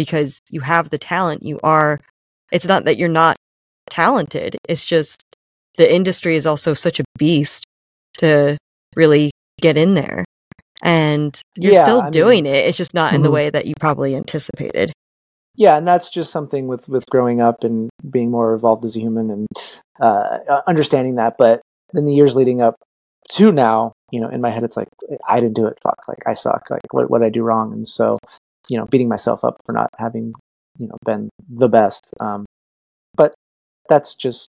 because 0.05 0.41
you 0.51 0.63
have 0.63 0.89
the 0.89 0.97
talent. 0.97 1.43
You 1.43 1.61
are, 1.63 2.01
it's 2.51 2.67
not 2.67 2.87
that 2.87 2.97
you're 2.97 3.09
not 3.25 3.37
talented, 3.91 4.57
it's 4.67 4.83
just 4.83 5.23
the 5.77 5.93
industry 5.95 6.37
is 6.37 6.47
also 6.47 6.73
such 6.73 7.01
a 7.01 7.05
beast 7.19 7.65
to 8.19 8.57
really 8.97 9.31
get 9.61 9.77
in 9.77 9.93
there. 9.95 10.25
And 10.83 11.39
you're 11.57 11.75
Yeah, 11.75 11.83
still 11.83 12.01
I 12.01 12.05
mean- 12.05 12.13
doing 12.13 12.47
it. 12.47 12.65
It's 12.67 12.79
just 12.79 12.95
not 12.95 13.13
in 13.13 13.21
the 13.21 13.29
Mhm. 13.29 13.33
way 13.35 13.51
that 13.51 13.67
you 13.67 13.75
probably 13.79 14.15
anticipated. 14.17 14.93
yeah 15.57 15.77
and 15.77 15.87
that's 15.87 16.09
just 16.09 16.31
something 16.31 16.69
with 16.69 16.89
with 16.89 17.05
growing 17.11 17.41
up 17.41 17.65
and 17.65 17.91
being 18.09 18.31
more 18.31 18.55
evolved 18.55 18.85
as 18.85 18.95
a 18.97 19.01
human 19.01 19.27
and 19.35 19.47
uh 20.01 20.39
understanding 20.73 21.17
that 21.17 21.35
but 21.37 21.61
in 21.93 22.07
the 22.07 22.15
years 22.15 22.37
leading 22.37 22.61
up 22.63 22.77
to 23.37 23.51
now 23.51 23.93
you 24.13 24.21
know 24.21 24.29
in 24.29 24.41
my 24.41 24.49
head 24.55 24.63
it's 24.63 24.77
like 24.77 24.87
i 25.27 25.41
didn't 25.41 25.57
do 25.61 25.67
it 25.67 25.77
fuck 25.83 25.99
like 26.07 26.23
i 26.25 26.33
suck 26.33 26.63
like 26.71 26.87
what 26.93 27.11
what 27.11 27.19
did 27.19 27.27
i 27.27 27.31
do 27.39 27.43
wrong 27.43 27.73
and 27.75 27.87
so 27.89 28.17
you 28.71 28.79
know 28.79 28.87
beating 28.87 29.09
myself 29.09 29.45
up 29.45 29.57
for 29.67 29.73
not 29.73 29.91
having 29.99 30.33
you 30.79 30.89
know 30.89 30.97
been 31.05 31.29
the 31.51 31.69
best 31.69 32.15
um 32.21 32.47
but 33.15 33.35
that's 33.89 34.15
just 34.15 34.51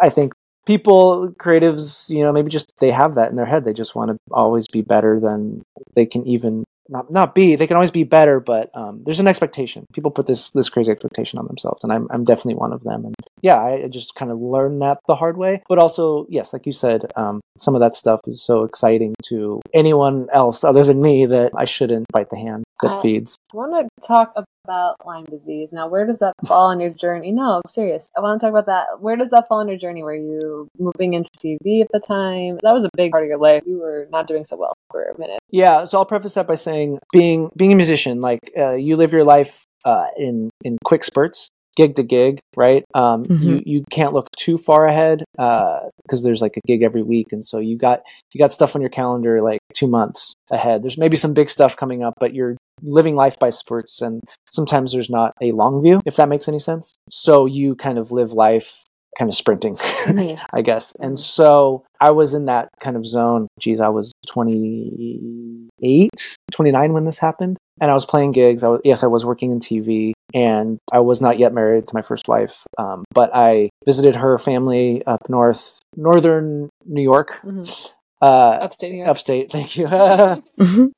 i 0.00 0.08
think 0.08 0.32
people 0.68 1.34
creatives 1.40 2.10
you 2.10 2.22
know 2.22 2.32
maybe 2.32 2.50
just 2.50 2.72
they 2.78 2.90
have 2.90 3.14
that 3.14 3.30
in 3.30 3.36
their 3.36 3.46
head. 3.46 3.64
They 3.64 3.72
just 3.72 3.94
want 3.94 4.10
to 4.10 4.18
always 4.30 4.68
be 4.68 4.82
better 4.82 5.18
than 5.18 5.62
they 5.94 6.04
can 6.04 6.26
even 6.26 6.64
not 6.88 7.10
not 7.10 7.34
be 7.34 7.56
they 7.56 7.66
can 7.66 7.76
always 7.76 7.90
be 7.90 8.04
better 8.04 8.40
but 8.40 8.70
um, 8.74 9.02
there's 9.04 9.20
an 9.20 9.28
expectation. 9.28 9.84
People 9.92 10.10
put 10.10 10.26
this 10.26 10.50
this 10.50 10.68
crazy 10.68 10.90
expectation 10.90 11.38
on 11.38 11.46
themselves 11.46 11.82
and 11.84 11.92
i'm, 11.92 12.06
I'm 12.10 12.24
definitely 12.24 12.56
one 12.56 12.72
of 12.72 12.82
them 12.84 13.04
and 13.04 13.14
yeah 13.42 13.58
i 13.58 13.72
I 13.84 13.88
just 13.88 14.14
kind 14.14 14.30
of 14.32 14.38
learned 14.40 14.82
that 14.82 14.98
the 15.06 15.14
hard 15.14 15.36
way. 15.36 15.62
But 15.68 15.78
also 15.78 16.26
yes 16.28 16.52
like 16.52 16.66
you 16.66 16.72
said 16.72 17.00
um, 17.16 17.40
some 17.58 17.74
of 17.74 17.80
that 17.80 17.94
stuff 17.94 18.20
is 18.26 18.42
so 18.42 18.64
exciting 18.64 19.14
to 19.28 19.60
anyone 19.74 20.28
else 20.32 20.64
other 20.64 20.84
than 20.84 21.00
me 21.02 21.26
that 21.26 21.52
i 21.56 21.64
shouldn't 21.64 22.06
bite 22.12 22.30
the 22.30 22.36
hand 22.38 22.64
that 22.82 22.92
Uh, 22.92 23.00
feeds. 23.00 23.36
I 23.52 23.56
want 23.56 23.72
to 24.00 24.06
talk 24.06 24.32
about 24.68 24.96
Lyme 25.06 25.24
disease. 25.24 25.72
Now, 25.72 25.88
where 25.88 26.06
does 26.06 26.18
that 26.18 26.34
fall 26.46 26.66
on 26.66 26.78
your 26.78 26.90
journey? 26.90 27.32
No, 27.32 27.56
I'm 27.56 27.62
serious. 27.68 28.10
I 28.16 28.20
want 28.20 28.38
to 28.38 28.44
talk 28.44 28.52
about 28.52 28.66
that. 28.66 29.00
Where 29.00 29.16
does 29.16 29.30
that 29.30 29.48
fall 29.48 29.60
on 29.60 29.68
your 29.68 29.78
journey? 29.78 30.02
Were 30.02 30.14
you 30.14 30.68
moving 30.78 31.14
into 31.14 31.30
TV 31.32 31.80
at 31.80 31.88
the 31.92 32.00
time? 32.00 32.58
That 32.62 32.72
was 32.72 32.84
a 32.84 32.90
big 32.94 33.10
part 33.10 33.22
of 33.24 33.28
your 33.28 33.38
life. 33.38 33.62
You 33.66 33.78
were 33.78 34.06
not 34.10 34.26
doing 34.26 34.44
so 34.44 34.56
well 34.56 34.74
for 34.90 35.04
a 35.04 35.18
minute. 35.18 35.38
Yeah, 35.50 35.84
so 35.84 35.98
I'll 35.98 36.04
preface 36.04 36.34
that 36.34 36.46
by 36.46 36.54
saying 36.54 36.98
being 37.12 37.50
being 37.56 37.72
a 37.72 37.76
musician, 37.76 38.20
like 38.20 38.40
uh, 38.56 38.74
you 38.74 38.96
live 38.96 39.12
your 39.12 39.24
life 39.24 39.64
uh, 39.84 40.08
in 40.18 40.50
in 40.62 40.76
quick 40.84 41.04
spurts, 41.04 41.48
gig 41.78 41.94
to 41.94 42.02
gig, 42.02 42.40
right? 42.56 42.82
Um, 42.94 43.20
You 43.28 43.54
Mhm. 43.56 43.62
you 43.72 43.78
can't 43.96 44.12
look 44.12 44.26
too 44.36 44.58
far 44.58 44.82
ahead 44.92 45.18
because 45.36 46.20
there's 46.24 46.42
like 46.42 46.56
a 46.56 46.60
gig 46.66 46.82
every 46.82 47.02
week, 47.14 47.28
and 47.32 47.42
so 47.44 47.56
you 47.68 47.76
got 47.78 47.98
you 48.32 48.38
got 48.42 48.52
stuff 48.52 48.74
on 48.74 48.82
your 48.82 48.90
calendar 49.00 49.40
like 49.50 49.60
two 49.78 49.86
months 49.86 50.34
ahead. 50.50 50.82
There's 50.82 50.98
maybe 50.98 51.16
some 51.16 51.32
big 51.40 51.48
stuff 51.56 51.76
coming 51.76 52.02
up, 52.02 52.14
but 52.18 52.34
you're 52.34 52.56
living 52.82 53.14
life 53.24 53.38
by 53.38 53.50
spurts, 53.50 54.02
and 54.02 54.20
sometimes 54.50 54.92
there's 54.92 55.10
not 55.18 55.30
a 55.40 55.52
long 55.52 55.80
view, 55.82 56.00
if 56.04 56.16
that 56.16 56.28
makes 56.28 56.48
any 56.48 56.58
sense. 56.58 56.92
So 57.10 57.46
you 57.46 57.74
kind 57.76 57.98
of 57.98 58.10
live 58.12 58.32
life 58.32 58.84
kind 59.18 59.28
of 59.30 59.34
sprinting. 59.34 59.76
I 60.58 60.62
guess. 60.62 60.92
And 61.00 61.14
Mhm. 61.14 61.18
so 61.18 61.82
I 62.00 62.10
was 62.10 62.34
in 62.34 62.44
that 62.46 62.68
kind 62.80 62.96
of 62.96 63.04
zone. 63.06 63.46
Geez, 63.58 63.80
I 63.80 63.88
was 63.88 64.12
28, 64.28 66.10
29 66.52 66.92
when 66.92 67.04
this 67.04 67.18
happened. 67.18 67.56
And 67.80 67.90
I 67.90 67.94
was 67.94 68.04
playing 68.06 68.32
gigs. 68.32 68.62
I 68.64 68.68
was, 68.68 68.80
yes, 68.84 69.02
I 69.04 69.06
was 69.06 69.24
working 69.24 69.50
in 69.52 69.60
TV 69.60 70.12
and 70.34 70.78
I 70.92 71.00
was 71.00 71.20
not 71.20 71.38
yet 71.38 71.54
married 71.54 71.88
to 71.88 71.94
my 71.94 72.02
first 72.02 72.28
wife. 72.28 72.64
Um, 72.78 73.04
but 73.14 73.30
I 73.34 73.70
visited 73.86 74.16
her 74.16 74.38
family 74.38 75.02
up 75.06 75.20
north, 75.28 75.78
northern 75.96 76.68
New 76.84 77.02
York, 77.02 77.40
Mhm. 77.44 77.92
uh, 78.20 78.24
Upstate 78.26 78.92
New 78.92 78.98
York. 78.98 79.08
upstate. 79.10 79.52
Thank 79.52 79.76
you. 79.76 79.86
Mhm. 80.58 80.90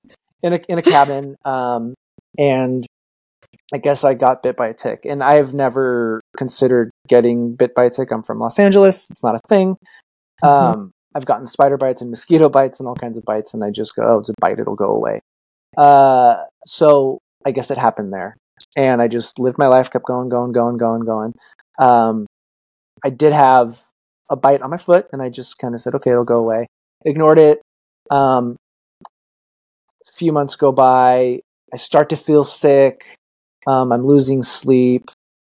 in 0.43 0.53
a, 0.55 0.61
in 0.69 0.79
a 0.79 0.83
cabin. 0.83 1.37
Um, 1.45 1.95
and 2.39 2.87
I 3.75 3.79
guess 3.79 4.05
I 4.05 4.15
got 4.15 4.43
bit 4.43 4.57
by 4.57 4.69
a 4.69 4.75
tick, 4.75 5.05
and 5.05 5.23
I've 5.23 5.53
never 5.55 6.21
considered 6.37 6.91
getting 7.09 7.55
bit 7.57 7.75
by 7.75 7.85
a 7.85 7.91
tick. 7.91 8.11
I'm 8.13 8.23
from 8.23 8.39
Los 8.39 8.59
Angeles; 8.59 9.09
it's 9.11 9.23
not 9.25 9.35
a 9.35 9.41
thing. 9.49 9.77
Mhm. 10.45 10.49
Um, 10.49 10.91
I've 11.15 11.27
gotten 11.27 11.47
spider 11.47 11.77
bites 11.77 12.01
and 12.01 12.11
mosquito 12.11 12.49
bites 12.49 12.79
and 12.81 12.89
all 12.89 12.95
kinds 12.95 13.17
of 13.19 13.25
bites, 13.25 13.53
and 13.53 13.63
I 13.65 13.71
just 13.71 13.95
go, 13.97 14.03
"Oh, 14.05 14.19
it's 14.21 14.29
a 14.31 14.35
bite; 14.41 14.59
it'll 14.61 14.77
go 14.77 14.95
away." 14.95 15.21
Uh, 15.77 16.45
so 16.65 17.19
I 17.45 17.51
guess 17.51 17.71
it 17.71 17.79
happened 17.79 18.13
there, 18.13 18.37
and 18.77 19.03
I 19.03 19.09
just 19.09 19.39
lived 19.39 19.59
my 19.59 19.67
life, 19.67 19.91
kept 19.91 20.05
going, 20.05 20.29
going, 20.29 20.53
going, 20.53 20.77
going, 20.77 21.05
going. 21.05 21.35
Um, 21.79 22.27
I 23.05 23.11
did 23.11 23.33
have 23.33 23.81
a 24.31 24.37
bite 24.37 24.63
on 24.63 24.71
my 24.71 24.77
foot, 24.77 25.07
and 25.13 25.23
I 25.23 25.29
just 25.29 25.59
kind 25.59 25.75
of 25.75 25.81
said, 25.81 25.95
"Okay, 25.95 26.11
it'll 26.11 26.25
go 26.25 26.39
away." 26.39 26.67
Ignored 27.05 27.39
it. 27.39 27.61
Um, 28.11 28.57
a 29.05 30.13
few 30.17 30.33
months 30.33 30.57
go 30.57 30.73
by. 30.73 31.41
I 31.73 31.77
start 31.77 32.11
to 32.11 32.17
feel 32.17 32.45
sick. 32.45 33.05
Um, 33.67 33.93
I'm 33.93 34.07
losing 34.07 34.43
sleep. 34.43 35.11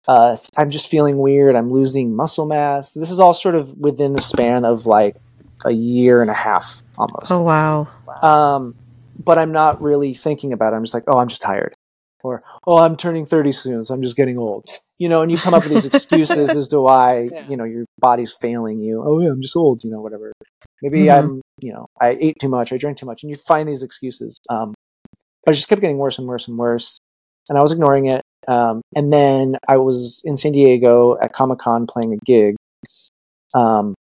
Uh, 0.08 0.38
I'm 0.58 0.70
just 0.70 0.88
feeling 0.88 1.18
weird. 1.18 1.56
I'm 1.56 1.72
losing 1.72 2.16
muscle 2.16 2.46
mass. 2.46 2.94
This 2.94 3.12
is 3.12 3.20
all 3.20 3.34
sort 3.34 3.56
of 3.56 3.78
within 3.78 4.14
the 4.14 4.22
span 4.22 4.66
of 4.66 4.86
like 4.86 5.16
a 5.64 5.72
year 5.72 6.22
and 6.22 6.32
a 6.32 6.36
half 6.36 6.82
almost. 6.98 7.32
Oh 7.32 7.42
wow. 7.42 7.88
Um, 8.22 8.76
but 9.24 9.38
I'm 9.38 9.52
not 9.52 9.82
really 9.82 10.14
thinking 10.14 10.54
about 10.54 10.74
it. 10.74 10.76
I'm 10.76 10.84
just 10.84 10.94
like, 10.94 11.04
oh, 11.08 11.20
I'm 11.20 11.28
just 11.28 11.42
tired. 11.42 11.76
Or, 12.24 12.42
oh, 12.68 12.78
I'm 12.78 12.96
turning 12.96 13.26
30 13.26 13.52
soon, 13.52 13.84
so 13.84 13.94
I'm 13.94 14.02
just 14.02 14.16
getting 14.16 14.38
old. 14.38 14.66
You 15.00 15.10
know, 15.10 15.22
and 15.22 15.32
you 15.32 15.38
come 15.38 15.54
up 15.54 15.64
with 15.64 15.74
these 15.74 15.86
excuses 15.86 16.50
as 16.52 16.68
to 16.70 16.80
why, 16.82 17.30
Yeah. 17.32 17.48
you 17.48 17.58
know, 17.58 17.64
your 17.64 17.86
body's 18.00 18.32
failing 18.34 18.80
you. 18.80 19.04
Oh, 19.06 19.20
yeah, 19.20 19.30
I'm 19.30 19.42
just 19.42 19.56
old, 19.56 19.84
you 19.84 19.90
know, 19.92 20.02
whatever. 20.02 20.32
Maybe 20.82 21.06
Mhm. 21.06 21.18
I'm, 21.18 21.42
you 21.62 21.74
know, 21.74 21.88
I 22.00 22.18
ate 22.20 22.38
too 22.40 22.50
much, 22.50 22.72
I 22.74 22.78
drank 22.78 22.98
too 22.98 23.06
much, 23.06 23.24
and 23.24 23.30
you 23.30 23.36
find 23.36 23.68
these 23.68 23.84
excuses. 23.84 24.40
Um, 24.50 24.74
but 25.44 25.54
it 25.54 25.58
just 25.58 25.68
kept 25.70 25.82
getting 25.82 25.98
worse 25.98 26.20
and 26.20 26.28
worse 26.28 26.48
and 26.48 26.58
worse. 26.58 27.00
And 27.50 27.58
I 27.58 27.62
was 27.62 27.72
ignoring 27.72 28.06
it. 28.06 28.22
Um, 28.48 28.82
and 28.96 29.12
then 29.12 29.56
I 29.68 29.78
was 29.78 30.22
in 30.26 30.36
San 30.36 30.52
Diego 30.52 31.18
at 31.20 31.34
Comic 31.34 31.60
Con 31.60 31.88
playing 31.88 32.14
a 32.14 32.18
gig. 32.26 32.56
Um, 33.54 33.96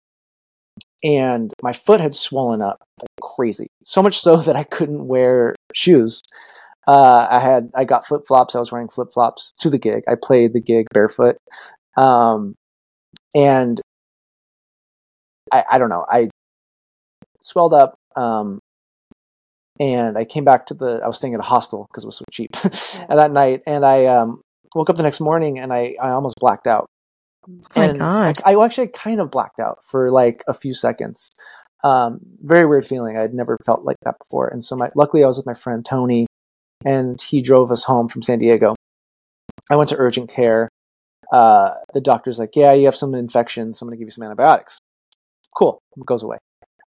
and 1.02 1.52
my 1.62 1.72
foot 1.72 2.00
had 2.00 2.14
swollen 2.14 2.60
up 2.60 2.78
like 3.00 3.08
crazy. 3.22 3.68
So 3.84 4.02
much 4.02 4.18
so 4.18 4.36
that 4.42 4.56
I 4.56 4.64
couldn't 4.64 5.06
wear 5.06 5.54
shoes. 5.74 6.20
Uh, 6.86 7.26
I 7.30 7.38
had 7.40 7.70
I 7.74 7.84
got 7.84 8.06
flip 8.06 8.22
flops. 8.26 8.54
I 8.54 8.58
was 8.58 8.72
wearing 8.72 8.88
flip 8.88 9.12
flops 9.12 9.52
to 9.60 9.70
the 9.70 9.78
gig. 9.78 10.02
I 10.08 10.14
played 10.20 10.52
the 10.52 10.60
gig 10.60 10.86
barefoot, 10.92 11.36
um, 11.96 12.54
and 13.34 13.80
I 15.52 15.64
I 15.72 15.78
don't 15.78 15.90
know. 15.90 16.04
I 16.08 16.30
swelled 17.42 17.74
up, 17.74 17.94
um, 18.16 18.58
and 19.78 20.16
I 20.18 20.24
came 20.24 20.44
back 20.44 20.66
to 20.66 20.74
the. 20.74 21.00
I 21.02 21.06
was 21.06 21.18
staying 21.18 21.34
at 21.34 21.40
a 21.40 21.44
hostel 21.44 21.86
because 21.90 22.04
it 22.04 22.08
was 22.08 22.16
so 22.16 22.24
cheap, 22.32 22.50
and 22.64 23.18
that 23.18 23.30
night, 23.30 23.62
and 23.66 23.84
I 23.84 24.06
um, 24.06 24.40
woke 24.74 24.90
up 24.90 24.96
the 24.96 25.02
next 25.02 25.20
morning 25.20 25.58
and 25.58 25.72
I 25.72 25.96
I 26.00 26.10
almost 26.10 26.36
blacked 26.40 26.66
out. 26.66 26.86
Oh 27.48 27.52
my 27.76 27.84
And 27.84 27.98
God. 27.98 28.40
I, 28.44 28.54
I 28.54 28.64
actually 28.64 28.88
kind 28.88 29.20
of 29.20 29.30
blacked 29.30 29.58
out 29.58 29.78
for 29.84 30.10
like 30.10 30.42
a 30.46 30.52
few 30.52 30.74
seconds. 30.74 31.30
Um, 31.82 32.20
very 32.42 32.66
weird 32.66 32.86
feeling. 32.86 33.16
I'd 33.16 33.32
never 33.32 33.56
felt 33.64 33.84
like 33.84 33.96
that 34.04 34.16
before. 34.18 34.48
And 34.48 34.62
so 34.62 34.76
my 34.76 34.90
luckily 34.94 35.22
I 35.22 35.26
was 35.26 35.38
with 35.38 35.46
my 35.46 35.54
friend 35.54 35.84
Tony, 35.84 36.26
and 36.84 37.20
he 37.20 37.40
drove 37.40 37.70
us 37.70 37.84
home 37.84 38.08
from 38.08 38.22
San 38.22 38.38
Diego. 38.38 38.74
I 39.70 39.76
went 39.76 39.88
to 39.90 39.96
urgent 39.98 40.30
care. 40.30 40.68
Uh, 41.32 41.74
the 41.94 42.00
doctor's 42.00 42.38
like, 42.38 42.56
"Yeah, 42.56 42.72
you 42.72 42.86
have 42.86 42.96
some 42.96 43.14
infection, 43.14 43.72
so 43.72 43.84
I'm 43.84 43.88
gonna 43.88 43.98
give 43.98 44.08
you 44.08 44.12
some 44.12 44.24
antibiotics." 44.24 44.80
Cool, 45.56 45.78
it 45.96 46.06
goes 46.06 46.22
away. 46.22 46.38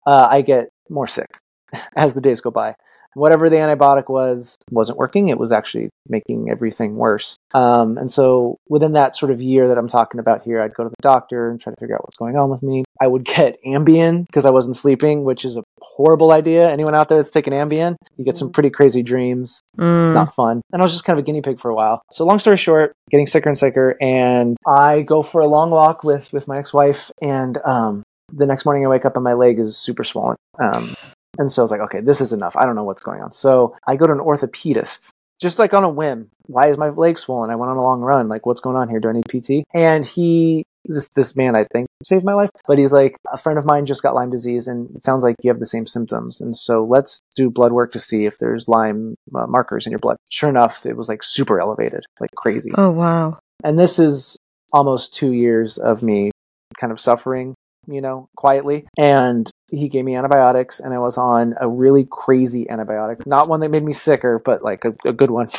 Uh, 0.06 0.28
I 0.30 0.42
get 0.42 0.70
more 0.90 1.08
sick 1.08 1.28
as 1.96 2.14
the 2.14 2.22
days 2.22 2.42
go 2.42 2.52
by. 2.52 2.76
Whatever 3.16 3.50
the 3.50 3.56
antibiotic 3.56 4.08
was 4.08 4.56
wasn't 4.70 5.00
working. 5.00 5.30
It 5.30 5.40
was 5.40 5.52
actually 5.52 5.90
making 6.08 6.50
everything 6.50 6.96
worse. 6.96 7.36
Um, 7.54 7.98
and 7.98 8.10
so 8.10 8.58
within 8.70 8.92
that 8.92 9.16
sort 9.16 9.32
of 9.32 9.42
year 9.42 9.68
that 9.68 9.80
I'm 9.80 9.88
talking 9.88 10.20
about 10.20 10.44
here, 10.44 10.62
I'd 10.62 10.76
go 10.76 10.84
to 10.84 10.90
the 10.90 10.96
doctor 11.02 11.50
and 11.50 11.60
try 11.60 11.74
to 11.74 11.80
figure 11.80 11.96
out 11.96 12.04
what's 12.04 12.18
going 12.18 12.38
on 12.38 12.52
with 12.52 12.62
me. 12.62 12.84
I 13.02 13.08
would 13.08 13.26
get 13.26 13.58
Ambien 13.66 14.28
because 14.28 14.46
I 14.46 14.52
wasn't 14.52 14.76
sleeping, 14.76 15.24
which 15.24 15.44
is 15.44 15.58
a 15.58 15.64
horrible 15.82 16.32
idea. 16.32 16.70
Anyone 16.70 16.96
out 16.96 17.10
there 17.10 17.18
that's 17.18 17.32
taking 17.32 17.54
Ambien, 17.54 17.96
you 18.18 18.26
get 18.26 18.38
some 18.38 18.52
pretty 18.52 18.70
crazy 18.70 19.02
dreams. 19.04 19.62
It's 19.74 19.82
Mm. 19.84 20.14
not 20.14 20.34
fun. 20.34 20.62
And 20.74 20.82
I 20.82 20.84
was 20.84 20.92
just 20.92 21.06
kind 21.06 21.18
of 21.18 21.24
a 21.24 21.26
guinea 21.26 21.42
pig 21.42 21.60
for 21.60 21.70
a 21.70 21.76
while. 21.76 22.02
So 22.12 22.26
long 22.26 22.40
story 22.40 22.58
short, 22.58 22.94
getting 23.10 23.28
sicker 23.28 23.50
and 23.50 23.58
sicker, 23.58 23.96
and 24.02 24.58
I 24.68 25.02
go 25.02 25.24
for 25.24 25.42
a 25.42 25.48
long 25.48 25.70
walk 25.72 26.04
with 26.04 26.32
with 26.34 26.48
my 26.48 26.58
ex 26.60 26.74
wife, 26.74 27.12
and 27.22 27.58
um, 27.66 28.04
the 28.32 28.46
next 28.46 28.66
morning 28.66 28.86
I 28.86 28.90
wake 28.90 29.06
up 29.06 29.16
and 29.16 29.24
my 29.24 29.34
leg 29.34 29.60
is 29.60 29.78
super 29.78 30.04
swollen. 30.04 30.36
Um, 30.62 30.94
and 31.38 31.50
so 31.52 31.62
I 31.62 31.64
was 31.64 31.72
like, 31.72 31.82
okay, 31.82 32.02
this 32.02 32.22
is 32.22 32.34
enough. 32.34 32.56
I 32.58 32.66
don't 32.66 32.76
know 32.76 32.84
what's 32.84 33.02
going 33.04 33.22
on. 33.22 33.32
So 33.32 33.76
I 33.88 33.96
go 33.96 34.06
to 34.08 34.14
an 34.14 34.20
orthopedist, 34.20 35.10
just 35.42 35.58
like 35.60 35.74
on 35.74 35.84
a 35.84 35.90
whim. 35.90 36.30
Why 36.48 36.68
is 36.70 36.78
my 36.78 36.90
leg 36.90 37.18
swollen? 37.18 37.50
I 37.50 37.56
went 37.56 37.70
on 37.72 37.78
a 37.78 37.84
long 37.84 38.02
run. 38.02 38.28
Like, 38.28 38.46
what's 38.46 38.60
going 38.62 38.76
on 38.76 38.90
here? 38.90 39.00
Do 39.00 39.10
I 39.10 39.14
need 39.14 39.26
PT? 39.30 39.64
And 39.74 40.06
he, 40.06 40.64
this 40.90 41.08
this 41.16 41.36
man, 41.36 41.56
I 41.56 41.66
think, 41.72 41.88
saved 42.04 42.26
my 42.26 42.34
life. 42.34 42.50
But 42.68 42.78
he's 42.78 42.92
like, 42.92 43.16
a 43.32 43.38
friend 43.38 43.58
of 43.58 43.66
mine 43.66 43.86
just 43.86 44.04
got 44.04 44.16
Lyme 44.16 44.30
disease, 44.32 44.68
and 44.68 44.90
it 44.96 45.04
sounds 45.04 45.24
like 45.24 45.36
you 45.42 45.50
have 45.50 45.60
the 45.60 45.66
same 45.66 45.86
symptoms. 45.88 46.42
And 46.42 46.56
so 46.56 46.84
let's 46.84 47.22
do 47.36 47.50
blood 47.50 47.72
work 47.72 47.92
to 47.94 48.00
see 48.00 48.26
if 48.26 48.38
there's 48.40 48.68
Lyme 48.68 49.16
uh, 49.34 49.48
markers 49.48 49.86
in 49.86 49.92
your 49.92 50.00
blood. 50.00 50.18
Sure 50.30 50.50
enough, 50.50 50.86
it 50.86 50.98
was 50.98 51.08
like 51.08 51.24
super 51.24 51.62
elevated, 51.62 52.04
like 52.20 52.32
crazy. 52.36 52.72
Oh 52.76 52.92
wow. 52.92 53.40
And 53.64 53.80
this 53.80 54.00
is 54.00 54.38
almost 54.74 55.14
two 55.14 55.32
years 55.32 55.78
of 55.78 56.02
me 56.04 56.32
kind 56.80 56.92
of 56.92 57.00
suffering, 57.00 57.56
you 57.88 58.02
know, 58.02 58.28
quietly. 58.38 58.86
And 58.98 59.50
he 59.70 59.90
gave 59.90 60.06
me 60.06 60.16
antibiotics, 60.16 60.80
and 60.80 60.94
I 60.94 61.00
was 61.00 61.18
on 61.18 61.56
a 61.60 61.68
really 61.68 62.08
crazy 62.10 62.66
antibiotic. 62.66 63.26
Not 63.26 63.50
one 63.50 63.60
that 63.62 63.70
made 63.70 63.84
me 63.84 63.94
sicker, 63.94 64.40
but 64.44 64.64
like 64.64 64.86
a, 64.86 64.94
a 65.08 65.14
good 65.14 65.32
one. 65.32 65.48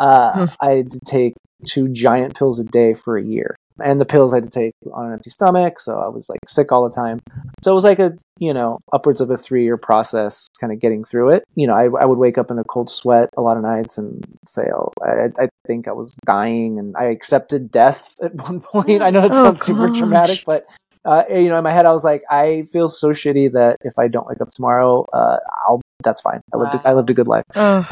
Uh, 0.00 0.46
Hmm. 0.46 0.54
I 0.60 0.70
had 0.70 0.90
to 0.92 1.00
take 1.06 1.34
two 1.66 1.88
giant 1.88 2.36
pills 2.36 2.58
a 2.58 2.64
day 2.64 2.94
for 2.94 3.16
a 3.16 3.22
year. 3.22 3.54
And 3.82 4.00
the 4.00 4.04
pills 4.04 4.32
I 4.32 4.36
had 4.36 4.44
to 4.44 4.50
take 4.50 4.72
on 4.92 5.06
an 5.06 5.12
empty 5.12 5.30
stomach, 5.30 5.80
so 5.80 5.98
I 5.98 6.06
was 6.08 6.28
like 6.28 6.38
sick 6.48 6.70
all 6.70 6.88
the 6.88 6.94
time. 6.94 7.18
So 7.64 7.72
it 7.72 7.74
was 7.74 7.82
like 7.84 7.98
a, 7.98 8.16
you 8.38 8.54
know, 8.54 8.78
upwards 8.92 9.20
of 9.20 9.30
a 9.30 9.36
three 9.36 9.64
year 9.64 9.76
process 9.76 10.46
kind 10.60 10.72
of 10.72 10.78
getting 10.78 11.02
through 11.02 11.30
it. 11.30 11.42
You 11.56 11.66
know, 11.66 11.74
I, 11.74 11.84
I 12.00 12.04
would 12.04 12.18
wake 12.18 12.38
up 12.38 12.50
in 12.52 12.58
a 12.58 12.64
cold 12.64 12.88
sweat 12.88 13.30
a 13.36 13.42
lot 13.42 13.56
of 13.56 13.62
nights 13.64 13.98
and 13.98 14.24
say, 14.46 14.70
oh, 14.72 14.92
I, 15.02 15.30
I 15.42 15.48
think 15.66 15.88
I 15.88 15.92
was 15.92 16.12
dying 16.24 16.78
and 16.78 16.94
I 16.96 17.06
accepted 17.06 17.72
death 17.72 18.14
at 18.22 18.34
one 18.34 18.60
point. 18.60 19.02
I 19.02 19.10
know 19.10 19.20
that 19.22 19.32
Oh, 19.32 19.42
sounds 19.44 19.62
super 19.62 19.88
traumatic, 19.88 20.44
but, 20.46 20.66
uh, 21.04 21.24
you 21.28 21.48
know, 21.48 21.58
in 21.58 21.64
my 21.64 21.72
head, 21.72 21.84
I 21.84 21.90
was 21.90 22.04
like, 22.04 22.22
I 22.30 22.62
feel 22.72 22.86
so 22.88 23.08
shitty 23.08 23.52
that 23.52 23.78
if 23.82 23.98
I 23.98 24.06
don't 24.06 24.26
wake 24.28 24.40
up 24.40 24.50
tomorrow, 24.50 25.04
uh, 25.12 25.38
I'll, 25.66 25.80
that's 26.02 26.20
fine. 26.20 26.40
I 26.52 26.58
lived, 26.58 26.74
a, 26.74 26.88
I 26.88 26.92
lived 26.94 27.10
a 27.10 27.14
good 27.14 27.28
life. 27.28 27.44
Oh, 27.56 27.90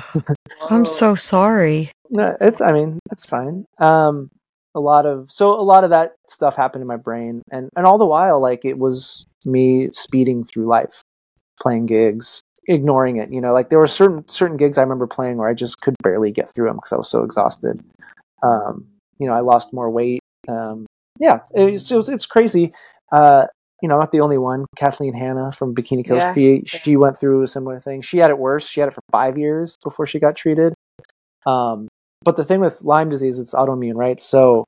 I'm 0.70 0.84
so 0.86 1.14
sorry. 1.32 1.90
No, 2.10 2.36
it's, 2.40 2.60
I 2.60 2.72
mean, 2.72 2.98
it's 3.10 3.24
fine. 3.26 3.64
Um, 3.78 4.30
a 4.74 4.80
lot 4.80 5.06
of 5.06 5.30
so 5.30 5.58
a 5.58 5.62
lot 5.62 5.84
of 5.84 5.90
that 5.90 6.12
stuff 6.28 6.56
happened 6.56 6.82
in 6.82 6.88
my 6.88 6.96
brain 6.96 7.42
and 7.50 7.68
and 7.76 7.86
all 7.86 7.98
the 7.98 8.06
while 8.06 8.40
like 8.40 8.64
it 8.64 8.78
was 8.78 9.24
me 9.44 9.88
speeding 9.92 10.44
through 10.44 10.66
life 10.66 11.02
playing 11.60 11.86
gigs 11.86 12.40
ignoring 12.68 13.16
it 13.16 13.30
you 13.32 13.40
know 13.40 13.52
like 13.52 13.68
there 13.68 13.78
were 13.78 13.86
certain 13.86 14.26
certain 14.28 14.56
gigs 14.56 14.78
i 14.78 14.82
remember 14.82 15.06
playing 15.06 15.36
where 15.36 15.48
i 15.48 15.54
just 15.54 15.80
could 15.80 15.94
barely 16.02 16.30
get 16.30 16.52
through 16.54 16.66
them 16.66 16.76
because 16.76 16.92
i 16.92 16.96
was 16.96 17.10
so 17.10 17.22
exhausted 17.22 17.82
um 18.42 18.86
you 19.18 19.26
know 19.26 19.34
i 19.34 19.40
lost 19.40 19.72
more 19.72 19.90
weight 19.90 20.20
um 20.48 20.86
yeah 21.18 21.40
it 21.54 21.72
was, 21.72 21.90
it 21.90 21.96
was 21.96 22.08
it's 22.08 22.26
crazy 22.26 22.72
uh 23.12 23.46
you 23.82 23.88
know, 23.88 23.96
I'm 23.96 24.00
not 24.00 24.12
the 24.12 24.20
only 24.20 24.38
one. 24.38 24.64
Kathleen 24.76 25.12
Hanna 25.12 25.50
from 25.50 25.74
Bikini 25.74 26.06
Coast, 26.06 26.24
Yeah. 26.24 26.34
she, 26.34 26.62
she 26.66 26.96
went 26.96 27.18
through 27.18 27.42
a 27.42 27.48
similar 27.48 27.80
thing. 27.80 28.00
She 28.00 28.18
had 28.18 28.30
it 28.30 28.38
worse. 28.38 28.66
She 28.66 28.78
had 28.78 28.86
it 28.88 28.94
for 28.94 29.00
five 29.10 29.36
years 29.36 29.76
before 29.82 30.06
she 30.06 30.20
got 30.20 30.36
treated. 30.36 30.72
Um, 31.46 31.88
but 32.24 32.36
the 32.36 32.44
thing 32.44 32.60
with 32.60 32.80
Lyme 32.82 33.08
disease, 33.08 33.38
it's 33.38 33.54
autoimmune, 33.54 33.94
right? 33.96 34.18
So 34.20 34.64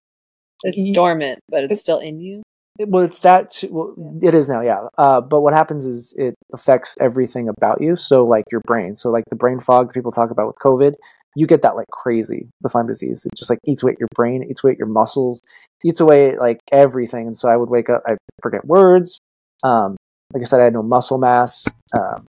It's 0.63 0.79
Ye- 0.79 0.93
dormant, 0.95 1.41
but 1.49 1.65
it's 1.65 1.75
it- 1.75 1.77
still 1.77 1.99
in 1.99 2.21
you. 2.21 2.43
It- 2.79 2.89
well, 2.89 3.05
it's 3.05 3.19
that. 3.21 3.51
Too, 3.51 3.69
well, 3.71 3.95
it 4.23 4.35
is 4.35 4.49
now, 4.49 4.61
yeah. 4.61 4.89
Uh, 4.99 5.21
but 5.21 5.43
what 5.43 5.53
happens 5.55 5.85
is 5.87 6.15
it 6.19 6.35
affects 6.53 6.97
everything 7.01 7.49
about 7.49 7.81
you. 7.81 7.97
So, 7.97 8.25
like 8.25 8.45
your 8.51 8.61
brain. 8.67 8.95
So, 8.95 9.11
like 9.11 9.25
the 9.31 9.37
brain 9.37 9.61
fog 9.61 9.89
that 9.89 9.95
people 9.95 10.11
talk 10.11 10.31
about 10.31 10.47
with 10.47 10.57
COVID, 10.59 10.95
you 11.37 11.47
get 11.47 11.63
that 11.63 11.77
like 11.77 11.87
crazy 11.93 12.49
with 12.63 12.75
Lyme 12.75 12.87
disease. 12.87 13.27
It 13.27 13.37
just 13.37 13.51
like 13.51 13.59
eats 13.67 13.83
away 13.83 13.93
at 13.93 14.01
your 14.01 14.09
brain, 14.15 14.43
eats 14.49 14.65
away 14.65 14.73
at 14.73 14.79
your 14.79 14.89
muscles, 14.89 15.41
eats 15.85 16.01
away 16.01 16.31
at, 16.33 16.39
like 16.41 16.59
everything. 16.73 17.27
And 17.27 17.37
so, 17.37 17.49
I 17.49 17.57
would 17.57 17.69
wake 17.71 17.91
up, 17.91 18.03
I 18.07 18.17
forget 18.43 18.65
words. 18.65 19.19
Um, 19.63 19.97
like 20.33 20.43
I 20.43 20.47
said, 20.47 20.61
I 20.61 20.65
had 20.65 20.73
no 20.73 20.83
muscle 20.83 21.19
mass. 21.19 21.65
Um, 21.97 22.27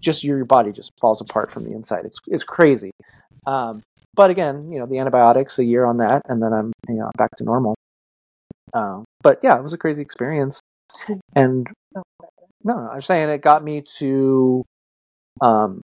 just 0.00 0.22
your, 0.24 0.36
your 0.38 0.46
body 0.46 0.70
just 0.72 0.92
falls 1.00 1.20
apart 1.20 1.50
from 1.50 1.64
the 1.64 1.72
inside. 1.72 2.04
It's 2.06 2.18
it's 2.28 2.44
crazy. 2.44 2.90
Um, 3.46 3.82
but 4.14 4.30
again, 4.30 4.70
you 4.70 4.78
know, 4.78 4.86
the 4.86 4.98
antibiotics, 4.98 5.58
a 5.58 5.64
year 5.64 5.84
on 5.84 5.98
that, 5.98 6.22
and 6.28 6.42
then 6.42 6.52
I'm 6.52 6.72
you 6.88 6.96
know 6.96 7.10
back 7.16 7.30
to 7.36 7.44
normal. 7.44 7.74
Um, 8.74 9.04
but 9.22 9.40
yeah, 9.42 9.56
it 9.56 9.62
was 9.62 9.72
a 9.72 9.78
crazy 9.78 10.02
experience. 10.02 10.60
And 11.34 11.66
no, 11.94 12.02
no, 12.62 12.76
I'm 12.92 13.00
saying 13.00 13.28
it 13.28 13.42
got 13.42 13.62
me 13.62 13.82
to 13.98 14.64
um, 15.40 15.80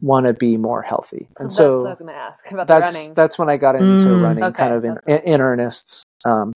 want 0.00 0.26
to 0.26 0.34
be 0.34 0.56
more 0.56 0.82
healthy. 0.82 1.26
So 1.38 1.42
and 1.42 1.50
that's 1.50 1.54
so 1.54 1.76
what 1.76 1.86
I 1.86 1.90
was 1.90 2.00
going 2.00 2.12
to 2.12 2.18
ask 2.18 2.50
about 2.50 2.66
the 2.66 2.74
that's 2.74 2.94
running. 2.94 3.14
that's 3.14 3.38
when 3.38 3.48
I 3.48 3.56
got 3.56 3.76
into 3.76 4.08
Mm. 4.10 4.22
running, 4.22 4.44
Okay, 4.44 4.52
kind 4.62 4.72
of 4.74 4.84
in, 4.84 4.98
in, 5.06 5.18
in 5.34 5.40
earnest. 5.40 6.02
Um, 6.24 6.52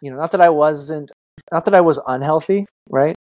you 0.00 0.10
know, 0.10 0.16
not 0.16 0.32
that 0.32 0.40
I 0.40 0.50
wasn't, 0.50 1.10
not 1.52 1.64
that 1.64 1.74
I 1.74 1.80
was 1.80 1.98
unhealthy, 2.06 2.66
right? 2.90 3.14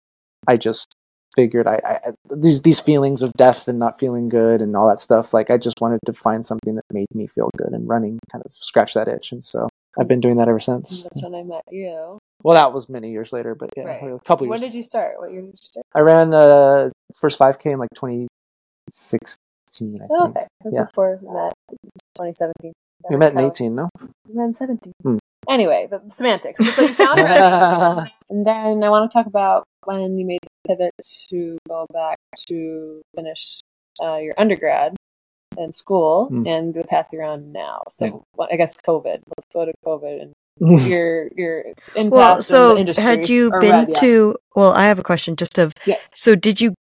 I 0.46 0.56
just 0.56 0.94
figured 1.35 1.66
I, 1.66 1.80
I 1.85 2.12
these 2.35 2.62
these 2.62 2.80
feelings 2.80 3.22
of 3.22 3.33
death 3.35 3.68
and 3.68 3.78
not 3.78 3.99
feeling 3.99 4.28
good 4.28 4.61
and 4.62 4.76
all 4.76 4.89
that 4.89 5.01
stuff. 5.01 5.33
Like 5.33 5.51
I 5.51 5.57
just 5.57 5.80
wanted 5.80 6.01
to 6.07 6.12
find 6.12 6.45
something 6.45 6.74
that 6.74 6.85
made 6.93 7.07
me 7.14 7.26
feel 7.26 7.51
good, 7.57 7.72
and 7.72 7.89
running 7.89 8.18
kind 8.30 8.43
of 8.45 8.53
scratched 8.55 8.95
that 8.95 9.09
itch, 9.09 9.33
and 9.33 9.45
so 9.45 9.68
I've 9.99 10.09
been 10.09 10.20
doing 10.20 10.37
that 10.37 10.49
ever 10.49 10.61
since. 10.61 11.03
That's 11.05 11.22
when 11.22 11.35
I 11.35 11.43
met 11.43 11.62
you. 11.70 12.18
Well, 12.43 12.55
that 12.55 12.72
was 12.72 12.89
many 12.89 13.11
years 13.12 13.33
later, 13.33 13.55
but 13.55 13.70
yeah, 13.76 13.85
Right. 13.85 14.03
a 14.03 14.18
couple 14.26 14.47
When 14.49 14.61
did 14.61 14.74
you 14.74 14.83
start? 14.83 15.14
What 15.18 15.30
year 15.33 15.43
did 15.43 15.51
you 15.51 15.57
start? 15.57 15.87
I 15.95 16.01
ran 16.01 16.35
uh 16.35 16.91
first 17.14 17.39
5K 17.39 17.72
in 17.72 17.78
like 17.78 17.91
2016, 17.95 19.37
I 19.95 19.99
think. 19.99 20.11
Oh, 20.11 20.28
okay. 20.28 20.47
Yeah. 20.70 20.85
Before 20.85 21.18
we 21.22 21.28
met, 21.28 21.53
2017. 22.16 22.72
We 23.11 23.16
met 23.16 23.33
in 23.33 23.41
18, 23.41 23.74
no? 23.74 23.89
We 24.28 24.35
met 24.35 24.45
in 24.47 24.55
17. 24.55 24.93
Hmm. 25.03 25.16
Anyway, 25.49 25.89
the 25.91 26.01
semantics. 26.09 26.59
So 26.59 26.83
you 26.83 26.95
found 26.95 27.18
and 28.30 28.47
then 28.47 28.83
I 28.83 28.91
want 28.91 29.11
to 29.11 29.14
talk 29.16 29.26
about 29.26 29.64
when 29.85 30.16
you 30.18 30.24
made 30.26 30.39
pivot 30.66 30.92
to 31.30 31.58
go 31.68 31.86
back 31.92 32.18
to 32.48 33.02
finish 33.14 33.60
uh, 34.02 34.16
your 34.16 34.34
undergrad 34.38 34.96
and 35.56 35.74
school 35.74 36.26
Hmm. 36.28 36.46
and 36.46 36.74
the 36.74 36.84
path 36.84 37.08
you're 37.12 37.24
on 37.24 37.52
now. 37.52 37.82
So 37.88 38.04
Yeah. 38.06 38.12
well, 38.36 38.48
I 38.50 38.56
guess 38.56 38.74
COVID. 38.80 39.20
Let's 39.36 39.46
go 39.54 39.64
to 39.64 39.72
COVID 39.84 40.22
and 40.22 40.32
your 40.88 41.28
your 41.36 41.64
impact 41.96 42.12
Well, 42.12 42.36
in 42.36 42.42
so 42.42 42.74
the 42.74 42.80
industry. 42.80 43.04
had 43.04 43.28
you 43.28 43.50
or 43.52 43.60
been 43.60 43.70
read, 43.80 43.88
yeah. 43.90 44.00
to? 44.00 44.36
Well, 44.54 44.72
I 44.72 44.84
have 44.84 44.98
a 44.98 45.02
question. 45.02 45.36
Just 45.36 45.58
of 45.58 45.72
Yes. 45.86 46.08
so, 46.14 46.34
did 46.34 46.60
you 46.60 46.74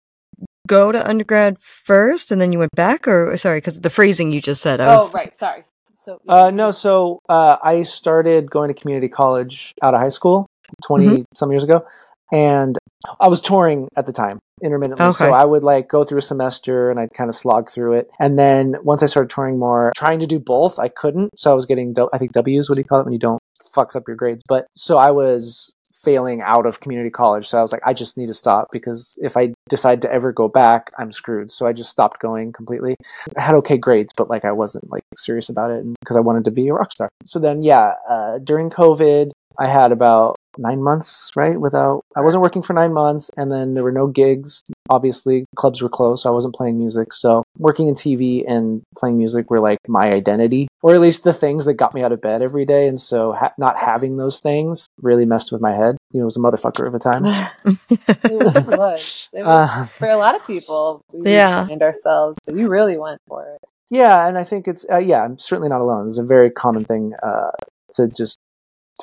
go 0.66 0.92
to 0.92 1.08
undergrad 1.08 1.58
first 1.60 2.30
and 2.30 2.40
then 2.40 2.52
you 2.52 2.58
went 2.58 2.72
back, 2.76 3.08
or 3.08 3.36
sorry, 3.36 3.58
because 3.58 3.80
the 3.80 3.90
phrasing 3.90 4.32
you 4.32 4.40
just 4.40 4.60
said, 4.60 4.80
I 4.80 4.86
Oh, 4.88 4.92
was 5.02 5.14
right. 5.14 5.36
Sorry. 5.38 5.64
So 5.94 6.20
Uh, 6.28 6.50
no, 6.50 6.70
so 6.70 7.20
uh, 7.28 7.56
I 7.62 7.82
started 7.82 8.50
going 8.50 8.68
to 8.68 8.74
community 8.74 9.08
college 9.08 9.74
out 9.82 9.94
of 9.94 10.00
high 10.00 10.08
school 10.12 10.46
20 10.84 11.06
Mm-hmm. 11.06 11.22
some 11.34 11.50
years 11.50 11.64
ago. 11.64 11.84
And 12.32 12.78
I 13.20 13.28
was 13.28 13.40
touring 13.40 13.88
at 13.96 14.06
the 14.06 14.12
time 14.12 14.38
intermittently. 14.62 15.04
Okay. 15.04 15.16
So 15.16 15.32
I 15.32 15.44
would 15.44 15.62
like 15.62 15.88
go 15.88 16.04
through 16.04 16.18
a 16.18 16.22
semester 16.22 16.90
and 16.90 16.98
I'd 16.98 17.14
kind 17.14 17.28
of 17.28 17.34
slog 17.34 17.70
through 17.70 17.94
it. 17.94 18.10
And 18.18 18.38
then 18.38 18.76
once 18.82 19.02
I 19.02 19.06
started 19.06 19.30
touring 19.30 19.58
more, 19.58 19.92
trying 19.96 20.20
to 20.20 20.26
do 20.26 20.38
both, 20.38 20.78
I 20.78 20.88
couldn't. 20.88 21.38
So 21.38 21.50
I 21.50 21.54
was 21.54 21.66
getting, 21.66 21.94
I 22.12 22.18
think 22.18 22.32
W's, 22.32 22.68
what 22.68 22.76
do 22.76 22.80
you 22.80 22.84
call 22.84 23.00
it 23.00 23.04
when 23.04 23.12
you 23.12 23.18
don't 23.18 23.40
fucks 23.74 23.96
up 23.96 24.04
your 24.06 24.16
grades? 24.16 24.42
But 24.48 24.66
so 24.74 24.98
I 24.98 25.10
was 25.10 25.72
failing 25.94 26.40
out 26.40 26.66
of 26.66 26.80
community 26.80 27.10
college. 27.10 27.48
So 27.48 27.58
I 27.58 27.62
was 27.62 27.72
like, 27.72 27.82
I 27.84 27.92
just 27.92 28.16
need 28.16 28.26
to 28.26 28.34
stop 28.34 28.68
because 28.70 29.18
if 29.20 29.36
I 29.36 29.52
decide 29.68 30.02
to 30.02 30.12
ever 30.12 30.32
go 30.32 30.48
back, 30.48 30.92
I'm 30.98 31.12
screwed. 31.12 31.50
So 31.50 31.66
I 31.66 31.72
just 31.72 31.90
stopped 31.90 32.20
going 32.20 32.52
completely. 32.52 32.94
I 33.36 33.40
had 33.40 33.54
okay 33.56 33.76
grades, 33.76 34.12
but 34.16 34.30
like 34.30 34.44
I 34.44 34.52
wasn't 34.52 34.90
like 34.90 35.02
serious 35.16 35.48
about 35.48 35.70
it 35.70 35.84
because 36.00 36.16
I 36.16 36.20
wanted 36.20 36.44
to 36.44 36.50
be 36.50 36.68
a 36.68 36.74
rock 36.74 36.92
star. 36.92 37.08
So 37.24 37.38
then, 37.38 37.62
yeah, 37.62 37.94
uh, 38.08 38.38
during 38.38 38.70
COVID, 38.70 39.30
I 39.58 39.68
had 39.68 39.92
about 39.92 40.36
nine 40.56 40.82
months, 40.82 41.30
right? 41.36 41.60
Without, 41.60 42.02
I 42.16 42.20
wasn't 42.20 42.42
working 42.42 42.62
for 42.62 42.72
nine 42.72 42.92
months, 42.92 43.30
and 43.36 43.50
then 43.52 43.74
there 43.74 43.84
were 43.84 43.92
no 43.92 44.06
gigs. 44.08 44.62
Obviously, 44.90 45.44
clubs 45.56 45.82
were 45.82 45.88
closed, 45.88 46.22
so 46.22 46.30
I 46.30 46.32
wasn't 46.32 46.54
playing 46.54 46.78
music. 46.78 47.12
So 47.12 47.44
working 47.58 47.86
in 47.86 47.94
TV 47.94 48.44
and 48.48 48.82
playing 48.96 49.18
music 49.18 49.50
were 49.50 49.60
like 49.60 49.78
my 49.86 50.10
identity, 50.12 50.66
or 50.82 50.94
at 50.94 51.00
least 51.00 51.22
the 51.24 51.32
things 51.32 51.64
that 51.66 51.74
got 51.74 51.94
me 51.94 52.02
out 52.02 52.10
of 52.12 52.20
bed 52.20 52.42
every 52.42 52.64
day. 52.64 52.88
And 52.88 53.00
so 53.00 53.32
ha- 53.32 53.52
not 53.58 53.76
having 53.78 54.14
those 54.16 54.40
things 54.40 54.88
really 55.02 55.24
messed 55.24 55.52
with 55.52 55.60
my 55.60 55.74
head. 55.74 55.96
You 56.12 56.20
know, 56.20 56.22
it 56.22 56.32
was 56.32 56.36
a 56.36 56.40
motherfucker 56.40 56.86
of 56.86 56.94
a 56.94 56.98
time. 56.98 57.24
it 57.64 58.32
was. 58.78 59.28
It 59.32 59.44
was 59.44 59.70
Uh, 59.70 59.86
for 59.98 60.08
a 60.08 60.16
lot 60.16 60.34
of 60.34 60.46
people. 60.46 61.02
We 61.12 61.32
Yeah. 61.34 61.66
find 61.66 61.82
ourselves. 61.82 62.38
So 62.44 62.54
you 62.54 62.68
really 62.68 62.96
went 62.98 63.20
for 63.28 63.42
it. 63.54 63.60
Yeah, 63.90 64.26
and 64.26 64.36
I 64.36 64.44
think 64.44 64.68
it's 64.68 64.84
uh, 64.90 64.98
yeah, 64.98 65.22
I'm 65.24 65.38
certainly 65.38 65.68
not 65.68 65.80
alone. 65.80 66.08
It's 66.08 66.18
a 66.18 66.22
very 66.24 66.50
common 66.50 66.84
thing 66.84 67.14
uh, 67.22 67.50
to 67.94 68.06
just 68.08 68.38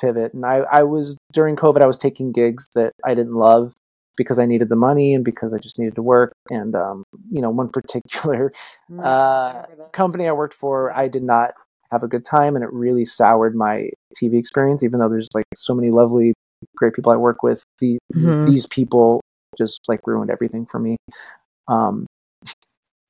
pivot. 0.00 0.34
And 0.34 0.44
I, 0.44 0.58
I 0.70 0.82
was 0.82 1.16
during 1.32 1.56
COVID, 1.56 1.82
I 1.82 1.86
was 1.86 1.98
taking 1.98 2.32
gigs 2.32 2.68
that 2.74 2.92
I 3.04 3.14
didn't 3.14 3.34
love 3.34 3.72
because 4.16 4.38
I 4.38 4.46
needed 4.46 4.68
the 4.68 4.76
money 4.76 5.14
and 5.14 5.24
because 5.24 5.52
I 5.52 5.58
just 5.58 5.78
needed 5.78 5.94
to 5.96 6.02
work. 6.02 6.32
And 6.50 6.74
um, 6.74 7.04
you 7.30 7.40
know, 7.40 7.50
one 7.50 7.68
particular 7.72 8.52
Mm, 8.90 9.04
Uh, 9.04 9.62
I 9.84 9.88
company 9.92 10.28
I 10.28 10.32
worked 10.32 10.54
for, 10.54 10.96
I 10.96 11.08
did 11.08 11.22
not 11.22 11.52
have 11.90 12.02
a 12.02 12.08
good 12.08 12.24
time, 12.24 12.56
and 12.56 12.64
it 12.64 12.72
really 12.72 13.04
soured 13.04 13.54
my 13.54 13.90
TV 14.16 14.38
experience. 14.38 14.82
Even 14.82 15.00
though 15.00 15.08
there's 15.08 15.28
like 15.34 15.44
so 15.54 15.74
many 15.74 15.90
lovely, 15.90 16.34
great 16.76 16.94
people 16.94 17.12
I 17.12 17.16
work 17.16 17.42
with, 17.42 17.64
the, 17.78 17.98
Mhm. 18.14 18.46
these 18.46 18.66
people 18.66 19.20
just 19.58 19.80
like 19.88 20.06
ruined 20.06 20.30
everything 20.30 20.66
for 20.66 20.78
me. 20.78 20.96
Um, 21.68 22.06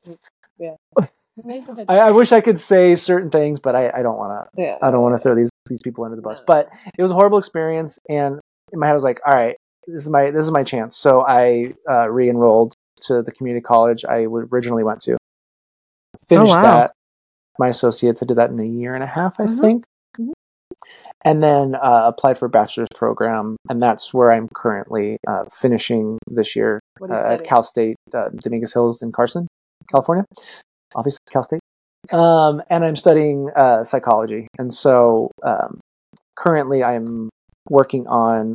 I, 1.89 1.99
I 1.99 2.11
wish 2.13 2.33
I 2.33 2.41
could 2.41 2.59
say 2.59 2.95
certain 2.95 3.31
things, 3.31 3.61
but 3.61 3.75
I, 3.77 3.91
I 3.95 4.03
don't 4.03 4.17
want 4.17 4.49
to. 4.55 4.63
yeah. 4.63 4.79
I 4.81 4.91
don't 4.91 5.03
want 5.03 5.15
to 5.17 5.19
throw 5.23 5.35
these 5.35 5.51
these 5.67 5.83
people 5.83 6.05
under 6.05 6.17
the 6.17 6.23
bus. 6.23 6.39
No. 6.39 6.45
But 6.47 6.71
it 6.97 7.03
was 7.03 7.11
a 7.11 7.15
horrible 7.15 7.39
experience, 7.39 7.99
and 8.09 8.41
in 8.73 8.79
my 8.79 8.87
head 8.87 8.93
I 8.93 8.95
was 8.95 9.05
like, 9.05 9.21
all 9.27 9.35
right, 9.35 9.57
this 9.87 10.03
is 10.03 10.09
my 10.11 10.31
this 10.31 10.45
is 10.45 10.51
my 10.51 10.63
chance. 10.65 10.97
So 10.97 11.25
I 11.27 11.75
uh, 11.91 12.09
re-enrolled 12.09 12.73
to 13.03 13.23
the 13.23 13.33
community 13.33 13.63
college 13.63 14.05
I 14.05 14.25
w- 14.25 14.49
originally 14.51 14.85
went 14.85 15.01
to. 15.03 15.17
Finished 16.29 16.53
wow. 16.53 16.63
that. 16.63 16.93
My 17.59 17.69
associates, 17.69 18.23
I 18.23 18.27
did 18.27 18.37
that 18.39 18.51
in 18.51 18.59
a 18.61 18.65
year 18.65 18.95
and 18.95 19.03
a 19.03 19.07
half, 19.07 19.39
I 19.39 19.45
Mhm. 19.45 19.61
think. 19.61 19.85
Mhm. 20.19 20.33
And 21.25 21.43
then 21.43 21.75
uh, 21.75 22.03
applied 22.07 22.39
for 22.39 22.47
a 22.47 22.49
bachelor's 22.51 22.89
program, 22.95 23.57
and 23.69 23.83
that's 23.83 24.15
where 24.15 24.33
I'm 24.33 24.49
currently 24.55 25.19
uh, 25.27 25.45
finishing 25.53 26.19
this 26.31 26.55
year 26.57 26.81
What 26.99 27.09
do 27.11 27.15
you 27.17 27.21
uh, 27.21 27.33
at 27.33 27.45
Cal 27.45 27.63
State, 27.63 27.97
uh, 28.15 28.29
Dominguez 28.37 28.73
Hills 28.73 29.03
in 29.03 29.13
Carson, 29.13 29.47
California. 29.91 30.25
Obviously, 30.95 31.19
Cal 31.31 31.43
State. 31.43 31.61
Um, 32.13 32.63
and 32.71 32.85
I'm 32.85 32.97
studying 32.97 33.51
uh, 33.57 33.83
psychology. 33.85 34.47
And 34.59 34.73
so 34.73 35.31
um, 35.43 35.81
currently 36.37 36.85
I'm 36.85 37.29
working 37.69 38.07
on 38.07 38.55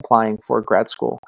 applying 0.00 0.38
for 0.38 0.60
grad 0.62 0.88
school. 0.88 1.18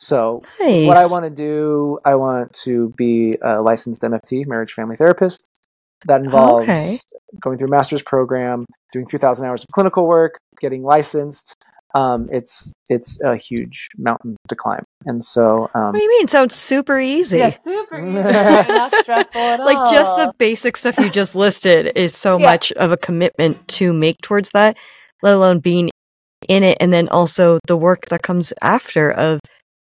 So, 0.00 0.42
nice. 0.60 0.86
what 0.86 0.96
I 0.96 1.06
want 1.06 1.24
to 1.24 1.30
do, 1.30 1.98
I 2.04 2.14
want 2.14 2.52
to 2.64 2.94
be 2.96 3.34
a 3.42 3.60
licensed 3.60 4.02
MFT, 4.02 4.46
marriage 4.46 4.72
family 4.72 4.96
therapist. 4.96 5.48
That 6.06 6.20
involves 6.20 6.68
Okay. 6.68 6.98
going 7.42 7.58
through 7.58 7.66
a 7.66 7.70
master's 7.70 8.02
program, 8.02 8.64
doing 8.92 9.06
3,000 9.08 9.44
hours 9.44 9.64
of 9.64 9.68
clinical 9.74 10.06
work, 10.06 10.38
getting 10.60 10.84
licensed. 10.84 11.56
Um, 11.94 12.28
it's 12.30 12.72
it's 12.90 13.20
a 13.22 13.36
huge 13.36 13.88
mountain 13.96 14.36
to 14.48 14.54
climb, 14.54 14.84
and 15.06 15.24
so 15.24 15.68
um, 15.74 15.86
What 15.86 15.92
do 15.94 16.02
you 16.02 16.08
mean? 16.10 16.28
Sounds 16.28 16.54
super 16.54 16.98
easy. 16.98 17.38
Yeah, 17.38 17.50
super 17.50 17.98
easy. 17.98 18.12
Not 18.22 18.94
stressful 18.96 19.40
at 19.40 19.60
all. 19.60 19.66
Like 19.66 19.90
just 19.90 20.14
the 20.16 20.32
basic 20.38 20.76
stuff 20.76 20.98
you 20.98 21.08
just 21.08 21.34
listed 21.46 21.92
is 21.96 22.14
so 22.14 22.38
Yeah. 22.38 22.46
much 22.46 22.72
of 22.72 22.92
a 22.92 22.96
commitment 22.98 23.66
to 23.68 23.92
make 23.92 24.16
towards 24.22 24.50
that, 24.50 24.76
let 25.22 25.34
alone 25.34 25.60
being 25.60 25.88
in 26.48 26.62
it 26.62 26.76
and 26.80 26.92
then 26.92 27.08
also 27.08 27.58
the 27.66 27.76
work 27.76 28.06
that 28.06 28.22
comes 28.22 28.52
after 28.62 29.10
of 29.10 29.40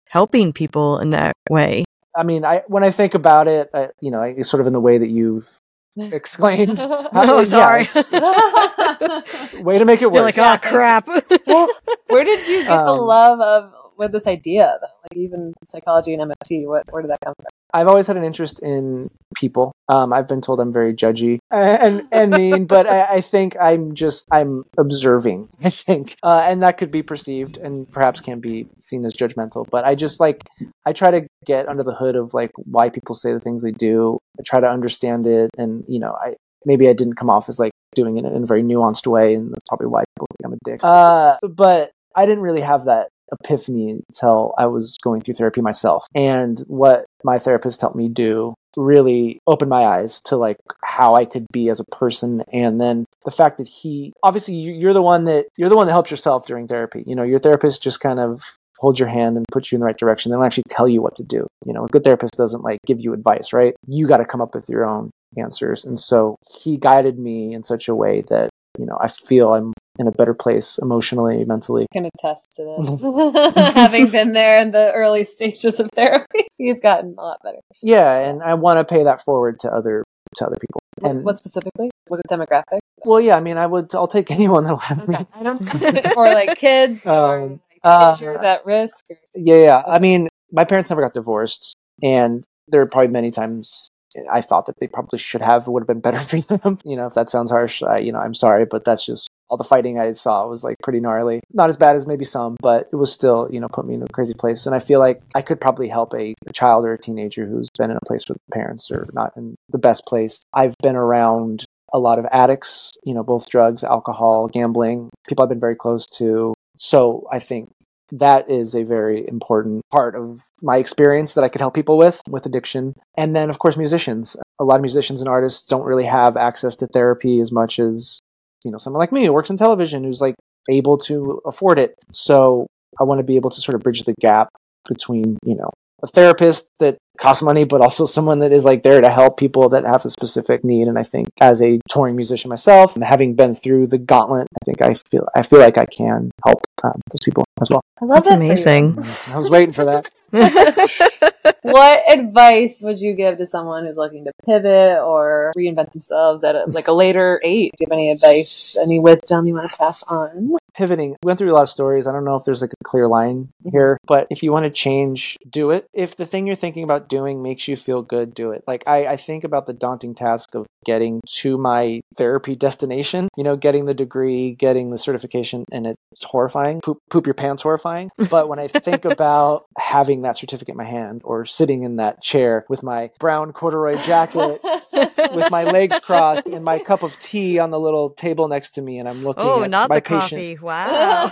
helping 0.08 0.52
people 0.52 0.98
in 0.98 1.10
that 1.10 1.32
way. 1.50 1.84
I 2.16 2.22
mean, 2.22 2.44
I 2.44 2.62
when 2.68 2.84
I 2.84 2.90
think 2.90 3.14
about 3.14 3.48
it, 3.48 3.70
I, 3.74 3.88
you 4.00 4.10
know, 4.10 4.20
I, 4.22 4.40
sort 4.42 4.60
of 4.60 4.66
in 4.66 4.72
the 4.72 4.80
way 4.80 4.98
that 4.98 5.08
you've 5.08 5.48
explained. 6.12 6.78
Oh, 6.80 7.38
yeah, 7.38 7.42
sorry. 7.44 7.82
it's- 7.82 9.54
way 9.62 9.78
to 9.78 9.84
make 9.84 9.98
it 10.00 10.02
You're 10.02 10.10
work. 10.12 10.36
like, 10.36 10.38
oh 10.38 10.68
crap. 10.68 11.08
well, 11.46 11.68
Where 12.08 12.24
did 12.24 12.46
you 12.48 12.62
get 12.64 12.84
the 12.84 12.92
Um, 12.92 12.98
love 13.00 13.40
of 13.40 13.72
with 13.96 14.12
this 14.12 14.26
idea 14.26 14.78
though? 14.80 14.86
Like 15.10 15.16
even 15.16 15.54
psychology 15.64 16.14
and 16.14 16.30
MFT, 16.30 16.66
what 16.66 16.84
where 16.90 17.02
did 17.02 17.10
that 17.10 17.20
come 17.24 17.34
from? 17.34 17.46
I've 17.72 17.86
always 17.86 18.06
had 18.06 18.16
an 18.16 18.24
interest 18.24 18.62
in 18.62 19.10
people. 19.34 19.72
Um, 19.88 20.12
I've 20.12 20.28
been 20.28 20.40
told 20.40 20.60
I'm 20.60 20.72
very 20.72 20.94
judgy 20.94 21.38
and 21.50 22.06
and 22.12 22.32
mean, 22.32 22.66
but 22.66 22.86
I, 22.86 23.16
I 23.16 23.20
think 23.20 23.56
I'm 23.60 23.94
just 23.94 24.26
I'm 24.30 24.64
observing. 24.78 25.48
I 25.62 25.70
think, 25.70 26.16
uh, 26.22 26.42
and 26.44 26.62
that 26.62 26.78
could 26.78 26.90
be 26.90 27.02
perceived 27.02 27.56
and 27.56 27.90
perhaps 27.90 28.20
can 28.20 28.40
be 28.40 28.68
seen 28.78 29.04
as 29.04 29.14
judgmental. 29.14 29.68
But 29.68 29.84
I 29.84 29.94
just 29.94 30.20
like 30.20 30.42
I 30.86 30.92
try 30.92 31.10
to 31.10 31.26
get 31.44 31.68
under 31.68 31.82
the 31.82 31.94
hood 31.94 32.16
of 32.16 32.34
like 32.34 32.50
why 32.56 32.88
people 32.88 33.14
say 33.14 33.32
the 33.32 33.40
things 33.40 33.62
they 33.62 33.72
do. 33.72 34.18
I 34.38 34.42
try 34.44 34.60
to 34.60 34.68
understand 34.68 35.26
it, 35.26 35.50
and 35.56 35.84
you 35.88 35.98
know, 35.98 36.12
I 36.12 36.34
maybe 36.64 36.88
I 36.88 36.92
didn't 36.92 37.14
come 37.14 37.30
off 37.30 37.48
as 37.48 37.58
like 37.58 37.72
doing 37.94 38.18
it 38.18 38.24
in 38.24 38.42
a 38.42 38.46
very 38.46 38.62
nuanced 38.62 39.06
way, 39.06 39.34
and 39.34 39.50
that's 39.50 39.68
probably 39.68 39.88
why 39.88 40.04
people 40.14 40.26
think 40.30 40.46
I'm 40.46 40.52
a 40.52 40.58
dick. 40.64 40.80
Uh, 40.82 41.36
but 41.48 41.92
I 42.14 42.26
didn't 42.26 42.42
really 42.42 42.60
have 42.62 42.86
that 42.86 43.08
epiphany 43.32 43.90
until 44.08 44.54
I 44.58 44.66
was 44.66 44.96
going 45.02 45.20
through 45.20 45.34
therapy 45.34 45.60
myself. 45.60 46.06
And 46.14 46.60
what 46.66 47.06
my 47.24 47.38
therapist 47.38 47.80
helped 47.80 47.96
me 47.96 48.08
do 48.08 48.54
really 48.76 49.40
opened 49.46 49.70
my 49.70 49.84
eyes 49.84 50.20
to 50.26 50.36
like 50.36 50.56
how 50.84 51.14
I 51.14 51.24
could 51.24 51.46
be 51.52 51.68
as 51.68 51.80
a 51.80 51.84
person 51.96 52.42
and 52.52 52.80
then 52.80 53.04
the 53.24 53.30
fact 53.30 53.58
that 53.58 53.66
he 53.66 54.12
obviously 54.22 54.54
you- 54.54 54.74
you're 54.74 54.92
the 54.92 55.02
one 55.02 55.24
that 55.24 55.46
you're 55.56 55.68
the 55.68 55.76
one 55.76 55.86
that 55.86 55.92
helps 55.92 56.10
yourself 56.10 56.46
during 56.46 56.68
therapy. 56.68 57.02
You 57.06 57.16
know, 57.16 57.24
your 57.24 57.40
therapist 57.40 57.82
just 57.82 58.00
kind 58.00 58.20
of 58.20 58.56
holds 58.78 59.00
your 59.00 59.08
hand 59.08 59.36
and 59.36 59.44
puts 59.50 59.72
you 59.72 59.76
in 59.76 59.80
the 59.80 59.86
right 59.86 59.98
direction. 59.98 60.30
They 60.30 60.36
don't 60.36 60.44
actually 60.44 60.64
tell 60.68 60.88
you 60.88 61.02
what 61.02 61.16
to 61.16 61.24
do. 61.24 61.46
You 61.64 61.72
know, 61.72 61.84
a 61.84 61.88
good 61.88 62.04
therapist 62.04 62.34
doesn't 62.36 62.62
like 62.62 62.78
give 62.86 63.00
you 63.00 63.12
advice, 63.12 63.52
right? 63.52 63.74
You 63.88 64.06
got 64.06 64.18
to 64.18 64.24
come 64.24 64.40
up 64.40 64.54
with 64.54 64.68
your 64.68 64.88
own 64.88 65.10
answers. 65.36 65.84
And 65.84 65.98
so 65.98 66.36
he 66.60 66.76
guided 66.76 67.18
me 67.18 67.52
in 67.54 67.64
such 67.64 67.88
a 67.88 67.94
way 67.94 68.22
that, 68.28 68.50
you 68.78 68.86
know, 68.86 68.96
I 69.00 69.08
feel 69.08 69.52
I'm 69.52 69.72
in 69.98 70.06
a 70.06 70.12
better 70.12 70.34
place 70.34 70.78
emotionally, 70.80 71.44
mentally. 71.44 71.86
I 71.92 71.92
Can 71.92 72.06
attest 72.14 72.52
to 72.56 72.64
this. 72.64 73.02
Having 73.74 74.08
been 74.08 74.32
there 74.32 74.58
in 74.60 74.70
the 74.70 74.92
early 74.92 75.24
stages 75.24 75.80
of 75.80 75.90
therapy, 75.94 76.46
he's 76.58 76.80
gotten 76.80 77.14
a 77.18 77.22
lot 77.22 77.38
better. 77.42 77.58
Yeah, 77.82 78.18
and 78.18 78.42
I 78.42 78.54
want 78.54 78.86
to 78.86 78.94
pay 78.94 79.02
that 79.04 79.24
forward 79.24 79.58
to 79.60 79.72
other 79.72 80.04
to 80.36 80.46
other 80.46 80.56
people. 80.60 80.80
What, 81.00 81.10
And 81.10 81.24
what 81.24 81.38
specifically? 81.38 81.90
What 82.06 82.20
demographic? 82.30 82.78
well, 83.04 83.20
yeah, 83.20 83.36
I 83.36 83.40
mean, 83.40 83.56
I 83.56 83.66
would 83.66 83.94
I'll 83.94 84.08
take 84.08 84.30
anyone 84.30 84.64
that'll 84.64 84.78
have 84.78 85.08
me. 85.08 85.16
I 85.34 85.42
don't 85.42 86.16
or 86.16 86.26
like 86.26 86.58
kids 86.58 87.06
or 87.06 87.40
Um, 87.40 87.50
like 87.50 87.60
uh, 87.84 88.14
teenagers 88.14 88.42
at 88.42 88.64
risk. 88.66 89.06
Or, 89.10 89.16
Yeah, 89.34 89.56
yeah. 89.56 89.82
I 89.86 89.98
mean, 89.98 90.28
my 90.52 90.64
parents 90.64 90.90
never 90.90 91.02
got 91.02 91.14
divorced, 91.14 91.74
and 92.02 92.44
there 92.68 92.80
are 92.80 92.86
probably 92.86 93.08
many 93.08 93.30
times 93.30 93.88
I 94.30 94.40
thought 94.40 94.66
that 94.66 94.76
they 94.80 94.86
probably 94.86 95.18
should 95.18 95.42
have. 95.42 95.66
It 95.66 95.70
would 95.70 95.82
have 95.82 95.86
been 95.88 96.00
better 96.00 96.18
for 96.20 96.56
them. 96.56 96.78
You 96.84 96.96
know, 96.96 97.06
if 97.06 97.14
that 97.14 97.30
sounds 97.30 97.50
harsh, 97.50 97.82
I, 97.82 97.98
you 97.98 98.12
know, 98.12 98.18
I'm 98.18 98.34
sorry, 98.34 98.64
but 98.64 98.84
that's 98.84 99.04
just 99.04 99.28
all 99.48 99.56
the 99.56 99.64
fighting 99.64 99.98
I 99.98 100.12
saw 100.12 100.46
was 100.46 100.64
like 100.64 100.76
pretty 100.82 101.00
gnarly. 101.00 101.40
Not 101.52 101.68
as 101.68 101.76
bad 101.76 101.96
as 101.96 102.06
maybe 102.06 102.24
some, 102.24 102.56
but 102.60 102.88
it 102.92 102.96
was 102.96 103.12
still, 103.12 103.48
you 103.50 103.60
know, 103.60 103.68
put 103.68 103.86
me 103.86 103.94
in 103.94 104.02
a 104.02 104.08
crazy 104.08 104.34
place. 104.34 104.66
And 104.66 104.74
I 104.74 104.78
feel 104.78 105.00
like 105.00 105.22
I 105.34 105.42
could 105.42 105.60
probably 105.60 105.88
help 105.88 106.14
a, 106.14 106.34
a 106.46 106.52
child 106.52 106.84
or 106.84 106.92
a 106.92 106.98
teenager 106.98 107.46
who's 107.46 107.68
been 107.76 107.90
in 107.90 107.96
a 107.96 108.06
place 108.06 108.28
with 108.28 108.38
parents 108.52 108.90
or 108.90 109.08
not 109.12 109.32
in 109.36 109.56
the 109.70 109.78
best 109.78 110.04
place. 110.06 110.44
I've 110.52 110.74
been 110.82 110.96
around 110.96 111.64
a 111.92 111.98
lot 111.98 112.18
of 112.18 112.26
addicts, 112.30 112.92
you 113.04 113.14
know, 113.14 113.22
both 113.22 113.48
drugs, 113.48 113.82
alcohol, 113.82 114.48
gambling, 114.48 115.10
people 115.26 115.42
I've 115.42 115.48
been 115.48 115.60
very 115.60 115.76
close 115.76 116.06
to. 116.18 116.54
So 116.76 117.26
I 117.32 117.38
think 117.38 117.70
that 118.12 118.50
is 118.50 118.74
a 118.74 118.84
very 118.84 119.26
important 119.28 119.82
part 119.90 120.14
of 120.14 120.42
my 120.62 120.78
experience 120.78 121.34
that 121.34 121.44
I 121.44 121.48
could 121.48 121.60
help 121.60 121.74
people 121.74 121.98
with 121.98 122.22
with 122.28 122.46
addiction. 122.46 122.94
And 123.16 123.34
then 123.34 123.50
of 123.50 123.58
course 123.58 123.76
musicians. 123.76 124.36
A 124.58 124.64
lot 124.64 124.76
of 124.76 124.82
musicians 124.82 125.20
and 125.20 125.28
artists 125.28 125.66
don't 125.66 125.84
really 125.84 126.04
have 126.04 126.36
access 126.36 126.74
to 126.76 126.86
therapy 126.86 127.40
as 127.40 127.52
much 127.52 127.78
as 127.78 128.18
you 128.64 128.70
know 128.70 128.78
someone 128.78 128.98
like 128.98 129.12
me 129.12 129.24
who 129.24 129.32
works 129.32 129.50
in 129.50 129.56
television 129.56 130.04
who's 130.04 130.20
like 130.20 130.34
able 130.68 130.98
to 130.98 131.40
afford 131.44 131.78
it. 131.78 131.94
So 132.12 132.66
I 133.00 133.04
want 133.04 133.18
to 133.18 133.24
be 133.24 133.36
able 133.36 133.50
to 133.50 133.60
sort 133.60 133.74
of 133.74 133.82
bridge 133.82 134.02
the 134.02 134.14
gap 134.20 134.48
between, 134.86 135.38
you 135.44 135.54
know, 135.54 135.70
a 136.02 136.06
therapist 136.06 136.70
that 136.78 136.96
costs 137.18 137.42
money, 137.42 137.64
but 137.64 137.80
also 137.80 138.06
someone 138.06 138.38
that 138.38 138.52
is 138.52 138.64
like 138.64 138.84
there 138.84 139.00
to 139.00 139.10
help 139.10 139.36
people 139.36 139.68
that 139.70 139.84
have 139.84 140.04
a 140.04 140.10
specific 140.10 140.62
need. 140.62 140.86
And 140.86 140.98
I 140.98 141.02
think 141.02 141.28
as 141.40 141.60
a 141.60 141.80
touring 141.90 142.14
musician 142.14 142.48
myself, 142.48 142.94
and 142.94 143.04
having 143.04 143.34
been 143.34 143.54
through 143.54 143.88
the 143.88 143.98
gauntlet, 143.98 144.46
I 144.54 144.64
think 144.64 144.82
I 144.82 144.94
feel 144.94 145.26
I 145.34 145.42
feel 145.42 145.58
like 145.58 145.76
I 145.76 145.86
can 145.86 146.30
help 146.44 146.60
um, 146.84 147.00
those 147.10 147.24
people 147.24 147.44
as 147.60 147.70
well. 147.70 147.82
I 148.00 148.04
love 148.04 148.24
That's 148.24 148.28
amazing. 148.28 148.98
I 149.32 149.36
was 149.36 149.50
waiting 149.50 149.72
for 149.72 149.84
that. 149.86 150.08
what 151.62 152.02
advice 152.10 152.82
would 152.82 153.00
you 153.00 153.14
give 153.14 153.36
to 153.38 153.46
someone 153.46 153.86
who's 153.86 153.96
looking 153.96 154.24
to 154.24 154.32
pivot 154.44 154.98
or 154.98 155.52
reinvent 155.56 155.92
themselves 155.92 156.44
at 156.44 156.54
a, 156.54 156.64
like 156.68 156.88
a 156.88 156.92
later 156.92 157.40
age? 157.44 157.72
Do 157.76 157.84
you 157.84 157.86
have 157.90 157.92
any 157.92 158.10
advice, 158.10 158.76
any 158.80 158.98
wisdom 158.98 159.46
you 159.46 159.54
want 159.54 159.70
to 159.70 159.76
pass 159.76 160.02
on? 160.04 160.56
Pivoting, 160.74 161.10
we 161.10 161.26
went 161.26 161.38
through 161.38 161.50
a 161.50 161.54
lot 161.54 161.62
of 161.62 161.68
stories. 161.68 162.06
I 162.06 162.12
don't 162.12 162.24
know 162.24 162.36
if 162.36 162.44
there's 162.44 162.62
like 162.62 162.72
a 162.72 162.84
clear 162.84 163.08
line 163.08 163.48
mm-hmm. 163.64 163.70
here, 163.70 163.98
but 164.06 164.28
if 164.30 164.42
you 164.42 164.52
want 164.52 164.64
to 164.64 164.70
change, 164.70 165.36
do 165.50 165.70
it. 165.70 165.88
If 165.92 166.16
the 166.16 166.26
thing 166.26 166.46
you're 166.46 166.54
thinking 166.54 166.84
about 166.84 167.08
doing 167.08 167.42
makes 167.42 167.66
you 167.66 167.76
feel 167.76 168.02
good, 168.02 168.32
do 168.32 168.52
it. 168.52 168.62
Like 168.66 168.84
I, 168.86 169.06
I 169.06 169.16
think 169.16 169.42
about 169.42 169.66
the 169.66 169.72
daunting 169.72 170.14
task 170.14 170.54
of 170.54 170.66
getting 170.84 171.20
to 171.26 171.58
my 171.58 172.00
therapy 172.16 172.54
destination, 172.54 173.28
you 173.36 173.44
know, 173.44 173.56
getting 173.56 173.86
the 173.86 173.94
degree, 173.94 174.52
getting 174.52 174.90
the 174.90 174.98
certification, 174.98 175.64
and 175.72 175.86
it's 175.86 176.22
horrifying. 176.22 176.80
Poop, 176.80 176.98
poop 177.10 177.26
your 177.26 177.34
pants 177.34 177.62
horrifying. 177.62 178.10
But 178.30 178.48
when 178.48 178.58
I 178.58 178.68
think 178.68 179.04
about 179.04 179.66
having 179.76 180.22
that 180.22 180.36
certificate 180.36 180.74
in 180.74 180.78
my 180.78 180.84
hand 180.84 181.22
or 181.24 181.37
sitting 181.44 181.82
in 181.82 181.96
that 181.96 182.22
chair 182.22 182.64
with 182.68 182.82
my 182.82 183.10
brown 183.18 183.52
corduroy 183.52 183.96
jacket 184.02 184.60
with 185.34 185.50
my 185.50 185.64
legs 185.64 185.98
crossed 186.00 186.46
and 186.48 186.64
my 186.64 186.78
cup 186.78 187.02
of 187.02 187.18
tea 187.18 187.58
on 187.58 187.70
the 187.70 187.78
little 187.80 188.10
table 188.10 188.48
next 188.48 188.70
to 188.70 188.82
me 188.82 188.98
and 188.98 189.08
I'm 189.08 189.22
looking 189.24 189.44
Oh, 189.44 189.62
at 189.62 189.70
not 189.70 189.88
my 189.88 189.96
the 189.96 190.02
patient. 190.02 190.30
coffee. 190.30 190.58
Wow. 190.62 191.30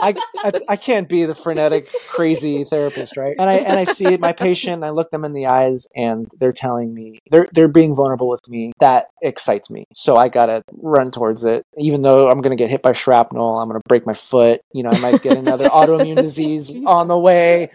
I, 0.00 0.14
I 0.42 0.52
I 0.70 0.76
can't 0.76 1.08
be 1.08 1.24
the 1.24 1.34
frenetic, 1.34 1.88
crazy 2.08 2.64
therapist, 2.64 3.16
right? 3.16 3.34
And 3.38 3.48
I 3.48 3.54
and 3.54 3.78
I 3.78 3.84
see 3.84 4.18
my 4.18 4.32
patient, 4.32 4.74
and 4.74 4.84
I 4.84 4.90
look 4.90 5.10
them 5.10 5.24
in 5.24 5.32
the 5.32 5.46
eyes, 5.46 5.86
and 5.96 6.26
they're 6.38 6.52
telling 6.52 6.92
me 6.92 7.20
they're 7.30 7.48
they're 7.52 7.68
being 7.68 7.94
vulnerable 7.94 8.28
with 8.28 8.46
me. 8.50 8.72
That 8.80 9.06
excites 9.22 9.70
me, 9.70 9.86
so 9.94 10.16
I 10.16 10.28
gotta 10.28 10.62
run 10.74 11.10
towards 11.10 11.44
it. 11.44 11.62
Even 11.78 12.02
though 12.02 12.28
I'm 12.28 12.42
gonna 12.42 12.56
get 12.56 12.68
hit 12.68 12.82
by 12.82 12.92
shrapnel, 12.92 13.58
I'm 13.58 13.68
gonna 13.68 13.80
break 13.88 14.04
my 14.04 14.12
foot. 14.12 14.60
You 14.74 14.82
know, 14.82 14.90
I 14.90 14.98
might 14.98 15.22
get 15.22 15.38
another 15.38 15.68
autoimmune 15.70 16.16
disease 16.16 16.76
on 16.84 17.08
the 17.08 17.16
way. 17.18 17.70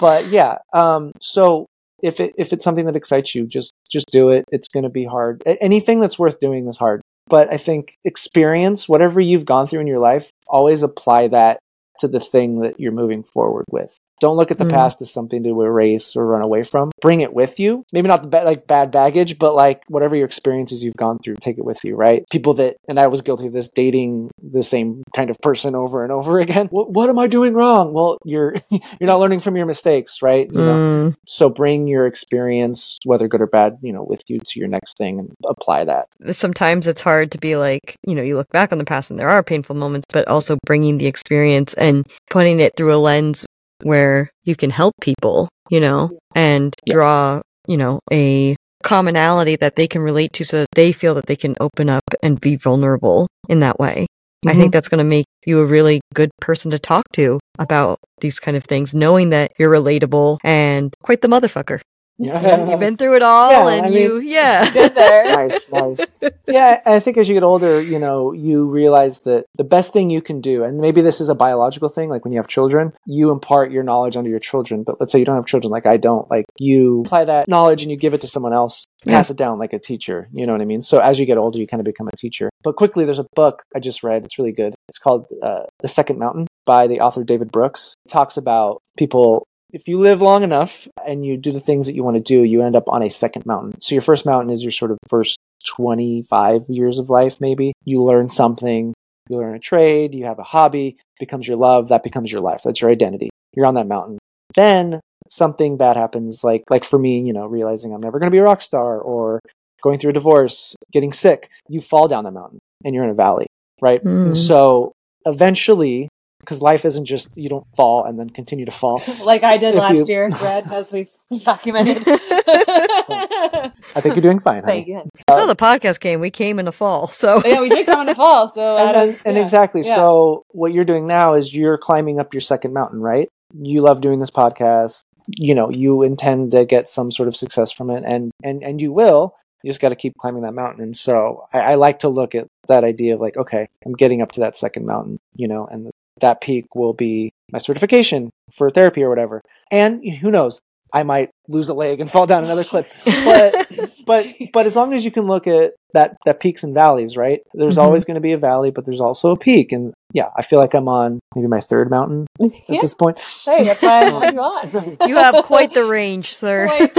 But 0.00 0.28
yeah, 0.28 0.58
um, 0.72 1.12
so 1.20 1.66
if 2.02 2.18
it 2.18 2.32
if 2.36 2.52
it's 2.52 2.64
something 2.64 2.86
that 2.86 2.96
excites 2.96 3.34
you, 3.34 3.46
just 3.46 3.74
just 3.92 4.06
do 4.10 4.30
it. 4.30 4.44
It's 4.50 4.66
gonna 4.66 4.90
be 4.90 5.04
hard. 5.04 5.42
Anything 5.46 6.00
that's 6.00 6.18
worth 6.18 6.40
doing 6.40 6.66
is 6.66 6.78
hard 6.78 7.02
but 7.30 7.50
I 7.50 7.56
think 7.56 7.96
experience, 8.04 8.88
whatever 8.88 9.20
you've 9.20 9.46
gone 9.46 9.66
through 9.66 9.80
in 9.80 9.86
your 9.86 10.00
life, 10.00 10.30
always 10.48 10.82
apply 10.82 11.28
that 11.28 11.60
to 12.00 12.08
the 12.08 12.20
thing 12.20 12.60
that 12.60 12.78
you're 12.78 12.92
moving 12.92 13.22
forward 13.22 13.64
with. 13.70 13.96
Don't 14.20 14.36
look 14.36 14.50
at 14.50 14.58
the 14.58 14.64
Mm. 14.66 14.70
past 14.70 15.00
as 15.02 15.10
something 15.12 15.42
to 15.42 15.62
erase 15.62 16.14
or 16.16 16.26
run 16.26 16.42
away 16.42 16.62
from. 16.62 16.90
Bring 17.00 17.20
it 17.20 17.32
with 17.34 17.58
you. 17.58 17.84
Maybe 17.92 18.08
not 18.08 18.22
the 18.22 18.28
ba- 18.28 18.44
like 18.44 18.66
bad 18.66 18.90
baggage, 18.90 19.38
but 19.38 19.54
like 19.54 19.82
whatever 19.88 20.14
your 20.14 20.26
experiences 20.26 20.84
you've 20.84 20.96
gone 20.96 21.18
through, 21.24 21.36
take 21.40 21.58
it 21.58 21.64
with 21.64 21.82
you. 21.84 21.96
Right? 21.96 22.24
People 22.30 22.54
that 22.54 22.76
and 22.88 23.00
I 23.00 23.06
was 23.08 23.22
guilty 23.22 23.46
of 23.46 23.52
this, 23.52 23.70
dating 23.70 24.30
the 24.42 24.62
same 24.62 25.02
kind 25.16 25.30
of 25.30 25.38
person 25.40 25.74
over 25.74 26.02
and 26.04 26.12
over 26.12 26.38
again. 26.46 26.66
What, 26.70 26.90
what 26.92 27.08
am 27.08 27.18
I 27.18 27.26
doing 27.26 27.54
wrong? 27.54 27.92
Well, 27.92 28.18
you're 28.24 28.54
you're 28.70 29.08
not 29.08 29.20
learning 29.20 29.40
from 29.40 29.56
your 29.56 29.66
mistakes, 29.66 30.22
right? 30.22 30.46
You 30.52 30.58
know, 30.60 30.70
Mm, 30.80 31.14
so 31.26 31.48
bring 31.48 31.86
your 31.88 32.06
experience, 32.06 32.98
whether 33.04 33.26
good 33.28 33.40
or 33.40 33.46
bad, 33.46 33.78
you 33.82 33.92
know, 33.92 34.02
with 34.04 34.22
you 34.28 34.38
to 34.38 34.58
your 34.60 34.68
next 34.68 34.96
thing 34.96 35.18
and 35.18 35.32
apply 35.48 35.84
that. 35.84 36.06
sometimes 36.32 36.86
it's 36.86 37.00
hard 37.00 37.30
to 37.32 37.38
be 37.38 37.56
like, 37.56 37.96
you 38.06 38.14
know, 38.14 38.22
you 38.22 38.36
look 38.36 38.48
back 38.50 38.72
on 38.72 38.78
the 38.78 38.84
past 38.84 39.10
and 39.10 39.18
there 39.18 39.28
are 39.28 39.42
painful 39.42 39.74
moments, 39.76 40.06
but 40.12 40.26
also 40.28 40.56
bringing 40.66 40.98
the 40.98 41.06
experience 41.06 41.74
and 41.74 42.06
putting 42.30 42.60
it 42.60 42.72
through 42.76 42.94
a 42.94 42.98
lens 42.98 43.44
where 43.82 44.30
you 44.44 44.56
can 44.56 44.70
help 44.70 44.94
people, 45.00 45.48
you 45.68 45.80
know, 45.80 46.10
and 46.34 46.74
draw, 46.86 47.40
you 47.66 47.76
know, 47.76 48.00
a 48.12 48.56
commonality 48.82 49.56
that 49.56 49.76
they 49.76 49.86
can 49.86 50.02
relate 50.02 50.32
to 50.34 50.44
so 50.44 50.60
that 50.60 50.68
they 50.74 50.92
feel 50.92 51.14
that 51.14 51.26
they 51.26 51.36
can 51.36 51.54
open 51.60 51.88
up 51.88 52.04
and 52.22 52.40
be 52.40 52.56
vulnerable 52.56 53.28
in 53.48 53.60
that 53.60 53.78
way. 53.78 54.06
I 54.46 54.52
think 54.52 54.64
mm-hmm. 54.64 54.70
that's 54.70 54.88
going 54.88 54.98
to 54.98 55.04
make 55.04 55.26
you 55.44 55.60
a 55.60 55.66
really 55.66 56.00
good 56.14 56.30
person 56.40 56.70
to 56.70 56.78
talk 56.78 57.02
to 57.12 57.38
about 57.58 57.98
these 58.20 58.40
kind 58.40 58.56
of 58.56 58.64
things, 58.64 58.94
knowing 58.94 59.30
that 59.30 59.52
you're 59.58 59.70
relatable 59.70 60.38
and 60.42 60.94
quite 61.02 61.20
the 61.20 61.28
motherfucker. 61.28 61.80
You've 62.20 62.80
been 62.80 62.96
through 62.96 63.16
it 63.16 63.22
all 63.22 63.50
Yeah, 63.50 63.68
and 63.68 63.86
I 63.86 63.88
you, 63.88 64.18
yeah. 64.18 64.70
Been 64.70 64.94
there. 64.94 65.24
nice, 65.48 65.70
nice. 65.70 66.00
Yeah, 66.46 66.80
I 66.84 67.00
think 67.00 67.16
as 67.16 67.28
you 67.28 67.34
get 67.34 67.42
older, 67.42 67.80
you 67.80 67.98
know, 67.98 68.32
you 68.32 68.66
realize 68.66 69.20
that 69.20 69.46
the 69.56 69.64
best 69.64 69.92
thing 69.92 70.10
you 70.10 70.20
can 70.20 70.40
do, 70.40 70.64
and 70.64 70.78
maybe 70.78 71.00
this 71.00 71.20
is 71.20 71.28
a 71.28 71.34
biological 71.34 71.88
thing, 71.88 72.10
like 72.10 72.24
when 72.24 72.32
you 72.32 72.38
have 72.38 72.48
children, 72.48 72.92
you 73.06 73.30
impart 73.30 73.72
your 73.72 73.82
knowledge 73.82 74.16
onto 74.16 74.30
your 74.30 74.38
children. 74.38 74.82
But 74.82 75.00
let's 75.00 75.12
say 75.12 75.18
you 75.18 75.24
don't 75.24 75.36
have 75.36 75.46
children, 75.46 75.70
like 75.70 75.86
I 75.86 75.96
don't, 75.96 76.30
like 76.30 76.44
you 76.58 77.02
apply 77.06 77.24
that 77.24 77.48
knowledge 77.48 77.82
and 77.82 77.90
you 77.90 77.96
give 77.96 78.14
it 78.14 78.20
to 78.20 78.28
someone 78.28 78.52
else, 78.52 78.84
pass 79.06 79.30
it 79.30 79.36
down 79.36 79.58
like 79.58 79.72
a 79.72 79.78
teacher. 79.78 80.28
You 80.32 80.44
know 80.44 80.52
what 80.52 80.60
I 80.60 80.66
mean? 80.66 80.82
So 80.82 80.98
as 80.98 81.18
you 81.18 81.26
get 81.26 81.38
older, 81.38 81.58
you 81.58 81.66
kind 81.66 81.80
of 81.80 81.86
become 81.86 82.08
a 82.08 82.16
teacher. 82.16 82.50
But 82.62 82.76
quickly, 82.76 83.04
there's 83.04 83.18
a 83.18 83.26
book 83.34 83.62
I 83.74 83.80
just 83.80 84.02
read. 84.02 84.24
It's 84.24 84.38
really 84.38 84.52
good. 84.52 84.74
It's 84.88 84.98
called 84.98 85.26
uh, 85.42 85.62
The 85.80 85.88
Second 85.88 86.18
Mountain 86.18 86.46
by 86.66 86.86
the 86.86 87.00
author 87.00 87.24
David 87.24 87.50
Brooks. 87.50 87.94
It 88.04 88.10
talks 88.10 88.36
about 88.36 88.82
people 88.96 89.46
if 89.72 89.88
you 89.88 89.98
live 89.98 90.20
long 90.20 90.42
enough 90.42 90.88
and 91.06 91.24
you 91.24 91.36
do 91.36 91.52
the 91.52 91.60
things 91.60 91.86
that 91.86 91.94
you 91.94 92.02
want 92.02 92.16
to 92.16 92.22
do, 92.22 92.42
you 92.42 92.62
end 92.62 92.76
up 92.76 92.88
on 92.88 93.02
a 93.02 93.10
second 93.10 93.46
mountain. 93.46 93.80
So 93.80 93.94
your 93.94 94.02
first 94.02 94.26
mountain 94.26 94.50
is 94.50 94.62
your 94.62 94.72
sort 94.72 94.90
of 94.90 94.98
first 95.08 95.38
25 95.66 96.62
years 96.68 96.98
of 96.98 97.10
life, 97.10 97.40
maybe. 97.40 97.72
You 97.84 98.02
learn 98.02 98.28
something, 98.28 98.94
you 99.28 99.36
learn 99.36 99.54
a 99.54 99.60
trade, 99.60 100.14
you 100.14 100.24
have 100.24 100.38
a 100.38 100.44
hobby, 100.44 100.96
becomes 101.18 101.46
your 101.46 101.56
love, 101.56 101.88
that 101.88 102.02
becomes 102.02 102.32
your 102.32 102.40
life. 102.40 102.62
That's 102.64 102.80
your 102.80 102.90
identity. 102.90 103.30
You're 103.54 103.66
on 103.66 103.74
that 103.74 103.88
mountain. 103.88 104.18
Then 104.54 105.00
something 105.28 105.76
bad 105.76 105.96
happens, 105.96 106.42
like 106.42 106.64
like 106.70 106.84
for 106.84 106.98
me, 106.98 107.20
you 107.20 107.32
know, 107.32 107.46
realizing 107.46 107.94
I'm 107.94 108.00
never 108.00 108.18
going 108.18 108.28
to 108.28 108.34
be 108.34 108.38
a 108.38 108.42
rock 108.42 108.60
star 108.60 109.00
or 109.00 109.40
going 109.82 109.98
through 109.98 110.10
a 110.10 110.14
divorce, 110.14 110.74
getting 110.92 111.12
sick. 111.12 111.48
You 111.68 111.80
fall 111.80 112.08
down 112.08 112.24
the 112.24 112.30
mountain 112.30 112.58
and 112.84 112.94
you're 112.94 113.04
in 113.04 113.10
a 113.10 113.14
valley, 113.14 113.46
right? 113.80 114.02
Mm. 114.02 114.22
And 114.22 114.36
so 114.36 114.92
eventually, 115.24 116.08
because 116.50 116.60
life 116.60 116.84
isn't 116.84 117.04
just 117.04 117.28
you 117.36 117.48
don't 117.48 117.64
fall 117.76 118.04
and 118.04 118.18
then 118.18 118.28
continue 118.28 118.64
to 118.64 118.72
fall. 118.72 119.00
like 119.24 119.44
I 119.44 119.56
did 119.56 119.76
If 119.76 119.80
last 119.80 119.94
you- 119.98 120.06
year, 120.06 120.28
Red, 120.42 120.72
as 120.72 120.92
we've 120.92 121.08
documented. 121.44 122.02
I 122.08 123.70
think 124.00 124.16
you're 124.16 124.20
doing 124.22 124.40
fine. 124.40 124.64
honey. 124.64 124.84
Thank 124.84 124.88
you. 124.88 125.02
so 125.30 125.46
the 125.46 125.54
podcast 125.54 126.00
came, 126.00 126.18
we 126.20 126.30
came 126.30 126.58
in 126.58 126.64
the 126.64 126.72
fall. 126.72 127.06
So 127.06 127.40
oh, 127.44 127.48
yeah, 127.48 127.60
we 127.60 127.68
did 127.68 127.86
come 127.86 128.00
in 128.00 128.06
the 128.06 128.14
fall, 128.16 128.48
so 128.48 128.76
and, 128.76 128.94
then- 128.96 129.08
of- 129.10 129.20
and 129.24 129.36
yeah. 129.36 129.42
exactly. 129.42 129.82
Yeah. 129.84 129.94
So 129.94 130.44
what 130.48 130.72
you're 130.72 130.84
doing 130.84 131.06
now 131.06 131.34
is 131.34 131.54
you're 131.54 131.78
climbing 131.78 132.18
up 132.18 132.34
your 132.34 132.40
second 132.40 132.72
mountain, 132.72 133.00
right? 133.00 133.28
You 133.54 133.82
love 133.82 134.00
doing 134.00 134.18
this 134.18 134.30
podcast. 134.30 135.02
You 135.28 135.54
know, 135.54 135.70
you 135.70 136.02
intend 136.02 136.50
to 136.52 136.64
get 136.64 136.88
some 136.88 137.12
sort 137.12 137.28
of 137.28 137.36
success 137.36 137.70
from 137.70 137.90
it, 137.90 138.02
and 138.04 138.32
and 138.42 138.64
and 138.64 138.82
you 138.82 138.92
will. 138.92 139.36
You 139.62 139.68
just 139.70 139.80
got 139.80 139.90
to 139.90 139.96
keep 139.96 140.16
climbing 140.16 140.42
that 140.42 140.54
mountain. 140.54 140.82
And 140.82 140.96
so 140.96 141.44
I, 141.52 141.60
I 141.60 141.74
like 141.74 141.98
to 142.00 142.08
look 142.08 142.34
at 142.34 142.48
that 142.68 142.82
idea 142.82 143.14
of 143.14 143.20
like, 143.20 143.36
okay, 143.36 143.68
I'm 143.84 143.92
getting 143.92 144.22
up 144.22 144.32
to 144.32 144.40
that 144.40 144.56
second 144.56 144.86
mountain, 144.86 145.18
you 145.36 145.46
know, 145.48 145.66
and 145.70 145.90
that 146.20 146.40
peak 146.40 146.74
will 146.74 146.92
be 146.92 147.32
my 147.52 147.58
certification 147.58 148.30
for 148.52 148.70
therapy 148.70 149.02
or 149.02 149.08
whatever. 149.08 149.42
And 149.70 150.04
who 150.04 150.30
knows? 150.30 150.60
I 150.92 151.02
might 151.04 151.30
lose 151.48 151.68
a 151.68 151.74
leg 151.74 152.00
and 152.00 152.10
fall 152.10 152.26
down 152.26 152.44
another 152.44 152.64
cliff. 152.64 153.04
But 153.24 153.68
but 154.06 154.26
but 154.52 154.66
as 154.66 154.76
long 154.76 154.92
as 154.94 155.04
you 155.04 155.10
can 155.10 155.26
look 155.26 155.46
at 155.46 155.72
that 155.94 156.16
that 156.24 156.40
peaks 156.40 156.62
and 156.62 156.72
valleys, 156.74 157.16
right? 157.16 157.40
There's 157.54 157.76
Mhm. 157.76 157.82
always 157.82 158.04
going 158.04 158.14
to 158.14 158.20
be 158.20 158.32
a 158.32 158.38
valley, 158.38 158.70
but 158.70 158.84
there's 158.86 159.00
also 159.00 159.30
a 159.32 159.36
peak. 159.36 159.72
And 159.72 159.92
yeah, 160.12 160.28
I 160.36 160.42
feel 160.42 160.58
like 160.58 160.74
I'm 160.74 160.88
on 160.88 161.18
maybe 161.34 161.48
my 161.48 161.60
third 161.60 161.90
mountain 161.90 162.26
at 162.42 162.50
Yeah, 162.68 162.80
this 162.80 162.94
point. 162.94 163.18
sure. 163.18 163.62
That's 163.64 163.82
why 163.82 164.02
I 164.02 164.04
have 164.10 164.32
you 164.34 164.40
on. 164.40 164.98
You 165.08 165.16
have 165.16 165.44
quite 165.44 165.74
the 165.74 165.84
range, 165.84 166.34
sir. 166.34 166.66
Wait, 166.68 166.90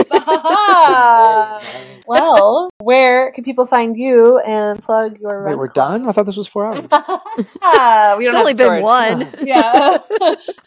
well, 2.07 2.69
where 2.79 3.31
can 3.31 3.43
people 3.43 3.65
find 3.65 3.97
you 3.97 4.39
and 4.39 4.81
plug 4.81 5.19
your? 5.19 5.45
Wait, 5.45 5.57
we're 5.57 5.67
club? 5.67 6.01
done? 6.01 6.07
I 6.09 6.11
thought 6.11 6.25
this 6.25 6.37
was 6.37 6.47
four 6.47 6.65
hours. 6.67 6.87
Ah, 7.61 8.15
we 8.17 8.25
don't 8.25 8.35
It's 8.35 8.59
have 8.59 8.69
only 8.69 8.79
been 8.79 8.83
one. 8.83 9.33
Yeah, 9.43 9.97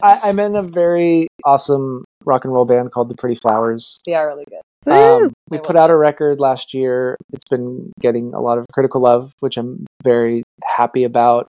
I, 0.01 0.19
I'm 0.23 0.39
in 0.39 0.55
a 0.55 0.63
very 0.63 1.27
awesome 1.43 2.03
rock 2.25 2.43
and 2.43 2.53
roll 2.53 2.65
band 2.65 2.91
called 2.91 3.09
the 3.09 3.15
Pretty 3.15 3.35
Flowers. 3.35 3.99
they 4.05 4.13
are 4.13 4.27
really 4.27 4.45
good. 4.49 4.61
Um, 4.91 5.33
we 5.49 5.57
put 5.57 5.75
out 5.75 5.89
a 5.89 5.97
record 5.97 6.39
last 6.39 6.73
year. 6.73 7.17
It's 7.33 7.45
been 7.49 7.91
getting 7.99 8.33
a 8.33 8.39
lot 8.39 8.57
of 8.57 8.65
critical 8.71 9.01
love, 9.01 9.33
which 9.39 9.57
I'm 9.57 9.85
very 10.03 10.43
happy 10.63 11.03
about. 11.03 11.47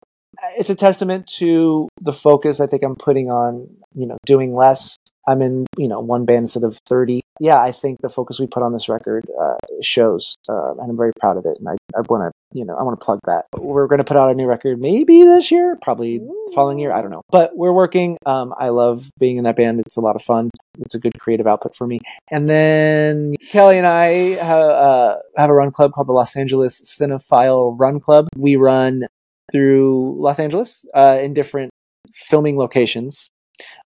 It's 0.57 0.71
a 0.71 0.75
testament 0.75 1.27
to 1.39 1.89
the 2.01 2.13
focus 2.13 2.61
I 2.61 2.67
think 2.67 2.83
I'm 2.83 2.97
putting 2.97 3.31
on, 3.31 3.69
you 3.95 4.07
know, 4.07 4.17
doing 4.25 4.55
less. 4.55 4.97
I'm 5.29 5.43
in, 5.43 5.67
you 5.77 5.89
know, 5.89 6.01
one 6.01 6.25
band 6.25 6.45
instead 6.45 6.63
of 6.63 6.79
30. 6.87 7.21
Yeah, 7.41 7.61
I 7.61 7.73
think 7.73 8.01
the 8.01 8.09
focus 8.09 8.39
we 8.39 8.47
put 8.47 8.63
on 8.63 8.73
this 8.73 8.89
record 8.89 9.27
uh, 9.39 9.57
shows, 9.83 10.37
uh, 10.49 10.73
and 10.73 10.91
I'm 10.91 10.97
very 10.97 11.13
proud 11.21 11.37
of 11.37 11.45
it. 11.45 11.59
And 11.59 11.69
I, 11.69 11.73
I 11.97 12.03
want 12.09 12.23
to, 12.23 12.59
you 12.59 12.65
know, 12.65 12.77
I 12.77 12.83
want 12.83 12.99
to 12.99 13.05
plug 13.05 13.19
that. 13.27 13.45
We're 13.57 13.89
going 13.89 13.99
to 13.99 14.05
put 14.05 14.17
out 14.17 14.31
a 14.31 14.35
new 14.35 14.47
record 14.47 14.81
maybe 14.81 15.25
this 15.25 15.51
year, 15.51 15.77
probably 15.83 16.21
following 16.55 16.79
year. 16.79 16.93
I 16.93 17.03
don't 17.03 17.11
know. 17.11 17.23
But 17.31 17.57
we're 17.57 17.73
working. 17.73 18.17
Um, 18.25 18.55
I 18.57 18.69
love 18.69 19.11
being 19.19 19.37
in 19.37 19.45
that 19.45 19.57
band. 19.57 19.81
It's 19.81 19.97
a 19.97 20.01
lot 20.01 20.17
of 20.17 20.23
fun. 20.23 20.51
It's 20.79 20.95
a 20.95 20.99
good 20.99 21.19
creative 21.19 21.47
output 21.47 21.75
for 21.75 21.87
me. 21.87 21.99
And 22.31 22.49
then 22.49 23.35
Kelly 23.51 23.79
and 23.79 23.87
I 23.87 24.07
have, 24.43 24.63
uh, 24.63 25.17
have 25.37 25.51
a 25.51 25.55
run 25.55 25.73
club 25.73 25.93
called 25.93 26.09
the 26.09 26.13
Los 26.13 26.37
Angeles 26.37 26.81
Cinephile 26.83 27.75
Run 27.79 28.01
Club. 28.01 28.29
We 28.37 28.57
run 28.57 29.07
through 29.53 30.17
Los 30.21 30.39
Angeles 30.39 30.85
uh, 30.95 31.19
in 31.21 31.35
different 31.35 31.71
filming 32.15 32.57
locations. 32.57 33.29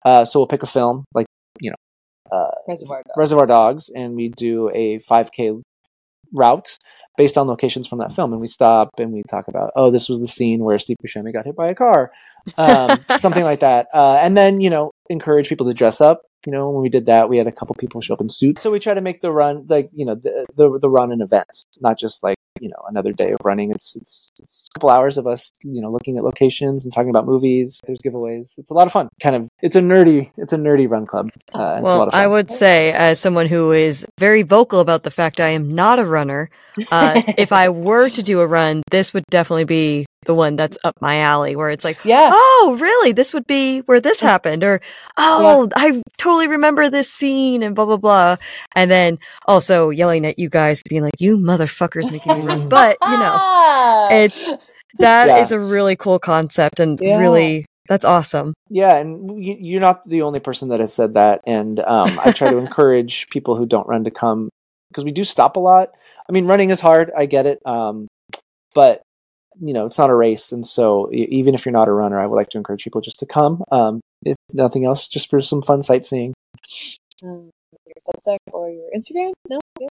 Uh, 0.05 0.23
so 0.23 0.39
we'll 0.39 0.47
pick 0.47 0.63
a 0.63 0.67
film 0.67 1.03
like 1.13 1.27
you 1.59 1.71
know 1.71 2.37
uh, 2.37 2.51
Reservoir 2.67 2.97
Dogs. 2.97 3.17
Reservoir 3.17 3.45
Dogs, 3.45 3.89
and 3.89 4.15
we 4.15 4.29
do 4.29 4.69
a 4.73 4.99
5K 4.99 5.61
route 6.33 6.77
based 7.17 7.37
on 7.37 7.47
locations 7.47 7.87
from 7.87 7.99
that 7.99 8.11
film. 8.11 8.31
And 8.31 8.39
we 8.39 8.47
stop 8.47 8.91
and 8.99 9.11
we 9.11 9.23
talk 9.29 9.47
about, 9.47 9.71
oh, 9.75 9.91
this 9.91 10.07
was 10.07 10.19
the 10.19 10.27
scene 10.27 10.63
where 10.63 10.77
Steve 10.77 10.97
Buscemi 11.03 11.33
got 11.33 11.45
hit 11.45 11.55
by 11.55 11.67
a 11.67 11.75
car, 11.75 12.11
um, 12.57 13.03
something 13.17 13.43
like 13.43 13.61
that. 13.61 13.87
Uh, 13.93 14.15
and 14.21 14.37
then, 14.37 14.61
you 14.61 14.69
know, 14.69 14.91
encourage 15.09 15.49
people 15.49 15.65
to 15.65 15.73
dress 15.73 15.99
up. 15.99 16.21
You 16.45 16.51
know, 16.51 16.69
when 16.69 16.83
we 16.83 16.89
did 16.89 17.07
that, 17.07 17.27
we 17.27 17.37
had 17.37 17.47
a 17.47 17.51
couple 17.51 17.75
people 17.75 17.99
show 17.99 18.13
up 18.13 18.21
in 18.21 18.29
suits. 18.29 18.61
So 18.61 18.71
we 18.71 18.79
try 18.79 18.93
to 18.93 19.01
make 19.01 19.21
the 19.21 19.31
run, 19.31 19.65
like, 19.67 19.89
you 19.91 20.05
know, 20.05 20.15
the, 20.15 20.45
the, 20.55 20.79
the 20.79 20.89
run 20.89 21.11
an 21.11 21.21
event, 21.21 21.65
not 21.81 21.97
just 21.97 22.23
like, 22.23 22.36
you 22.61 22.69
know, 22.69 22.83
another 22.89 23.13
day 23.13 23.31
of 23.31 23.37
running. 23.43 23.71
It's, 23.71 23.95
it's, 23.95 24.31
it's 24.39 24.67
a 24.69 24.79
couple 24.79 24.89
hours 24.89 25.17
of 25.17 25.27
us, 25.27 25.51
you 25.63 25.81
know, 25.81 25.91
looking 25.91 26.17
at 26.17 26.23
locations 26.23 26.83
and 26.83 26.93
talking 26.93 27.09
about 27.09 27.25
movies. 27.25 27.79
There's 27.85 27.99
giveaways. 27.99 28.57
It's 28.57 28.69
a 28.69 28.73
lot 28.73 28.87
of 28.87 28.93
fun. 28.93 29.09
Kind 29.21 29.35
of, 29.35 29.49
it's 29.61 29.75
a 29.75 29.81
nerdy, 29.81 30.31
it's 30.37 30.53
a 30.53 30.57
nerdy 30.57 30.89
run 30.89 31.05
club. 31.05 31.29
Uh, 31.33 31.33
it's 31.33 31.53
a 31.53 31.61
lot 31.61 31.83
Well, 31.83 32.01
of 32.03 32.11
fun. 32.11 32.21
I 32.21 32.27
would 32.27 32.51
say, 32.51 32.91
as 32.91 33.19
someone 33.19 33.47
who 33.47 33.71
is 33.71 34.05
very 34.19 34.43
vocal 34.43 34.79
about 34.79 35.03
the 35.03 35.11
fact 35.11 35.39
I 35.39 35.49
am 35.49 35.73
not 35.75 35.99
a 35.99 36.05
runner, 36.05 36.49
uh, 36.91 37.21
if 37.37 37.51
I 37.51 37.69
were 37.69 38.09
to 38.09 38.23
do 38.23 38.41
a 38.41 38.47
run, 38.47 38.83
this 38.91 39.13
would 39.13 39.23
definitely 39.29 39.65
be 39.65 40.05
the 40.25 40.33
one 40.33 40.55
that's 40.55 40.77
up 40.83 40.95
my 41.01 41.19
alley, 41.19 41.55
where 41.55 41.69
it's 41.69 41.83
like, 41.85 41.99
Yeah. 42.05 42.29
oh, 42.33 42.77
really? 42.79 43.11
This 43.11 43.33
would 43.33 43.47
be 43.47 43.79
where 43.81 43.99
this 44.01 44.19
happened, 44.19 44.63
or 44.63 44.81
oh, 45.17 45.69
I 45.75 46.01
totally 46.17 46.47
remember 46.47 46.89
this 46.89 47.11
scene, 47.11 47.63
and 47.63 47.75
blah 47.75 47.85
blah 47.85 47.97
blah. 47.97 48.37
And 48.75 48.89
then 48.91 49.19
also 49.47 49.89
yelling 49.89 50.25
at 50.25 50.39
you 50.39 50.49
guys, 50.49 50.81
being 50.87 51.03
like, 51.03 51.13
"You 51.19 51.37
motherfuckers 51.37 52.11
making 52.11 52.33
me 52.33 52.41
run!" 52.41 52.67
But 52.69 52.97
you 53.01 53.17
know, 53.17 53.39
it's 54.11 54.53
that 54.99 55.37
is 55.37 55.51
Yeah. 55.51 55.57
a 55.57 55.59
really 55.59 55.95
cool 55.95 56.19
concept, 56.19 56.79
and 56.79 56.99
Yeah. 57.01 57.17
really 57.17 57.65
that's 57.87 58.05
awesome. 58.05 58.53
Yeah, 58.69 58.97
and 58.97 59.41
you're 59.43 59.79
not 59.81 60.07
the 60.09 60.23
only 60.23 60.39
person 60.39 60.69
that 60.69 60.79
has 60.79 60.93
said 60.93 61.13
that. 61.13 61.41
And 61.47 61.79
um, 61.79 62.19
I 62.19 62.31
try 62.31 62.49
to 62.49 62.57
encourage 62.65 63.29
people 63.29 63.55
who 63.55 63.65
don't 63.65 63.87
run 63.87 64.03
to 64.03 64.11
come 64.11 64.49
because 64.89 65.05
we 65.05 65.11
do 65.11 65.23
stop 65.23 65.55
a 65.55 65.59
lot. 65.59 65.95
I 66.27 66.31
mean, 66.33 66.47
running 66.47 66.69
is 66.69 66.79
hard. 66.81 67.11
I 67.15 67.25
get 67.27 67.45
it. 67.45 67.59
Um, 67.65 68.07
but 68.73 69.01
you 69.61 69.73
know, 69.73 69.85
it's 69.85 69.97
not 69.97 70.09
a 70.09 70.15
race, 70.15 70.51
and 70.51 70.65
so 70.65 71.09
e- 71.11 71.27
even 71.31 71.53
if 71.55 71.65
you're 71.65 71.73
not 71.73 71.87
a 71.87 71.91
runner, 71.93 72.19
I 72.19 72.25
would 72.27 72.35
like 72.35 72.49
to 72.49 72.57
encourage 72.57 72.83
people 72.83 73.01
just 73.01 73.19
to 73.19 73.25
come. 73.25 73.63
Um, 73.71 74.01
if 74.23 74.35
nothing 74.53 74.85
else, 74.85 75.07
just 75.07 75.29
for 75.29 75.39
some 75.41 75.61
fun 75.61 75.81
sightseeing. 75.81 76.33
Um, 77.23 77.49
your 77.85 77.95
Substack 78.05 78.37
or 78.51 78.69
your 78.69 78.89
Instagram? 78.95 79.31
No. 79.49 79.59
Yeah. 79.79 79.87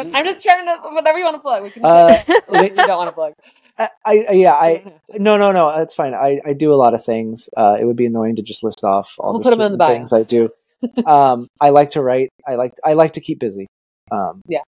I'm 0.14 0.24
just 0.24 0.42
trying 0.44 0.66
to 0.66 0.76
whatever 0.90 1.18
you 1.18 1.24
want 1.24 1.36
to 1.36 1.40
plug. 1.40 1.62
We 1.62 1.70
can. 1.70 1.84
Uh, 1.84 2.22
you 2.52 2.74
don't 2.74 2.98
want 2.98 3.08
to 3.08 3.12
plug. 3.12 3.32
I, 3.78 3.88
I 4.04 4.32
yeah, 4.32 4.54
I 4.54 4.84
no 5.18 5.36
no 5.38 5.52
no, 5.52 5.74
that's 5.74 5.94
fine. 5.94 6.12
I, 6.14 6.40
I 6.44 6.52
do 6.52 6.72
a 6.72 6.76
lot 6.76 6.94
of 6.94 7.04
things. 7.04 7.48
Uh, 7.56 7.76
it 7.80 7.84
would 7.84 7.96
be 7.96 8.06
annoying 8.06 8.36
to 8.36 8.42
just 8.42 8.62
list 8.64 8.84
off 8.84 9.14
all 9.18 9.32
We'll 9.32 9.40
the 9.40 9.44
put 9.50 9.52
'em 9.54 9.60
in 9.72 9.78
the 9.78 9.86
things 9.86 10.12
I 10.12 10.22
do. 10.24 10.50
um, 11.06 11.48
I 11.60 11.70
like 11.70 11.90
to 11.90 12.02
write. 12.02 12.28
I 12.46 12.56
like 12.56 12.74
I 12.84 12.94
like 12.94 13.12
to 13.12 13.20
keep 13.20 13.38
busy. 13.38 13.66
Um, 14.10 14.40
Yeah. 14.46 14.62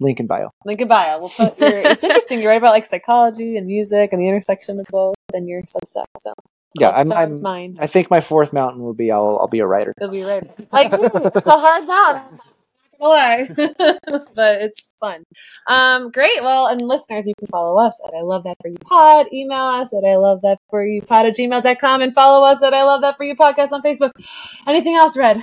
Link 0.00 0.20
in 0.20 0.26
bio. 0.26 0.50
Link 0.64 0.80
in 0.80 0.88
bio. 0.88 1.18
We'll 1.18 1.30
put 1.30 1.58
your. 1.58 1.70
It's 1.92 2.04
interesting. 2.04 2.40
You 2.40 2.48
write 2.48 2.56
about 2.56 2.72
like 2.72 2.84
psychology 2.84 3.56
and 3.56 3.66
music 3.66 4.12
and 4.12 4.20
the 4.20 4.28
intersection 4.28 4.80
of 4.80 4.86
both, 4.90 5.14
and 5.32 5.48
your 5.48 5.62
Substack. 5.62 6.04
So 6.18 6.32
Yeah, 6.78 6.90
I'm. 6.90 7.12
I'm 7.12 7.40
mind. 7.42 7.78
I 7.80 7.86
think 7.86 8.10
my 8.10 8.20
fourth 8.20 8.52
mountain 8.52 8.82
will 8.82 8.94
be 8.94 9.12
I'll 9.12 9.38
I'll 9.40 9.48
be 9.48 9.60
a 9.60 9.66
writer. 9.66 9.94
It'll 10.00 10.10
be 10.10 10.22
right. 10.22 10.44
Like 10.72 10.92
ooh, 10.92 11.04
it's 11.34 11.46
a 11.46 11.52
hard 11.52 11.86
mountain. 11.86 12.40
Why? 13.02 13.48
but 13.56 14.62
it's 14.62 14.94
fun. 15.00 15.24
Um, 15.66 16.12
great. 16.12 16.40
Well, 16.40 16.68
and 16.68 16.80
listeners, 16.80 17.26
you 17.26 17.34
can 17.36 17.48
follow 17.48 17.76
us 17.84 18.00
at 18.06 18.14
I 18.14 18.20
Love 18.22 18.44
That 18.44 18.58
For 18.62 18.68
You 18.68 18.76
Pod. 18.76 19.26
Email 19.32 19.58
us 19.58 19.92
at 19.92 20.04
I 20.04 20.16
Love 20.16 20.42
That 20.42 20.58
For 20.70 20.86
You 20.86 21.02
Pod 21.02 21.26
at 21.26 21.34
gmail.com 21.34 22.00
and 22.00 22.14
follow 22.14 22.46
us 22.46 22.62
at 22.62 22.72
I 22.72 22.84
Love 22.84 23.00
That 23.00 23.16
For 23.16 23.24
You 23.24 23.34
Podcast 23.34 23.72
on 23.72 23.82
Facebook. 23.82 24.12
Anything 24.68 24.94
else, 24.94 25.16
Red? 25.16 25.42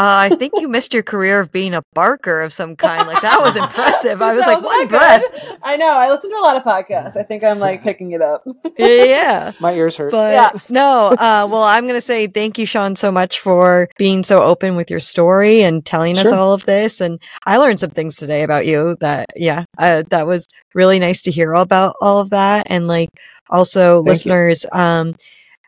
Uh, 0.00 0.30
I 0.30 0.34
think 0.34 0.54
you 0.56 0.66
missed 0.66 0.94
your 0.94 1.02
career 1.02 1.40
of 1.40 1.52
being 1.52 1.74
a 1.74 1.82
barker 1.92 2.40
of 2.40 2.54
some 2.54 2.74
kind. 2.74 3.06
Like 3.06 3.20
that 3.20 3.42
was 3.42 3.54
impressive. 3.54 4.22
I 4.22 4.32
was 4.34 4.44
That 4.46 4.54
like, 4.54 4.62
wasn't 4.64 4.90
one 4.92 4.98
breath. 4.98 5.58
I 5.62 5.76
know. 5.76 5.92
I 5.92 6.08
listen 6.08 6.30
to 6.30 6.36
a 6.36 6.40
lot 6.40 6.56
of 6.56 6.62
podcasts. 6.62 7.18
I 7.18 7.22
think 7.22 7.44
I'm 7.44 7.58
like 7.58 7.82
picking 7.82 8.12
it 8.12 8.22
up. 8.22 8.42
yeah. 8.78 9.52
My 9.60 9.74
ears 9.74 9.96
hurt. 9.96 10.10
But 10.10 10.32
Yeah. 10.32 10.52
no, 10.70 11.08
uh, 11.08 11.46
well, 11.50 11.64
I'm 11.64 11.84
going 11.84 11.98
to 11.98 12.00
say 12.00 12.26
thank 12.28 12.56
you, 12.56 12.64
Sean, 12.64 12.96
so 12.96 13.12
much 13.12 13.40
for 13.40 13.90
being 13.98 14.22
so 14.24 14.42
open 14.42 14.74
with 14.74 14.88
your 14.90 15.00
story 15.00 15.60
and 15.60 15.84
telling 15.84 16.16
us 16.16 16.32
all 16.32 16.54
of 16.54 16.64
this. 16.64 17.02
And 17.02 17.20
I 17.44 17.58
learned 17.58 17.78
some 17.80 17.90
things 17.90 18.16
today 18.16 18.42
about 18.42 18.64
you 18.64 18.96
that, 19.00 19.26
yeah, 19.36 19.64
uh, 19.76 20.04
that 20.08 20.26
was 20.26 20.46
really 20.74 20.98
nice 20.98 21.20
to 21.22 21.30
hear 21.30 21.54
all 21.54 21.62
about 21.62 21.94
all 22.00 22.20
of 22.20 22.30
that. 22.30 22.68
And 22.70 22.86
like 22.86 23.10
also 23.50 23.96
Thank 23.98 24.06
listeners, 24.08 24.64
um, 24.72 25.14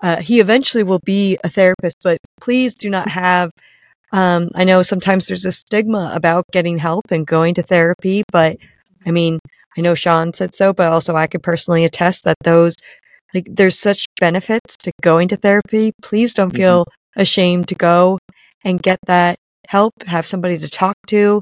uh, 0.03 0.23
he 0.23 0.41
eventually 0.41 0.85
will 0.85 1.01
be 1.01 1.37
a 1.45 1.51
therapist, 1.51 1.99
but 2.03 2.17
please 2.41 2.75
do 2.75 2.89
not 2.89 3.09
have 3.11 3.51
um, 4.13 4.51
I 4.55 4.65
know 4.65 4.83
sometimes 4.83 5.27
there's 5.27 5.45
a 5.45 5.53
stigma 5.53 6.13
about 6.15 6.45
getting 6.53 6.79
help 6.79 7.11
and 7.11 7.27
going 7.27 7.55
to 7.55 7.63
therapy, 7.63 8.23
but 8.31 8.57
I 9.07 9.11
mean, 9.11 9.39
I 9.77 9.81
know 9.81 9.95
Sean 9.95 10.33
said 10.35 10.55
so, 10.55 10.73
but 10.73 10.89
also 10.89 11.17
I 11.17 11.27
could 11.27 11.43
personally 11.43 11.85
attest 11.85 12.25
that 12.25 12.37
those, 12.45 12.77
like, 13.35 13.47
there's 13.51 13.79
such 13.79 14.07
benefits 14.21 14.77
to 14.79 14.93
going 15.03 15.29
to 15.29 15.37
therapy. 15.37 15.93
Please 16.03 16.35
don't 16.35 16.53
Mhm. 16.53 16.57
feel 16.57 16.87
ashamed 17.17 17.69
to 17.69 17.75
go 17.75 18.19
and 18.65 18.83
get 18.83 18.99
that 19.07 19.37
help, 19.69 19.93
have 20.07 20.27
somebody 20.27 20.59
to 20.59 20.69
talk 20.69 20.97
to. 21.09 21.41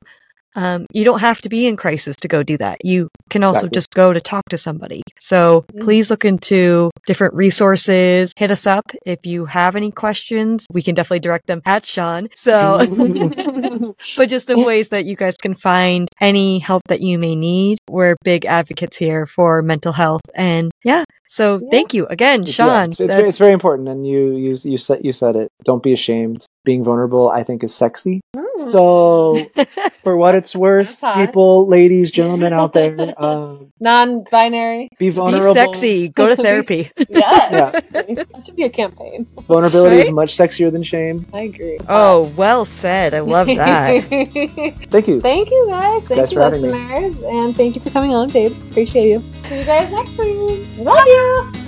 Um, 0.57 0.87
you 0.93 1.05
don't 1.05 1.21
have 1.21 1.41
to 1.43 1.49
be 1.49 1.67
in 1.67 1.77
crisis 1.77 2.17
to 2.17 2.29
go 2.29 2.43
do 2.43 2.57
that. 2.59 2.79
You 2.85 3.09
can 3.29 3.45
also 3.45 3.59
Exactly. 3.67 3.77
just 3.77 3.91
go 3.95 4.13
to 4.13 4.21
talk 4.21 4.43
to 4.51 4.59
somebody. 4.59 5.03
So 5.21 5.65
Mhm. 5.73 5.81
please 5.83 6.11
look 6.11 6.25
into 6.25 6.91
different 7.07 7.35
resources. 7.35 8.33
Hit 8.37 8.51
us 8.51 8.67
up 8.67 8.85
if 9.07 9.25
you 9.25 9.47
have 9.47 9.77
any 9.77 9.91
questions. 9.93 10.67
We 10.73 10.83
can 10.83 10.95
definitely 10.95 11.21
direct 11.21 11.47
them 11.47 11.63
at 11.67 11.85
Sean. 11.85 12.29
So, 12.35 12.79
but 14.17 14.29
just 14.29 14.51
in 14.51 14.65
ways 14.65 14.89
that 14.89 15.05
you 15.05 15.17
guys 15.17 15.37
can 15.37 15.55
find 15.55 16.09
any 16.21 16.59
help 16.59 16.83
that 16.89 17.01
you 17.01 17.19
may 17.19 17.37
need. 17.37 17.79
We're 17.89 18.17
big 18.25 18.45
advocates 18.45 18.97
here 18.97 19.27
for 19.27 19.63
mental 19.63 19.93
health. 19.93 20.23
And 20.35 20.71
yeah, 20.85 21.05
so 21.29 21.61
Yeah. 21.63 21.69
thank 21.71 21.95
you 21.95 22.07
again, 22.07 22.41
It's- 22.43 22.59
yeah, 22.59 22.65
Sean. 22.67 22.89
it's, 22.89 23.01
it's, 23.01 23.13
very, 23.15 23.29
it's 23.29 23.39
very 23.39 23.53
important, 23.53 23.89
and 23.89 24.07
you 24.07 24.37
you 24.37 24.57
you 24.65 24.77
said 24.77 25.01
you 25.05 25.13
said 25.13 25.37
it. 25.37 25.49
Don't 25.65 25.83
be 25.83 25.93
ashamed. 25.93 26.45
Being 26.65 26.85
vulnerable, 26.85 27.31
I 27.31 27.43
think, 27.43 27.65
is 27.65 27.75
sexy. 27.75 28.21
So, 28.59 29.47
for 30.05 30.19
what 30.19 30.35
it's 30.35 30.55
worth, 30.55 31.01
people, 31.15 31.67
ladies, 31.67 32.11
gentlemen 32.11 32.53
out 32.53 32.75
there, 32.75 32.95
um, 33.23 33.73
Non-binary. 33.81 34.91
be 34.99 35.09
vulnerable, 35.09 35.55
be 35.55 35.61
sexy. 35.61 36.09
Go 36.09 36.29
to 36.29 36.37
therapy. 36.37 36.91
Yeah. 37.09 37.71
That 37.71 38.43
should 38.45 38.57
be 38.57 38.65
a 38.65 38.69
campaign. 38.69 39.27
Vulnerability 39.43 39.97
is 39.97 40.11
much 40.11 40.37
sexier 40.37 40.71
than 40.71 40.83
shame. 40.83 41.27
I 41.33 41.41
agree. 41.43 41.79
oh, 41.89 42.31
well 42.37 42.65
said. 42.67 43.15
I 43.15 43.21
love 43.21 43.47
that. 43.47 44.05
Thank 44.05 45.09
you. 45.09 45.21
thank 45.21 45.51
you 45.51 45.67
guys. 45.69 46.05
Thank 46.05 46.21
guys 46.21 46.33
you, 46.33 46.39
for 46.39 46.51
me. 46.51 46.59
listeners. 46.59 47.23
And 47.25 47.57
thank 47.57 47.75
you 47.75 47.81
for 47.81 47.91
coming 47.91 48.15
on, 48.15 48.29
babe. 48.31 48.53
Appreciate 48.71 49.09
you. 49.09 49.19
See 49.21 49.59
you 49.59 49.65
guys 49.65 49.91
next 49.91 50.19
week. 50.19 50.61
Love 50.79 51.07
you. 51.07 51.60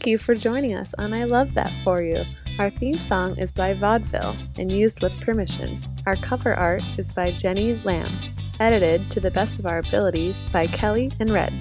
Thank 0.00 0.12
you 0.12 0.16
for 0.16 0.34
joining 0.34 0.74
us 0.74 0.94
on 0.96 1.12
I 1.12 1.24
Love 1.24 1.52
That 1.52 1.70
For 1.84 2.02
You. 2.02 2.24
Our 2.58 2.70
theme 2.70 2.96
song 2.96 3.36
is 3.36 3.52
by 3.52 3.74
Vaudeville 3.74 4.34
and 4.56 4.72
used 4.72 5.02
with 5.02 5.20
permission. 5.20 5.78
Our 6.06 6.16
cover 6.16 6.54
art 6.54 6.82
is 6.96 7.10
by 7.10 7.32
Jenny 7.32 7.74
Lam, 7.84 8.10
edited 8.58 9.10
to 9.10 9.20
the 9.20 9.30
best 9.30 9.58
of 9.58 9.66
our 9.66 9.80
abilities 9.80 10.42
by 10.54 10.68
Kelly 10.68 11.12
and 11.20 11.30
Red. 11.30 11.52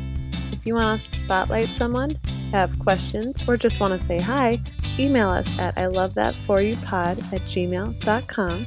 If 0.54 0.66
you 0.66 0.76
want 0.76 1.02
us 1.02 1.04
to 1.12 1.18
spotlight 1.18 1.68
someone, 1.76 2.12
have 2.54 2.80
questions, 2.80 3.42
or 3.46 3.58
just 3.58 3.82
want 3.82 3.92
to 3.92 4.00
say 4.00 4.22
hi, 4.22 4.62
email 4.98 5.30
us 5.30 5.50
at 5.60 5.78
I 5.78 5.88
love 5.88 6.14
that 6.14 6.34
for 6.38 6.62
you 6.62 6.78
pod 6.78 7.20
at 7.34 7.42
gmail.com 7.42 8.66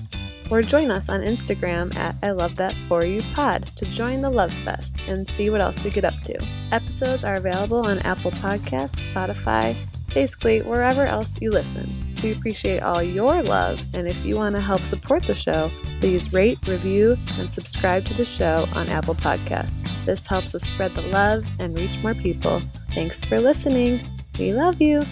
or 0.51 0.63
join 0.63 0.91
us 0.91 1.09
on 1.09 1.21
Instagram 1.21 1.95
at 1.97 2.17
I 2.23 2.31
love 2.31 2.57
that 2.57 2.77
for 2.89 3.05
you 3.05 3.23
pod 3.35 3.71
to 3.77 3.87
join 3.87 4.23
the 4.23 4.31
Love 4.31 4.53
Fest 4.53 5.03
and 5.07 5.29
see 5.29 5.51
what 5.51 5.61
else 5.61 5.83
we 5.83 5.91
get 5.91 6.05
up 6.05 6.15
to. 6.25 6.39
Episodes 6.73 7.25
are 7.25 7.37
available 7.37 7.87
on 7.87 7.99
Apple 8.01 8.31
Podcasts, 8.33 9.07
Spotify, 9.13 9.77
basically 10.15 10.61
wherever 10.61 11.07
else 11.07 11.39
you 11.41 11.51
listen. 11.51 12.17
We 12.23 12.33
appreciate 12.33 12.83
all 12.83 13.03
your 13.03 13.43
love, 13.43 13.85
and 13.95 14.07
if 14.07 14.25
you 14.25 14.37
want 14.37 14.55
to 14.55 14.61
help 14.61 14.83
support 14.83 15.27
the 15.27 15.35
show, 15.35 15.71
please 16.01 16.33
rate, 16.33 16.59
review, 16.69 17.17
and 17.39 17.51
subscribe 17.51 18.05
to 18.07 18.15
the 18.15 18.25
show 18.25 18.67
on 18.75 18.89
Apple 18.89 19.15
Podcasts. 19.15 19.89
This 20.05 20.27
helps 20.27 20.55
us 20.55 20.63
spread 20.63 20.95
the 20.95 21.03
love 21.03 21.45
and 21.59 21.77
reach 21.77 21.99
more 21.99 22.15
people. 22.15 22.63
Thanks 22.95 23.25
for 23.25 23.41
listening. 23.41 24.03
We 24.39 24.53
love 24.53 24.81
you. 24.81 25.05